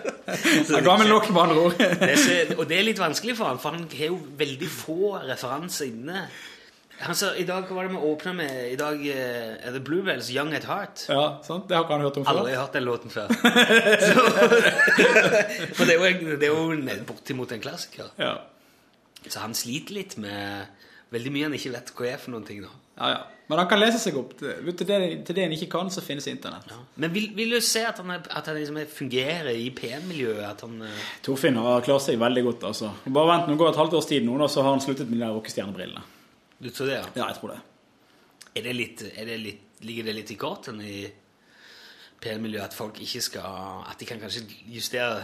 Han 0.30 0.76
er 0.78 0.84
gammel 0.86 1.08
nok, 1.10 1.26
med 1.34 1.40
andre 1.42 1.58
ord. 1.58 1.80
Og 2.60 2.68
det 2.70 2.76
er 2.76 2.84
litt 2.86 3.00
vanskelig 3.02 3.34
for 3.34 3.50
han, 3.50 3.58
for 3.58 3.74
han 3.74 3.88
har 3.90 4.12
jo 4.12 4.20
veldig 4.38 4.68
få 4.70 5.16
referanser 5.26 5.88
inne. 5.90 6.22
Han 7.00 7.16
sa, 7.16 7.30
I 7.34 7.44
dag 7.48 7.68
var 7.72 7.86
det 7.86 7.94
vi 7.94 8.00
åpna 8.10 8.32
med 8.36 8.72
I 8.72 8.76
dag 8.76 9.00
eh, 9.08 9.54
er 9.66 9.72
det 9.72 9.80
Bluebells 9.86 10.28
'Young 10.30 10.52
at 10.56 10.66
Heart'. 10.68 11.06
Ja, 11.08 11.38
sant? 11.46 11.68
Det 11.68 11.76
har 11.76 11.84
ikke 11.86 11.96
han 11.96 12.04
hørt 12.04 12.16
om 12.20 12.26
før. 12.26 12.38
Aldri 12.42 12.54
hørt 12.58 12.72
den 12.76 12.84
låten 12.84 13.10
før. 13.10 13.28
Så, 14.04 14.14
for 15.76 15.84
det 15.88 15.96
er 15.96 15.98
jo, 15.98 16.36
det 16.36 16.48
er 16.50 16.52
jo 16.52 17.04
bortimot 17.08 17.52
en 17.56 17.60
klassiker. 17.64 18.12
Ja. 18.20 18.34
Så 19.28 19.40
han 19.40 19.54
sliter 19.56 19.96
litt 19.96 20.16
med 20.20 20.66
veldig 21.10 21.32
mye 21.34 21.48
han 21.48 21.56
ikke 21.56 21.72
vet 21.74 21.92
hva 21.96 22.06
er 22.12 22.20
for 22.20 22.34
noen 22.36 22.44
ting. 22.48 22.60
da. 22.64 22.72
ja, 23.00 23.10
ja. 23.16 23.20
Men 23.50 23.58
han 23.58 23.66
kan 23.66 23.80
lese 23.82 23.98
seg 23.98 24.14
opp. 24.14 24.36
Til 24.38 24.68
til 24.78 24.86
det, 24.86 24.98
til 25.26 25.34
det 25.34 25.42
han 25.48 25.52
ikke 25.56 25.66
kan, 25.72 25.88
så 25.90 26.04
finnes 26.06 26.28
internett. 26.30 26.70
Men 27.02 27.10
vil, 27.10 27.32
vil 27.34 27.56
du 27.56 27.58
se 27.60 27.80
at 27.82 27.98
han, 27.98 28.12
er, 28.14 28.20
at 28.30 28.46
han 28.46 28.54
liksom 28.60 28.76
er- 28.78 28.86
fungerer 28.86 29.48
i 29.58 29.72
PM-miljøet? 29.74 30.44
At 30.46 30.60
han 30.62 30.76
eh, 30.86 31.00
Torfinn 31.26 31.58
har 31.58 31.82
klart 31.82 32.04
seg 32.04 32.20
veldig 32.20 32.44
godt. 32.46 32.68
altså. 32.70 32.92
Bare 33.10 33.32
vent, 33.32 33.48
nå 33.50 33.56
går 33.58 33.72
et 33.72 33.80
halvt 33.82 33.96
års 33.98 34.06
tid 34.06 34.22
nå, 34.28 34.36
da, 34.38 34.46
så 34.46 34.62
har 34.62 34.76
han 34.76 34.84
sluttet 34.84 35.10
med 35.10 35.18
de 35.18 35.32
rockestjernebrillene. 35.34 36.04
Du 36.60 36.68
tror 36.70 36.86
det, 36.86 37.00
ja? 37.00 37.04
Ja, 37.16 37.26
jeg 37.30 37.40
tror 37.40 37.54
det. 37.54 37.60
Er 38.54 38.64
det 38.66 38.72
litt, 38.76 39.02
er 39.16 39.28
det 39.28 39.36
litt, 39.40 39.60
ligger 39.86 40.10
det 40.10 40.14
litt 40.18 40.30
i 40.34 40.36
korten 40.40 40.80
i 40.84 41.04
PR-miljøet 42.20 42.66
at 42.66 42.74
folk 42.76 42.98
ikke 43.00 43.22
skal 43.24 43.84
At 43.88 44.00
de 44.00 44.08
kan 44.08 44.18
kanskje 44.20 44.42
justere 44.68 45.22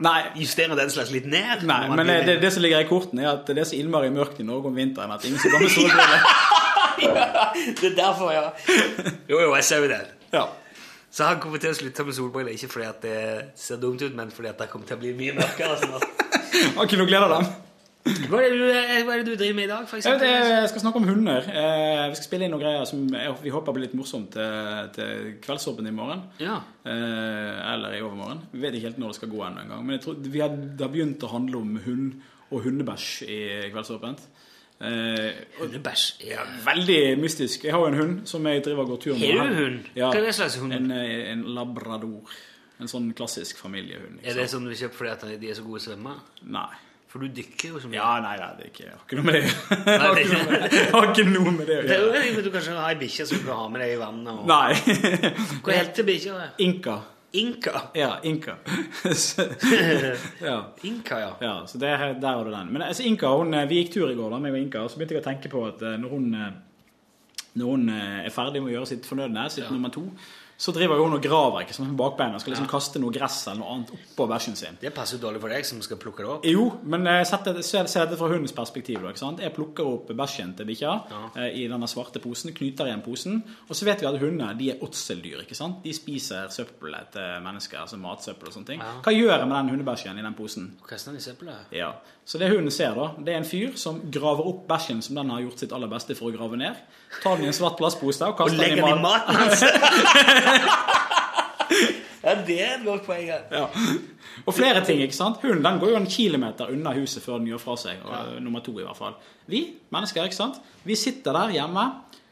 Nei, 0.00 0.20
Justere 0.40 0.78
den 0.78 0.92
slags 0.92 1.10
litt 1.12 1.26
ned? 1.28 1.66
Nei, 1.68 1.82
men 1.92 2.08
eh, 2.08 2.22
det, 2.24 2.38
det 2.40 2.52
som 2.54 2.64
ligger 2.64 2.80
i 2.80 2.88
kortene, 2.88 3.26
er 3.26 3.34
at 3.34 3.50
det 3.50 3.60
er 3.60 3.68
så 3.68 3.76
innmari 3.76 4.08
mørkt 4.14 4.38
i 4.40 4.46
Norge 4.48 4.70
om 4.70 4.78
vinteren 4.78 5.12
at 5.12 5.26
ingen 5.28 5.42
skal 5.42 5.52
går 5.52 5.66
med 5.66 5.74
solbriller. 5.74 6.24
ja, 7.04 7.26
det 7.82 7.90
er 7.90 7.96
derfor, 7.98 8.30
ja. 8.32 8.46
Jo, 9.28 9.42
jo, 9.42 9.50
jeg 9.58 9.66
ser 9.68 9.84
jo 9.84 9.90
det. 9.90 10.00
Ja. 10.32 10.46
Så 11.12 11.28
han 11.28 11.42
kommer 11.42 11.60
til 11.60 11.74
å 11.74 11.76
slutte 11.76 12.06
med 12.08 12.16
solbriller, 12.16 12.56
ikke 12.56 12.70
fordi 12.72 12.86
at 12.88 13.04
det 13.04 13.18
ser 13.60 13.82
dumt 13.82 14.00
ut, 14.00 14.14
men 14.16 14.32
fordi 14.32 14.48
at 14.54 14.62
det 14.62 14.70
kommer 14.72 14.88
til 14.88 14.96
å 14.96 15.02
bli 15.02 15.12
mye 15.20 15.36
mørkere. 15.36 15.76
Sånn. 15.82 15.98
Har 16.78 16.88
ikke 16.88 17.00
noe 17.02 17.10
glede 17.10 17.28
av 17.28 17.36
dem. 17.36 17.52
Hva, 18.00 18.38
er 18.40 18.48
det 18.48 18.56
du, 18.56 18.64
hva 19.04 19.12
er 19.14 19.20
det 19.20 19.26
du 19.28 19.34
driver 19.36 19.56
med 19.58 19.64
i 19.66 19.70
dag, 19.70 19.82
for 19.90 19.98
eksempel? 20.00 20.26
jeg 20.30 20.68
skal 20.72 20.80
snakke 20.82 21.00
om 21.02 21.08
hunder. 21.10 21.44
Eh, 21.52 22.04
vi 22.08 22.16
skal 22.16 22.26
spille 22.26 22.46
inn 22.46 22.54
noen 22.54 22.62
greier 22.62 22.86
som 22.88 23.02
vi 23.42 23.52
håper 23.52 23.76
blir 23.76 23.84
litt 23.84 23.96
morsomt 23.98 24.30
til, 24.32 24.88
til 24.96 25.34
kveldsåpen 25.44 25.86
i 25.90 25.92
morgen. 25.94 26.22
Ja. 26.40 26.56
Eh, 26.84 27.58
eller 27.74 27.98
i 27.98 28.02
overmorgen. 28.02 28.40
Vi 28.54 28.62
vet 28.64 28.78
ikke 28.78 28.88
helt 28.88 28.98
når 29.02 29.12
det 29.12 29.20
skal 29.20 29.32
gå 29.34 29.42
ennå 29.46 29.64
engang. 29.66 29.84
Men 29.84 29.98
jeg 29.98 30.04
tror 30.06 30.16
vi 30.32 30.40
har, 30.44 30.56
det 30.56 30.86
har 30.86 30.94
begynt 30.96 31.26
å 31.28 31.32
handle 31.34 31.60
om 31.60 31.76
hund 31.84 32.18
og 32.50 32.64
hundebæsj 32.64 33.10
i 33.28 33.40
Kveldsåpent. 33.74 34.24
Eh, 34.80 35.40
Hundebæsj. 35.60 36.04
ja, 36.24 36.44
veldig 36.64 37.00
mystisk. 37.20 37.64
Jeg 37.68 37.76
har 37.76 37.82
jo 37.84 37.90
en 37.92 37.98
hund 38.00 38.20
som 38.30 38.46
jeg 38.48 38.64
driver 38.64 38.86
og 38.86 38.94
går 38.94 39.02
tur 39.04 39.18
med. 39.20 39.34
Har 39.36 39.52
du 39.52 39.58
hund? 39.60 39.80
Ja, 39.94 40.08
Hva 40.08 40.22
er 40.22 40.30
det 40.30 40.34
slags 40.40 40.56
hund? 40.56 40.72
En, 40.72 40.88
eh, 40.90 41.32
en 41.34 41.44
labrador. 41.52 42.32
En 42.80 42.88
sånn 42.88 43.10
klassisk 43.12 43.58
familiehund. 43.60 44.22
Er 44.24 44.32
det 44.40 44.48
sant? 44.48 44.54
sånn 44.62 44.70
du 44.70 44.72
kjøper 44.72 44.96
fordi 45.02 45.10
at 45.12 45.40
de 45.42 45.50
er 45.52 45.58
så 45.58 45.66
gode 45.66 45.82
svømmere? 45.84 46.22
Nei. 46.48 46.70
For 47.10 47.18
du 47.18 47.26
dykker 47.34 47.72
jo 47.72 47.80
så 47.82 47.88
mye. 47.90 47.98
Ja, 47.98 48.10
nei, 48.22 48.36
nei, 48.38 48.48
det 48.54 48.66
er 48.66 48.70
ikke, 48.70 48.90
har 48.94 49.00
ikke 49.02 49.16
noe 49.18 49.24
med 49.26 49.34
det 49.34 49.40
Nei, 49.86 50.24
gjøre. 50.30 50.58
det 50.70 50.82
har 50.94 51.08
ikke 51.10 51.24
noe 51.26 51.54
med 51.56 51.64
det 51.66 51.78
å 51.80 51.86
gjøre. 51.88 52.42
du 52.46 52.50
kanskje 52.54 52.74
har 52.76 52.92
ei 52.92 52.98
bikkje 53.00 53.26
som 53.26 53.40
du 53.40 53.48
kan 53.48 53.58
ha 53.64 53.64
med 53.72 53.82
deg 53.82 53.94
i 53.96 53.98
vannet. 53.98 54.30
Og... 54.30 54.44
Nei. 54.46 55.08
Hva 55.66 55.74
heter 55.80 56.06
bikkja? 56.06 56.36
Inka. 56.62 56.94
Inka. 57.40 57.82
Ja, 57.98 58.12
Inka. 58.30 58.54
Så- 59.14 59.48
ja. 60.50 60.54
Inka, 60.86 61.18
ja. 61.24 61.32
ja, 61.42 61.52
så 61.66 61.78
det, 61.82 61.90
er- 61.96 62.14
der 62.22 62.28
har 62.38 62.44
du 62.46 62.50
den. 62.54 62.70
Men 62.76 62.82
altså, 62.86 63.02
Inka, 63.10 63.34
hun, 63.38 63.54
eh, 63.58 63.66
vi 63.70 63.82
gikk 63.82 63.92
tur 63.98 64.10
i 64.10 64.16
går 64.18 64.30
da, 64.34 64.38
meg 64.46 64.54
og 64.54 64.62
Inka, 64.62 64.82
og 64.86 64.90
så 64.94 64.98
begynte 65.02 65.18
jeg 65.18 65.24
å 65.24 65.28
tenke 65.28 65.50
på 65.52 65.62
at 65.66 65.82
eh, 65.86 65.98
når 66.02 66.14
hun, 66.14 66.30
eh, 66.34 66.50
når 67.58 67.74
hun 67.74 67.88
er 67.98 68.30
ferdig 68.34 68.62
med 68.62 68.70
å 68.70 68.76
gjøre 68.78 68.90
sitt 68.94 69.06
fornødne, 69.10 69.48
sitt 69.50 69.66
nummer 69.74 69.90
to, 69.94 70.06
så 70.60 70.74
driver 70.76 70.98
hun 71.00 71.14
og 71.16 71.22
graver 71.24 71.62
ikke 71.64 71.78
med 71.86 71.94
bakbeina 71.96 72.36
og 72.36 72.42
skal 72.42 72.52
liksom 72.52 72.68
kaste 72.68 73.00
noe 73.00 73.14
gress 73.14 73.38
eller 73.48 73.62
noe 73.62 73.70
annet 73.74 73.92
oppå 73.96 74.26
bæsjen 74.28 74.58
sin. 74.60 74.76
Det 74.80 74.90
passer 74.92 75.16
jo 75.16 75.22
dårlig 75.22 75.40
for 75.40 75.54
deg 75.54 75.64
som 75.64 75.80
skal 75.84 75.96
plukke 76.02 76.20
det 76.26 76.28
opp. 76.34 76.44
Jo, 76.44 76.66
men 76.84 77.08
se 77.24 77.38
det, 77.46 77.64
se 77.64 77.80
dette 77.86 78.18
fra 78.20 78.28
hundens 78.28 78.52
perspektiv. 78.52 79.06
Jeg 79.40 79.54
plukker 79.56 79.88
opp 79.88 80.12
bæsjen 80.18 80.52
til 80.58 80.68
bikkja 80.68 80.92
eh, 81.36 81.48
i 81.62 81.64
denne 81.70 81.88
svarte 81.88 82.20
posen, 82.20 82.52
knyter 82.52 82.90
igjen 82.90 83.00
posen. 83.06 83.40
Og 83.70 83.78
så 83.78 83.88
vet 83.88 84.04
vi 84.04 84.10
at 84.10 84.20
hunder 84.20 84.52
de 84.58 84.68
er 84.74 84.84
åtseldyr. 84.84 85.46
ikke 85.46 85.56
sant? 85.56 85.80
De 85.84 85.96
spiser 85.96 86.52
søppelet 86.52 87.08
til 87.16 87.40
mennesker, 87.46 87.80
altså 87.80 87.96
matsøppel 87.96 88.52
og 88.52 88.58
sånne 88.58 88.72
ting. 88.74 88.84
Hva 89.00 89.16
gjør 89.16 89.38
jeg 89.38 89.48
med 89.48 89.56
den 89.62 89.72
hundebæsjen 89.78 90.20
i 90.20 90.26
den 90.28 90.36
posen? 90.36 90.74
Kaster 90.88 91.14
den 91.14 91.22
i 91.22 91.24
søppelet. 91.24 91.72
Ja, 91.72 91.94
Så 92.30 92.38
det 92.38 92.50
hunden 92.52 92.70
ser, 92.70 92.92
da, 92.94 93.08
det 93.24 93.32
er 93.32 93.40
en 93.40 93.48
fyr 93.48 93.72
som 93.80 93.96
graver 94.12 94.46
opp 94.46 94.66
bæsjen 94.68 95.00
som 95.02 95.16
den 95.18 95.30
har 95.32 95.40
gjort 95.42 95.58
sitt 95.64 95.72
aller 95.74 95.88
beste 95.90 96.14
for 96.14 96.28
å 96.28 96.36
grave 96.36 96.60
ned. 96.60 96.76
Tar 97.24 97.40
den 97.40 97.48
i 97.48 97.50
en 97.50 97.56
svart 97.56 97.80
plastpose 97.80 98.22
og 98.28 98.38
Og 98.44 98.52
den 98.52 98.60
i 98.60 98.62
legger 98.62 98.84
den 98.84 99.00
i 99.00 99.02
maten. 99.02 99.02
maten 99.02 99.34
hans! 99.40 99.64
ja, 102.24 102.34
det 102.46 102.56
er 102.62 102.74
et 102.78 102.84
godt 102.84 103.04
poeng. 103.06 103.26
ja. 103.30 103.38
Ja. 103.50 103.66
Og 104.46 104.54
flere 104.56 104.82
ting, 104.84 105.00
ikke 105.02 105.16
sant? 105.16 105.40
Hunden 105.42 105.64
den 105.64 105.78
går 105.80 105.90
jo 105.94 105.96
en 106.00 106.06
kilometer 106.10 106.70
unna 106.72 106.92
huset 106.96 107.22
før 107.24 107.38
den 107.40 107.48
gjør 107.50 107.60
fra 107.62 107.76
seg. 107.80 108.00
Og, 108.04 108.36
Nummer 108.42 108.60
to 108.64 108.72
i 108.78 108.84
hvert 108.84 108.96
fall. 108.98 109.16
Vi, 109.50 109.64
mennesker, 109.92 110.24
ikke 110.28 110.36
sant? 110.38 110.60
Vi 110.86 110.94
sitter 110.96 111.34
der 111.36 111.50
hjemme 111.56 111.82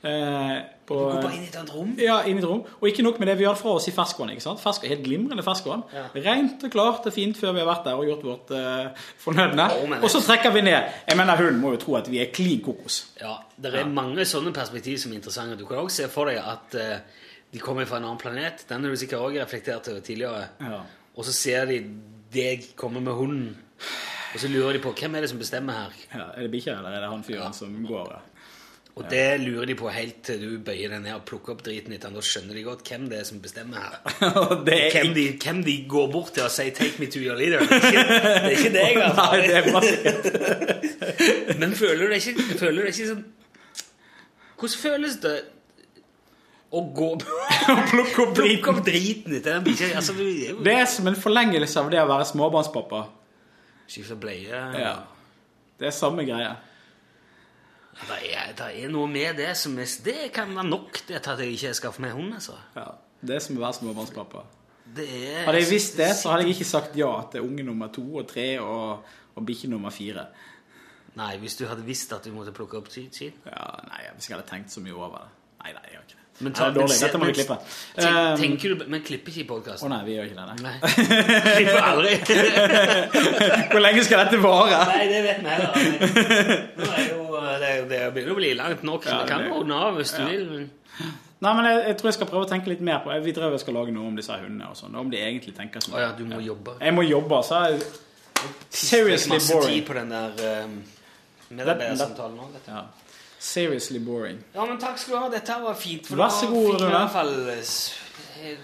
eh, 0.06 0.54
på 0.88 0.96
Gå 0.96 1.18
bare 1.20 1.34
inn 1.36 1.42
i 1.44 1.48
et 1.50 1.56
annet 1.58 1.74
rom. 1.74 1.90
ja, 2.00 2.20
inn 2.30 2.38
i 2.38 2.42
et 2.42 2.46
rom. 2.48 2.62
Og 2.80 2.86
ikke 2.88 3.04
nok 3.04 3.18
med 3.20 3.28
det, 3.32 3.36
vi 3.42 3.48
har 3.48 3.58
fra 3.60 3.74
oss 3.76 3.88
i 3.90 3.94
ferskvann. 3.96 4.30
ikke 4.32 4.44
sant? 4.46 4.62
Fersk, 4.62 4.86
helt 4.88 5.02
glimrende 5.04 5.44
ferskvann. 5.44 5.82
Rent 6.14 6.64
og 6.68 6.72
klart 6.72 7.08
og 7.10 7.16
fint 7.16 7.36
før 7.40 7.52
vi 7.58 7.64
har 7.64 7.68
vært 7.68 7.88
der 7.90 8.00
og 8.00 8.08
gjort 8.08 8.24
vårt 8.30 8.54
eh, 8.56 9.04
fornødne. 9.24 9.68
Oh, 9.82 9.96
Og 9.98 10.08
så 10.14 10.22
trekker 10.24 10.54
vi 10.56 10.64
ned. 10.68 10.96
Jeg 11.10 11.18
mener, 11.20 11.36
Hunden 11.42 11.60
må 11.64 11.74
jo 11.76 11.82
tro 11.84 11.98
at 12.00 12.08
vi 12.12 12.22
er 12.24 12.32
klin 12.32 12.62
kokos. 12.64 13.02
Ja, 13.20 13.36
Det 13.58 13.74
er 13.74 13.88
mange 13.90 14.24
sånne 14.28 14.54
perspektiv 14.56 14.96
som 15.02 15.12
er 15.12 15.20
interessante. 15.20 15.58
Du 15.60 15.66
kan 15.68 15.82
også 15.82 16.04
se 16.04 16.12
for 16.12 16.30
deg 16.32 16.40
at 16.40 16.78
eh, 16.78 17.24
de 17.52 17.58
kommer 17.62 17.88
fra 17.88 17.96
en 18.00 18.04
annen 18.04 18.20
planet. 18.20 18.64
Den 18.68 18.84
har 18.84 18.92
du 18.92 19.00
sikkert 19.00 19.24
også 19.24 19.40
reflektert 19.42 19.88
over 19.88 20.00
tidligere. 20.04 20.48
Ja. 20.60 20.80
Og 21.16 21.24
så 21.24 21.32
ser 21.32 21.64
de 21.70 21.80
deg 22.34 22.66
komme 22.76 23.00
med 23.00 23.12
hunden, 23.16 23.56
og 24.34 24.40
så 24.40 24.48
lurer 24.52 24.76
de 24.76 24.82
på 24.84 24.92
hvem 24.92 25.14
er 25.16 25.24
det 25.24 25.30
som 25.30 25.38
bestemmer 25.40 25.72
her. 25.72 25.94
Ja, 26.12 26.26
er 26.36 26.44
det 26.44 26.50
bikkja, 26.52 26.74
eller 26.78 26.98
er 26.98 27.00
det 27.06 27.12
han 27.14 27.24
fyren 27.24 27.54
som 27.56 27.78
går? 27.88 28.10
ja? 28.12 28.20
Og 28.98 29.04
det 29.06 29.40
lurer 29.40 29.68
de 29.70 29.76
på 29.78 29.88
helt 29.94 30.16
til 30.26 30.40
du 30.42 30.54
bøyer 30.66 30.90
deg 30.90 31.02
ned 31.04 31.14
og 31.14 31.22
plukker 31.28 31.54
opp 31.54 31.60
driten 31.62 31.92
litt. 31.94 32.02
Da 32.02 32.22
skjønner 32.24 32.56
de 32.58 32.64
godt 32.66 32.80
hvem 32.88 33.04
det 33.06 33.20
er 33.20 33.26
som 33.28 33.38
bestemmer 33.40 33.78
her. 33.78 33.98
Er 34.74 34.90
Hvem 34.96 35.12
de, 35.14 35.26
hvem 35.38 35.60
de 35.64 35.76
går 35.88 36.08
bort 36.10 36.32
til 36.34 36.42
og 36.42 36.50
sier 36.50 36.74
'take 36.74 36.98
me 36.98 37.06
to 37.06 37.22
your 37.22 37.38
leader'. 37.38 37.62
Det 37.62 37.78
er 37.78 37.86
ikke, 37.86 38.02
det 38.08 38.42
er 38.42 38.48
ikke 38.56 38.72
deg, 38.74 38.98
altså. 39.06 39.22
Nei, 39.30 39.38
det 39.46 39.56
er 39.56 39.62
bare 39.72 41.58
Men 41.62 41.76
føler 41.78 42.02
du 42.04 42.12
det 42.12 42.26
ikke, 42.26 42.58
føler 42.58 42.80
du 42.80 42.86
det 42.88 42.94
ikke 42.96 43.08
sånn 43.12 43.24
Hvordan 44.58 44.78
føles 44.82 45.16
det 45.22 45.36
å 46.70 46.82
gå 46.94 47.08
plukke 47.90 48.24
opp 48.24 48.34
Plukke 48.36 48.72
opp 48.74 48.80
driten 48.86 49.32
til 49.38 49.44
den 49.44 49.64
bikkja? 49.66 49.92
Altså, 49.96 50.14
Det 50.16 50.74
er 50.74 50.88
som 50.90 51.08
en 51.08 51.16
forlengelse 51.16 51.80
av 51.80 51.90
det 51.92 52.00
å 52.02 52.08
være 52.10 52.26
småbarnspappa. 52.28 53.04
Skifte 53.88 54.18
bleie. 54.20 54.62
Ja. 54.76 54.94
Det 55.80 55.88
er 55.88 55.94
samme 55.96 56.26
greie. 56.28 56.50
Det, 57.98 58.18
er, 58.30 58.52
det 58.58 58.68
er 58.84 58.92
noe 58.92 59.08
med 59.10 59.40
det 59.40 59.54
som 59.58 59.72
er 59.80 59.88
Det 60.04 60.28
kan 60.34 60.52
være 60.54 60.68
nok 60.68 61.00
det 61.08 61.22
til 61.24 61.32
at 61.32 61.40
jeg 61.42 61.56
ikke 61.56 61.72
skaffer 61.80 62.04
meg 62.04 62.14
hund, 62.14 62.34
altså. 62.36 62.58
Ja. 62.76 62.90
Det 63.18 63.34
er 63.34 63.42
som 63.42 63.56
å 63.58 63.64
være 63.64 63.78
småbarnspappa. 63.80 64.44
Er, 64.98 65.42
Hadde 65.44 65.58
jeg 65.58 65.70
visst 65.72 65.98
det, 65.98 66.12
så 66.16 66.30
hadde 66.32 66.46
jeg 66.46 66.54
ikke 66.56 66.68
sagt 66.68 66.94
ja 66.96 67.10
til 67.32 67.44
unge 67.44 67.64
nummer 67.66 67.90
to 67.92 68.04
og 68.20 68.28
tre 68.30 68.46
og, 68.62 69.08
og 69.34 69.48
bikkje 69.48 69.68
nummer 69.72 69.92
fire. 69.92 70.28
Nei, 71.18 71.32
hvis 71.42 71.58
du 71.58 71.66
hadde 71.66 71.84
visst 71.86 72.12
at 72.14 72.24
du 72.24 72.32
måtte 72.32 72.54
plukke 72.54 72.78
opp 72.78 72.88
skit. 72.92 73.10
skit. 73.16 73.42
Ja, 73.48 73.66
nei, 73.88 74.04
hvis 74.14 74.30
jeg 74.30 74.36
hadde 74.36 74.48
tenkt 74.48 74.72
så 74.72 74.80
mye 74.84 74.94
over 74.94 75.16
det. 75.16 75.26
Nei, 75.64 75.74
nei, 75.74 75.84
jeg 75.90 75.98
har 75.98 76.06
ikke. 76.06 76.17
Men 76.40 76.52
ta, 76.54 76.68
det 76.70 76.78
dårlig. 76.78 76.94
men 76.94 77.00
Dette 77.02 77.18
må 77.18 77.28
vi 77.28 77.34
klippe. 77.34 77.56
Tenk, 77.96 78.16
Um, 78.18 78.36
tenker 78.38 78.74
du, 78.74 78.82
Men 78.86 79.02
klipper 79.02 79.32
ikke 79.32 79.42
i 79.42 79.60
Å 79.72 79.74
oh, 79.74 79.88
nei, 79.90 79.98
vi 80.06 80.14
gjør 80.14 80.28
ikke 80.28 80.38
det. 80.38 80.56
Nei. 80.62 80.74
Klipper 81.58 81.86
aldri. 81.88 82.12
Hvor 83.72 83.82
lenge 83.82 84.04
skal 84.06 84.22
dette 84.24 84.40
vare? 84.42 84.82
Nei, 84.92 85.06
det 85.10 85.22
vet 85.26 85.40
vi 85.42 85.54
heller. 85.54 85.72
ikke. 85.78 87.00
jo, 87.10 87.40
det, 87.62 87.72
det 87.90 88.02
begynner 88.14 88.36
å 88.36 88.38
bli 88.38 88.52
langt 88.58 88.84
nok. 88.86 89.08
Ja, 89.10 89.22
Vi 89.24 89.32
kan 89.32 89.46
det- 89.46 89.56
ordne 89.56 89.80
av 89.88 89.98
hvis 89.98 90.14
du 90.14 90.22
vil. 90.28 90.44
Men... 90.52 90.68
Nei, 91.38 91.54
men 91.54 91.68
jeg, 91.70 91.82
jeg 91.86 91.98
tror 91.98 92.08
jeg 92.10 92.16
skal 92.18 92.30
prøve 92.30 92.46
å 92.46 92.50
tenke 92.50 92.70
litt 92.72 92.80
mer 92.82 93.02
på 93.04 93.14
Vi 93.22 93.34
drev 93.34 93.54
og 93.54 93.60
skal 93.62 93.76
lage 93.78 93.92
noe 93.94 94.08
om 94.10 94.16
disse 94.18 94.34
hundene 94.38 94.70
og 94.72 94.78
sånn. 94.78 94.94
Om 94.98 95.10
de 95.12 95.20
egentlig 95.22 95.54
tenker 95.58 95.82
sånn. 95.84 95.98
Å 95.98 96.06
ja, 96.06 96.12
du 96.18 96.24
må 96.26 96.40
jobbe. 96.42 96.78
Jeg 96.82 96.94
må 96.96 97.04
jobbe, 97.06 97.42
så 97.46 97.60
er 97.66 97.82
Seriously 98.70 99.34
masse 99.34 99.54
boring. 99.54 99.74
tid 99.74 99.86
på 99.86 99.94
den 99.98 100.10
der 100.14 100.64
um, 100.66 100.78
medarbeidersamtalen 101.58 102.38
vet 102.54 102.66
du. 102.66 102.72
Ja. 102.74 102.82
Seriously 103.38 103.98
boring. 104.02 104.38
Ja, 104.54 104.64
men 104.66 104.78
takk 104.82 104.98
skal 104.98 105.14
du 105.14 105.18
ha. 105.20 105.28
Dette 105.30 105.56
var 105.62 105.74
fint. 105.78 106.06
For 106.10 106.16
Vær 106.18 106.32
så 106.34 106.48
god, 106.50 106.72
fikk 106.72 106.80
i 106.80 106.84
Rune. 106.84 106.94
hvert 106.98 107.12
fall 107.12 107.34
eh, 107.50 108.56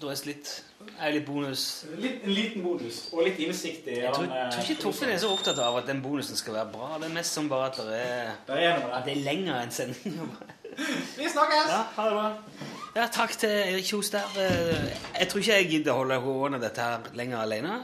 drøst 0.00 0.26
litt. 0.30 0.52
Er 0.98 1.12
litt 1.14 1.26
bonus. 1.26 1.84
Litt, 2.00 2.24
en 2.26 2.32
liten 2.34 2.62
bonus, 2.64 3.04
og 3.12 3.22
litt 3.26 3.38
innsikt 3.44 3.86
i 3.86 4.00
Jeg 4.00 4.14
tror, 4.14 4.26
tror 4.50 4.64
ikke 4.64 4.82
Torfinn 4.82 5.12
er 5.14 5.20
så 5.22 5.28
opptatt 5.30 5.58
av 5.62 5.76
at 5.78 5.86
den 5.86 6.00
bonusen 6.02 6.36
skal 6.38 6.56
være 6.58 6.72
bra. 6.74 6.88
Det 6.98 7.06
er 7.10 7.14
mest 7.14 7.36
som 7.38 7.48
bare 7.50 7.68
at 7.70 7.78
det 7.78 8.00
er, 8.00 8.32
Det 8.48 8.58
er 8.66 8.82
at 8.98 9.04
det 9.06 9.14
er 9.14 9.22
lenger 9.28 9.60
enn 9.60 9.70
sendinga. 9.74 10.26
Vi 11.18 11.28
snakkes! 11.28 11.68
Ja, 11.70 11.82
ha 11.96 12.06
det 12.08 12.16
bra. 12.16 12.68
Ja, 12.96 13.06
takk 13.12 13.36
til 13.40 13.52
Erik 13.52 13.86
Kjos 13.88 14.10
der. 14.12 14.26
Eh, 14.40 14.88
Jeg 15.20 15.28
tror 15.30 15.40
ikke 15.44 15.58
jeg 15.60 15.70
gidder 15.70 15.92
holde 16.00 16.18
hårene 16.24 16.60
dette 16.60 16.82
her 16.88 17.12
lenger 17.14 17.44
alene. 17.44 17.78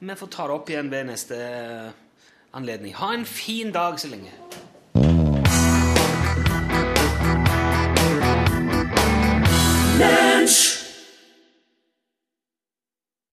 Vi 0.00 0.14
får 0.22 0.30
ta 0.34 0.46
det 0.48 0.56
opp 0.56 0.70
igjen 0.72 0.90
ved 0.94 1.04
neste 1.10 1.36
anledning. 2.54 2.94
Ha 2.96 3.12
en 3.14 3.26
fin 3.28 3.72
dag 3.74 3.98
så 4.00 4.08
lenge. 4.10 4.32
Lunsj! 9.98 10.77